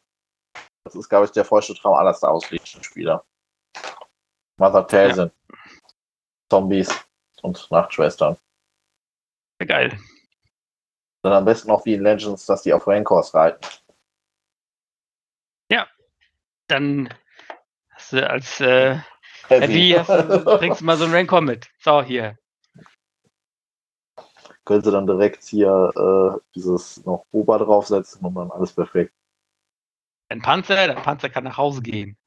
das 0.84 0.96
ist, 0.96 1.10
glaube 1.10 1.26
ich, 1.26 1.32
der 1.32 1.46
feuchte 1.46 1.74
Traum 1.74 1.96
aller 1.96 2.14
Star 2.14 2.34
Wars-Spieler. 2.34 3.26
Mother 4.58 4.86
Talzin, 4.86 5.32
Zombies 6.52 6.90
und 7.42 7.72
Nachtschwestern. 7.72 8.38
Wär 9.58 9.68
Geil. 9.68 10.00
Dann 11.24 11.34
am 11.34 11.46
besten 11.46 11.70
noch 11.70 11.86
wie 11.86 11.96
in 11.96 12.04
Legends, 12.04 12.46
dass 12.46 12.62
die 12.62 12.74
auf 12.74 12.86
Rancors 12.86 13.34
reiten. 13.34 13.66
Dann 16.68 17.14
hast 17.90 18.14
du 18.14 18.30
als 18.30 18.60
äh, 18.60 19.00
Heavy 19.48 19.94
du, 19.94 20.58
bringst 20.58 20.82
du 20.82 20.86
mal 20.86 20.98
so 20.98 21.06
einen 21.06 21.14
Rancor 21.14 21.42
mit. 21.42 21.70
So, 21.80 22.02
hier. 22.02 22.38
Können 24.66 24.84
sie 24.84 24.92
dann 24.92 25.06
direkt 25.06 25.44
hier 25.44 25.92
äh, 25.96 26.40
dieses 26.56 27.06
noch 27.06 27.26
Boba 27.32 27.58
draufsetzen 27.58 28.26
und 28.26 28.36
dann 28.36 28.52
alles 28.52 28.72
perfekt. 28.72 29.14
Ein 30.30 30.42
Panzer, 30.42 30.88
der 30.88 30.94
Panzer 30.96 31.30
kann 31.30 31.44
nach 31.44 31.58
Hause 31.58 31.82
gehen. 31.82 32.18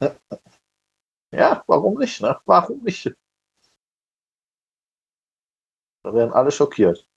Ja, 1.34 1.64
warum 1.66 1.98
nicht, 1.98 2.20
ne? 2.20 2.38
Warum 2.44 2.84
nicht? 2.84 3.12
Da 6.04 6.14
werden 6.14 6.32
alle 6.32 6.52
schockiert. 6.52 7.08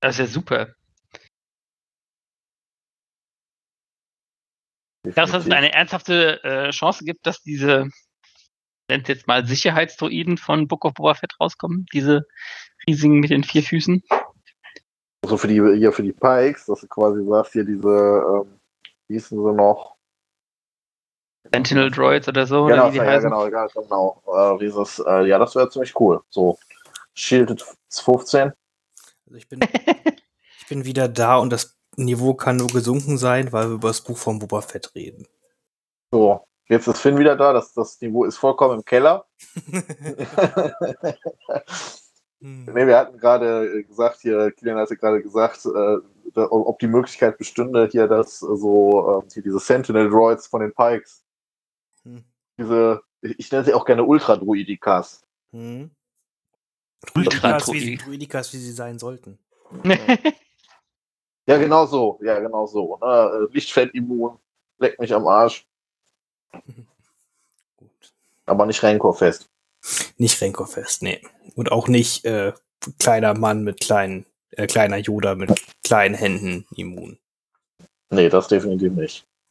Das 0.00 0.16
ist 0.16 0.18
ja 0.18 0.26
super. 0.26 0.74
Dass 5.14 5.32
es 5.32 5.50
eine 5.50 5.72
ernsthafte 5.72 6.42
äh, 6.44 6.70
Chance 6.70 7.04
gibt, 7.04 7.26
dass 7.26 7.42
diese, 7.42 7.88
nennt 8.88 9.08
jetzt 9.08 9.26
mal 9.26 9.46
Sicherheitsdroiden 9.46 10.38
von 10.38 10.68
Book 10.68 10.84
of 10.84 10.94
Boba 10.94 11.14
Fett 11.14 11.34
rauskommen. 11.40 11.86
Diese 11.92 12.26
riesigen 12.88 13.20
mit 13.20 13.30
den 13.30 13.44
vier 13.44 13.62
Füßen. 13.62 14.02
Also 15.22 15.36
für 15.36 15.48
die, 15.48 15.60
hier 15.76 15.92
für 15.92 16.02
die 16.02 16.12
Pikes, 16.12 16.66
dass 16.66 16.80
du 16.80 16.86
quasi 16.86 17.24
sagst, 17.24 17.52
hier 17.52 17.64
diese, 17.64 17.88
ähm, 17.88 18.60
wie 19.08 19.14
hießen 19.14 19.36
sie 19.36 19.52
noch? 19.52 19.96
Sentinel 21.52 21.90
Droids 21.90 22.28
oder 22.28 22.46
so. 22.46 22.66
Genau, 22.66 22.84
oder 22.84 22.88
wie 22.88 22.98
die 22.98 23.04
ja, 23.04 23.04
heißen. 23.04 23.30
genau, 23.30 23.46
ja, 23.48 23.66
genau. 23.66 24.22
Äh, 24.26 24.58
dieses, 24.58 24.98
äh, 25.00 25.26
ja, 25.26 25.38
das 25.38 25.54
wäre 25.54 25.68
ziemlich 25.68 25.98
cool. 25.98 26.20
So, 26.30 26.58
Shielded 27.14 27.64
15. 27.90 28.52
Also 29.26 29.36
ich 29.36 29.48
bin, 29.48 29.60
ich 30.60 30.66
bin 30.68 30.84
wieder 30.84 31.08
da 31.08 31.38
und 31.38 31.50
das 31.50 31.75
Niveau 31.96 32.34
kann 32.34 32.56
nur 32.56 32.68
gesunken 32.68 33.18
sein, 33.18 33.52
weil 33.52 33.68
wir 33.68 33.74
über 33.74 33.88
das 33.88 34.00
Buch 34.00 34.18
von 34.18 34.38
Boba 34.38 34.60
Fett 34.60 34.94
reden. 34.94 35.26
So, 36.10 36.46
jetzt 36.68 36.86
ist 36.86 37.00
Finn 37.00 37.18
wieder 37.18 37.36
da. 37.36 37.52
Das, 37.52 37.72
das 37.72 38.00
Niveau 38.00 38.24
ist 38.24 38.36
vollkommen 38.36 38.78
im 38.78 38.84
Keller. 38.84 39.26
Nee, 42.40 42.86
wir 42.86 42.98
hatten 42.98 43.18
gerade 43.18 43.84
gesagt, 43.84 44.20
hier, 44.20 44.50
Kilian 44.52 44.78
hatte 44.78 44.96
gerade 44.96 45.22
gesagt, 45.22 45.64
äh, 45.64 45.96
da, 46.34 46.46
ob 46.50 46.78
die 46.78 46.86
Möglichkeit 46.86 47.38
bestünde, 47.38 47.88
hier, 47.90 48.08
dass 48.08 48.42
äh, 48.42 48.56
so, 48.56 49.22
äh, 49.24 49.32
hier 49.32 49.42
diese 49.42 49.58
Sentinel-Droids 49.58 50.46
von 50.46 50.60
den 50.60 50.74
Pikes, 50.74 51.24
Hm. 52.04 52.24
diese, 52.58 53.00
ich 53.22 53.38
ich 53.38 53.50
nenne 53.50 53.64
sie 53.64 53.74
auch 53.74 53.86
gerne 53.86 54.04
Ultra-Druidikas. 54.04 55.26
Hm. 55.50 55.90
Ultra 57.14 57.58
Druidikas, 57.58 58.52
wie, 58.52 58.58
wie 58.58 58.62
sie 58.62 58.72
sein 58.72 58.98
sollten. 58.98 59.38
Ja, 61.46 61.58
genau 61.58 61.86
so, 61.86 62.18
ja, 62.22 62.40
genau 62.40 62.66
so. 62.66 62.98
Ne? 62.98 63.46
Äh, 63.48 63.54
Lichtfeldimmun, 63.54 64.38
leckt 64.78 64.98
mich 64.98 65.14
am 65.14 65.26
Arsch, 65.26 65.66
Gut. 67.76 68.12
aber 68.46 68.66
nicht 68.66 68.82
Rancor-fest. 68.82 69.48
Nicht 70.16 70.40
Renkorfest, 70.40 71.02
nee. 71.02 71.22
Und 71.54 71.70
auch 71.70 71.86
nicht 71.86 72.24
äh, 72.24 72.52
kleiner 72.98 73.34
Mann 73.34 73.62
mit 73.62 73.80
kleinen, 73.80 74.26
äh, 74.50 74.66
kleiner 74.66 74.96
Yoda 74.96 75.34
mit 75.36 75.52
kleinen 75.84 76.14
Händen 76.14 76.66
immun. 76.74 77.18
Nee, 78.10 78.28
das 78.28 78.48
definitiv 78.48 78.92
nicht. 78.92 79.28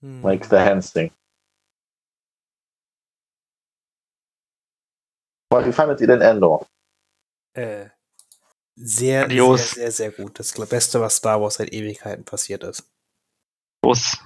Make 0.00 0.46
the 0.48 0.56
hands 0.56 0.92
thing. 0.92 1.10
Aber 5.50 5.66
Wie 5.66 5.72
fandet 5.72 6.00
ihr 6.00 6.06
denn 6.06 6.22
Endor? 6.22 6.66
Äh, 7.54 7.90
sehr, 8.76 9.20
sehr, 9.20 9.20
Grandios. 9.20 9.70
sehr, 9.72 9.90
sehr 9.92 10.10
gut. 10.12 10.38
Das 10.38 10.52
Beste, 10.68 11.00
was 11.00 11.16
Star 11.16 11.40
Wars 11.40 11.54
seit 11.54 11.72
Ewigkeiten 11.72 12.24
passiert 12.24 12.64
ist. 12.64 12.88
Los. 13.84 14.18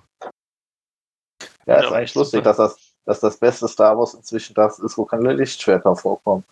Ja, 1.67 1.79
ist 1.79 1.85
Ja, 1.85 1.93
eigentlich 1.93 2.13
super. 2.13 2.21
lustig, 2.21 2.45
dass 2.45 2.57
das, 2.59 2.95
dass 3.05 3.21
das 3.21 3.39
beste 3.39 3.69
Star 3.69 3.99
Wars 3.99 4.15
inzwischen 4.15 4.55
das 4.55 4.79
ist, 4.79 4.97
wo 4.99 5.05
keine 5.05 5.33
Lichtschwerter 5.33 5.97
vorkommen. 5.97 6.45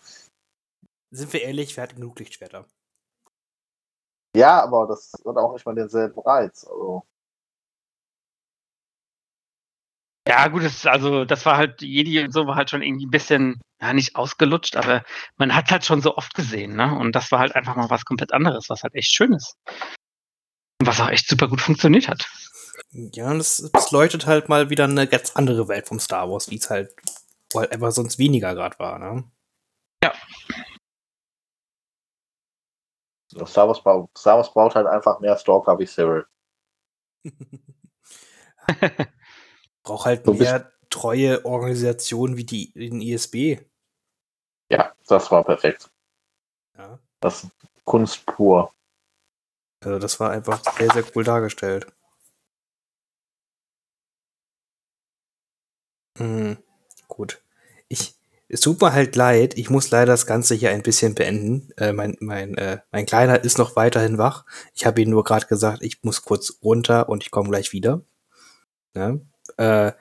Sind 1.11 1.31
wir 1.31 1.41
ehrlich, 1.43 1.75
wir 1.75 1.83
hatten 1.83 1.95
genug 1.95 2.19
Lichtschwerter. 2.19 2.65
Ja, 4.35 4.61
aber 4.63 4.87
das 4.87 5.13
hat 5.13 5.37
auch 5.37 5.53
nicht 5.53 5.65
mal 5.65 5.75
denselben 5.75 6.19
Reiz. 6.19 6.65
Also, 6.65 7.03
Ja, 10.27 10.47
gut, 10.47 10.63
das, 10.63 10.85
also 10.87 11.23
das 11.23 11.45
war 11.45 11.57
halt, 11.57 11.81
Jedi 11.81 12.23
und 12.23 12.31
so 12.31 12.47
war 12.47 12.55
halt 12.55 12.71
schon 12.71 12.81
irgendwie 12.81 13.05
ein 13.05 13.11
bisschen, 13.11 13.61
ja, 13.79 13.93
nicht 13.93 14.15
ausgelutscht, 14.15 14.75
aber 14.75 15.03
man 15.37 15.53
hat 15.53 15.69
halt 15.69 15.85
schon 15.85 16.01
so 16.01 16.17
oft 16.17 16.33
gesehen, 16.33 16.75
ne? 16.75 16.97
Und 16.97 17.15
das 17.15 17.31
war 17.31 17.39
halt 17.39 17.55
einfach 17.55 17.75
mal 17.75 17.91
was 17.91 18.05
komplett 18.05 18.33
anderes, 18.33 18.69
was 18.69 18.81
halt 18.81 18.95
echt 18.95 19.13
schön 19.13 19.33
ist. 19.33 19.55
Und 20.81 20.87
was 20.87 20.99
auch 20.99 21.09
echt 21.09 21.27
super 21.27 21.47
gut 21.47 21.61
funktioniert 21.61 22.07
hat. 22.07 22.27
Ja, 22.91 23.29
und 23.29 23.37
das, 23.37 23.69
das 23.71 23.91
leuchtet 23.91 24.25
halt 24.25 24.49
mal 24.49 24.69
wieder 24.71 24.85
eine 24.85 25.07
ganz 25.07 25.35
andere 25.35 25.67
Welt 25.67 25.87
vom 25.87 25.99
Star 25.99 26.29
Wars, 26.29 26.49
wie 26.49 26.57
es 26.57 26.71
halt, 26.71 26.91
wo 27.53 27.59
halt 27.59 27.71
einfach 27.71 27.91
sonst 27.91 28.17
weniger 28.17 28.55
gerade 28.55 28.79
war, 28.79 28.97
ne? 28.97 29.23
Star, 33.45 33.67
Wars 33.67 33.79
Star 34.17 34.37
Wars 34.37 34.53
braucht 34.53 34.75
halt 34.75 34.87
einfach 34.87 35.19
mehr 35.19 35.37
Stalker 35.37 35.77
wie 35.77 35.85
Cyril. 35.85 36.25
Braucht 39.85 40.05
halt 40.05 40.23
bist- 40.23 40.39
mehr 40.39 40.71
treue 40.89 41.45
Organisationen 41.45 42.37
wie 42.37 42.43
die 42.43 42.71
den 42.73 43.01
ISB. 43.01 43.59
Ja, 44.69 44.93
das 45.07 45.31
war 45.31 45.43
perfekt. 45.43 45.89
Ja. 46.77 46.99
Das 47.19 47.43
ist 47.45 47.51
Kunst 47.85 48.25
pur. 48.25 48.73
Also 49.83 49.99
das 49.99 50.19
war 50.19 50.31
einfach 50.31 50.61
sehr, 50.77 50.91
sehr 50.91 51.03
cool 51.15 51.23
dargestellt. 51.23 51.87
Hm, 56.17 56.57
gut. 57.07 57.41
Ich, 57.87 58.15
es 58.47 58.61
tut 58.61 58.81
mir 58.81 58.93
halt 58.93 59.15
leid, 59.15 59.57
ich 59.57 59.69
muss 59.69 59.91
leider 59.91 60.07
das 60.13 60.25
Ganze 60.25 60.55
hier 60.55 60.71
ein 60.71 60.81
bisschen 60.81 61.13
beenden. 61.13 61.71
Äh, 61.77 61.91
mein, 61.93 62.15
mein, 62.19 62.57
äh, 62.57 62.79
mein 62.91 63.05
Kleiner 63.05 63.43
ist 63.43 63.57
noch 63.57 63.75
weiterhin 63.75 64.17
wach. 64.17 64.45
Ich 64.73 64.85
habe 64.85 65.01
ihm 65.01 65.09
nur 65.09 65.23
gerade 65.23 65.45
gesagt, 65.45 65.83
ich 65.83 66.03
muss 66.03 66.23
kurz 66.23 66.59
runter 66.63 67.09
und 67.09 67.23
ich 67.23 67.31
komme 67.31 67.49
gleich 67.49 67.73
wieder. 67.73 68.01
Ja? 68.95 69.17
Äh, 69.57 69.91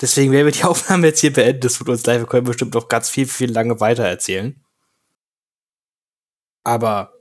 deswegen 0.00 0.32
werden 0.32 0.46
wir 0.46 0.52
die 0.52 0.64
Aufnahme 0.64 1.08
jetzt 1.08 1.20
hier 1.20 1.32
beenden. 1.32 1.60
Das 1.60 1.74
tut 1.74 1.88
uns 1.88 2.06
leid, 2.06 2.20
wir 2.20 2.26
können 2.26 2.46
bestimmt 2.46 2.74
noch 2.74 2.88
ganz 2.88 3.08
viel, 3.10 3.26
viel 3.26 3.52
lange 3.52 3.80
weiter 3.80 4.04
erzählen. 4.04 4.60
Aber 6.64 7.14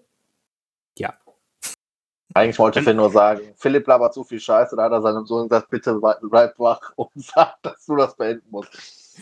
Eigentlich 2.36 2.57
wollte 2.57 2.82
Finn 2.82 2.97
nur 2.97 3.11
sagen, 3.11 3.41
Philipp 3.57 3.88
labert 3.88 4.14
zu 4.14 4.24
viel 4.24 4.39
Scheiße, 4.39 4.76
da 4.76 4.84
hat 4.84 4.91
er 4.91 5.01
seinem 5.01 5.26
Sohn 5.26 5.47
gesagt, 5.49 5.70
bitte 5.70 5.99
bleib 6.22 6.57
wach 6.57 6.91
und 6.95 7.11
sag, 7.16 7.61
dass 7.61 7.86
du 7.86 7.95
das 7.95 8.16
beenden 8.16 8.49
musst. 8.49 9.20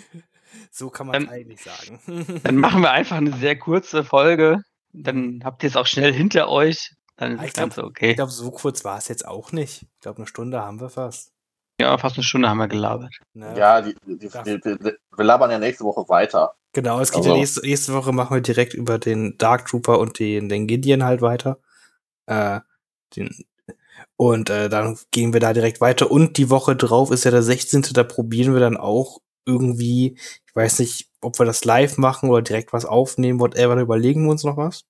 so 0.72 0.90
kann 0.90 1.08
man 1.08 1.16
es 1.18 1.24
Ähm, 1.24 1.30
eigentlich 1.30 1.62
sagen. 1.62 2.40
Dann 2.44 2.56
machen 2.56 2.82
wir 2.82 2.92
einfach 2.92 3.18
eine 3.18 3.34
sehr 3.34 3.58
kurze 3.60 4.04
Folge. 4.04 4.64
Dann 4.94 5.42
habt 5.44 5.64
ihr 5.64 5.70
es 5.70 5.76
auch 5.76 5.88
schnell 5.88 6.14
hinter 6.14 6.50
euch. 6.50 6.96
Dann 7.18 7.34
ist 7.34 7.40
Ah, 7.40 7.46
ich 7.46 7.54
das 7.54 7.60
Ganze 7.60 7.82
Ich 7.82 7.88
okay. 7.88 8.16
glaube, 8.16 8.32
so 8.32 8.50
kurz 8.52 8.86
war 8.86 8.98
es 8.98 9.10
jetzt 9.10 9.28
auch 9.28 9.52
nicht. 9.52 9.84
Ich 9.84 10.00
glaube, 10.02 10.18
eine 10.18 10.28
Stunde 10.28 10.62
haben 10.62 10.80
wir 10.80 10.90
fast. 10.90 11.34
Ja, 11.82 11.98
fast 11.98 12.16
eine 12.16 12.24
Stunde 12.24 12.48
haben 12.50 12.60
wir 12.60 12.68
gelabert. 12.68 13.18
Ne? 13.34 13.54
Ja, 13.58 13.82
die, 13.82 13.96
die, 14.06 14.18
die, 14.18 14.30
die, 14.30 14.62
die, 14.62 14.94
wir 15.16 15.26
labern 15.26 15.50
ja 15.52 15.60
nächste 15.60 15.84
Woche 15.84 16.08
weiter. 16.08 16.54
Genau, 16.74 17.00
es 17.00 17.12
geht 17.12 17.18
Also- 17.20 17.32
ja 17.32 17.38
nächste, 17.38 17.62
nächste 17.62 17.94
Woche 17.94 18.12
machen 18.12 18.36
wir 18.36 18.42
direkt 18.42 18.74
über 18.74 19.00
den 19.00 19.38
Dark 19.38 19.66
Trooper 19.66 20.00
und 20.00 20.20
den, 20.20 20.48
den 20.48 20.68
Gideon 20.68 21.04
halt 21.04 21.22
weiter. 21.22 21.60
Äh, 22.28 22.60
den, 23.16 23.46
und 24.16 24.50
äh, 24.50 24.70
dann 24.70 24.98
gehen 25.12 25.34
wir 25.34 25.40
da 25.40 25.54
direkt 25.54 25.82
weiter. 25.82 26.12
Und 26.12 26.38
die 26.38 26.50
Woche 26.50 26.76
drauf 26.76 27.10
ist 27.12 27.24
ja 27.26 27.32
der 27.32 27.44
16. 27.44 27.82
Da 27.94 28.04
probieren 28.04 28.54
wir 28.54 28.60
dann 28.60 28.78
auch 28.78 29.20
irgendwie, 29.46 30.18
ich 30.46 30.56
weiß 30.56 30.80
nicht, 30.80 31.10
ob 31.22 31.40
wir 31.40 31.46
das 31.46 31.66
live 31.66 31.98
machen 31.98 32.30
oder 32.30 32.42
direkt 32.44 32.74
was 32.74 32.86
aufnehmen, 32.86 33.40
whatever, 33.40 33.76
da 33.76 33.82
überlegen 33.82 34.24
wir 34.24 34.32
uns 34.32 34.44
noch 34.44 34.58
was. 34.58 34.86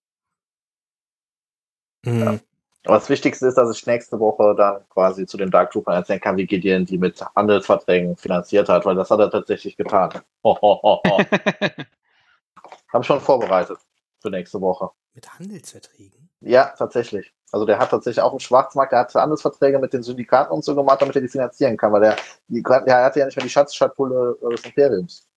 Hm. 2.06 2.42
Aber 2.86 2.98
das 2.98 3.10
Wichtigste 3.10 3.48
ist, 3.48 3.58
dass 3.58 3.76
ich 3.76 3.86
nächste 3.86 4.20
Woche 4.20 4.56
dann 4.56 4.84
quasi 4.90 5.28
zu 5.28 5.38
den 5.38 5.52
Dark 5.52 5.72
Troopern 5.72 5.96
erzählen 5.96 6.20
kann, 6.20 6.38
wie 6.38 6.48
Gideon 6.48 6.86
die 6.86 6.98
mit 6.98 7.24
Handelsverträgen 7.36 8.18
finanziert 8.18 8.70
hat, 8.70 8.86
weil 8.86 8.96
das 8.96 9.12
hat 9.12 9.20
er 9.20 9.30
tatsächlich 9.30 9.78
getan. 9.78 10.22
Ho, 10.44 10.58
ho, 10.60 10.80
ho, 10.82 11.02
ho. 11.08 11.22
Hab 12.92 13.02
ich 13.02 13.08
schon 13.08 13.22
vorbereitet 13.22 13.78
für 14.20 14.32
nächste 14.32 14.60
Woche. 14.60 14.90
Mit 15.14 15.32
Handelsverträgen? 15.38 16.30
Ja, 16.40 16.74
tatsächlich. 16.76 17.34
Also 17.52 17.66
der 17.66 17.78
hat 17.78 17.92
tatsächlich 17.92 18.22
auch 18.22 18.32
einen 18.32 18.40
Schwarzmarkt, 18.40 18.94
der 18.94 19.00
hat 19.00 19.14
Handelsverträge 19.14 19.78
mit 19.78 19.94
den 19.94 20.04
Syndikaten 20.04 20.54
und 20.54 20.64
so 20.64 20.74
gemacht, 20.76 21.02
damit 21.02 21.16
er 21.16 21.22
die 21.22 21.28
finanzieren 21.28 21.78
kann, 21.78 21.92
weil 21.92 22.02
der, 22.02 22.16
die, 22.48 22.64
der 22.64 23.04
hatte 23.04 23.20
ja 23.20 23.26
nicht 23.26 23.36
mehr 23.36 23.44
die 23.44 23.50
Schatzschatulle 23.50 24.38
äh, 24.42 24.50
des 24.50 24.66
Imperiums. 24.66 25.28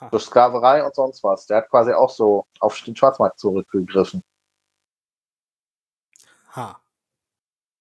Ha. 0.00 0.08
Durch 0.08 0.24
Sklaverei 0.24 0.84
und 0.84 0.94
sonst 0.94 1.22
was. 1.22 1.46
Der 1.46 1.58
hat 1.58 1.70
quasi 1.70 1.92
auch 1.92 2.10
so 2.10 2.46
auf 2.58 2.80
den 2.80 2.96
Schwarzmarkt 2.96 3.38
zurückgegriffen. 3.38 4.22
Ha. 6.54 6.80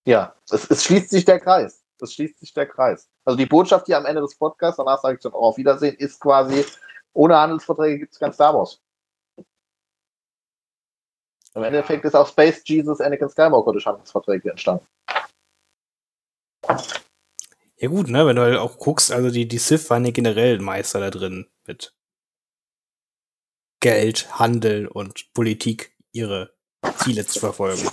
Ja, 0.05 0.35
es, 0.49 0.69
es 0.69 0.83
schließt 0.83 1.09
sich 1.09 1.25
der 1.25 1.39
Kreis. 1.39 1.83
Es 2.01 2.13
schließt 2.13 2.39
sich 2.39 2.53
der 2.53 2.67
Kreis. 2.67 3.09
Also 3.23 3.37
die 3.37 3.45
Botschaft 3.45 3.85
hier 3.85 3.97
am 3.97 4.05
Ende 4.05 4.21
des 4.21 4.35
Podcasts, 4.35 4.77
danach 4.77 5.01
sage 5.01 5.15
ich 5.15 5.21
dann 5.21 5.33
auch 5.33 5.41
auf 5.41 5.57
Wiedersehen, 5.57 5.95
ist 5.95 6.19
quasi, 6.19 6.65
ohne 7.13 7.37
Handelsverträge 7.37 7.99
gibt 7.99 8.13
es 8.13 8.19
kein 8.19 8.33
Star 8.33 8.53
Wars. 8.53 8.81
Im 11.55 11.63
Endeffekt 11.63 12.03
ist 12.03 12.15
auch 12.15 12.27
Space 12.27 12.63
Jesus 12.65 12.99
Anakin 12.99 13.29
Skywalker 13.29 13.71
durch 13.71 13.85
Handelsverträge 13.85 14.49
entstanden. 14.49 14.87
Ja 17.77 17.89
gut, 17.89 18.07
ne, 18.07 18.25
wenn 18.25 18.35
du 18.35 18.41
halt 18.41 18.57
auch 18.57 18.77
guckst, 18.77 19.11
also 19.11 19.29
die, 19.29 19.47
die 19.47 19.57
Sith 19.57 19.89
waren 19.89 20.05
ja 20.05 20.11
generell 20.11 20.59
Meister 20.59 20.99
da 20.99 21.09
drin 21.09 21.47
mit 21.67 21.93
Geld, 23.81 24.39
Handel 24.39 24.87
und 24.87 25.31
Politik 25.33 25.95
ihre 26.11 26.55
Ziele 26.97 27.25
zu 27.25 27.39
verfolgen. 27.39 27.87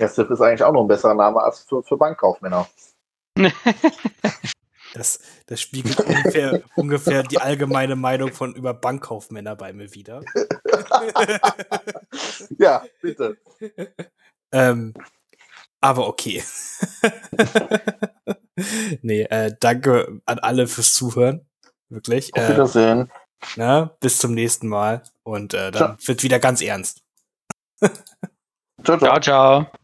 Der 0.00 0.08
Sith 0.08 0.30
ist 0.30 0.40
eigentlich 0.40 0.64
auch 0.64 0.72
noch 0.72 0.82
ein 0.82 0.88
besserer 0.88 1.14
Name 1.14 1.40
als 1.40 1.60
für, 1.60 1.82
für 1.82 1.96
Bankkaufmänner. 1.96 2.68
Das, 4.94 5.20
das 5.46 5.58
spiegelt 5.58 5.98
ungefähr, 6.00 6.62
ungefähr 6.76 7.22
die 7.22 7.38
allgemeine 7.38 7.96
Meinung 7.96 8.30
von 8.30 8.54
über 8.54 8.74
Bankkaufmänner 8.74 9.56
bei 9.56 9.72
mir 9.72 9.94
wieder. 9.94 10.20
Ja, 12.58 12.84
bitte. 13.00 13.38
ähm, 14.52 14.92
aber 15.80 16.08
okay. 16.08 16.44
nee, 19.02 19.22
äh, 19.22 19.54
danke 19.60 20.20
an 20.26 20.38
alle 20.40 20.66
fürs 20.66 20.92
Zuhören. 20.92 21.48
Wirklich. 21.88 22.34
Auf 22.34 22.42
Äh, 22.42 22.52
Wiedersehen. 22.52 23.10
na, 23.56 23.96
bis 24.00 24.18
zum 24.18 24.34
nächsten 24.34 24.68
Mal. 24.68 25.02
Und 25.22 25.54
äh, 25.54 25.70
dann 25.70 25.96
wird 26.04 26.22
wieder 26.22 26.38
ganz 26.38 26.60
ernst. 26.60 27.02
Ciao, 28.84 28.86
ciao. 28.98 28.98
ciao, 28.98 29.20
ciao. 29.20 29.81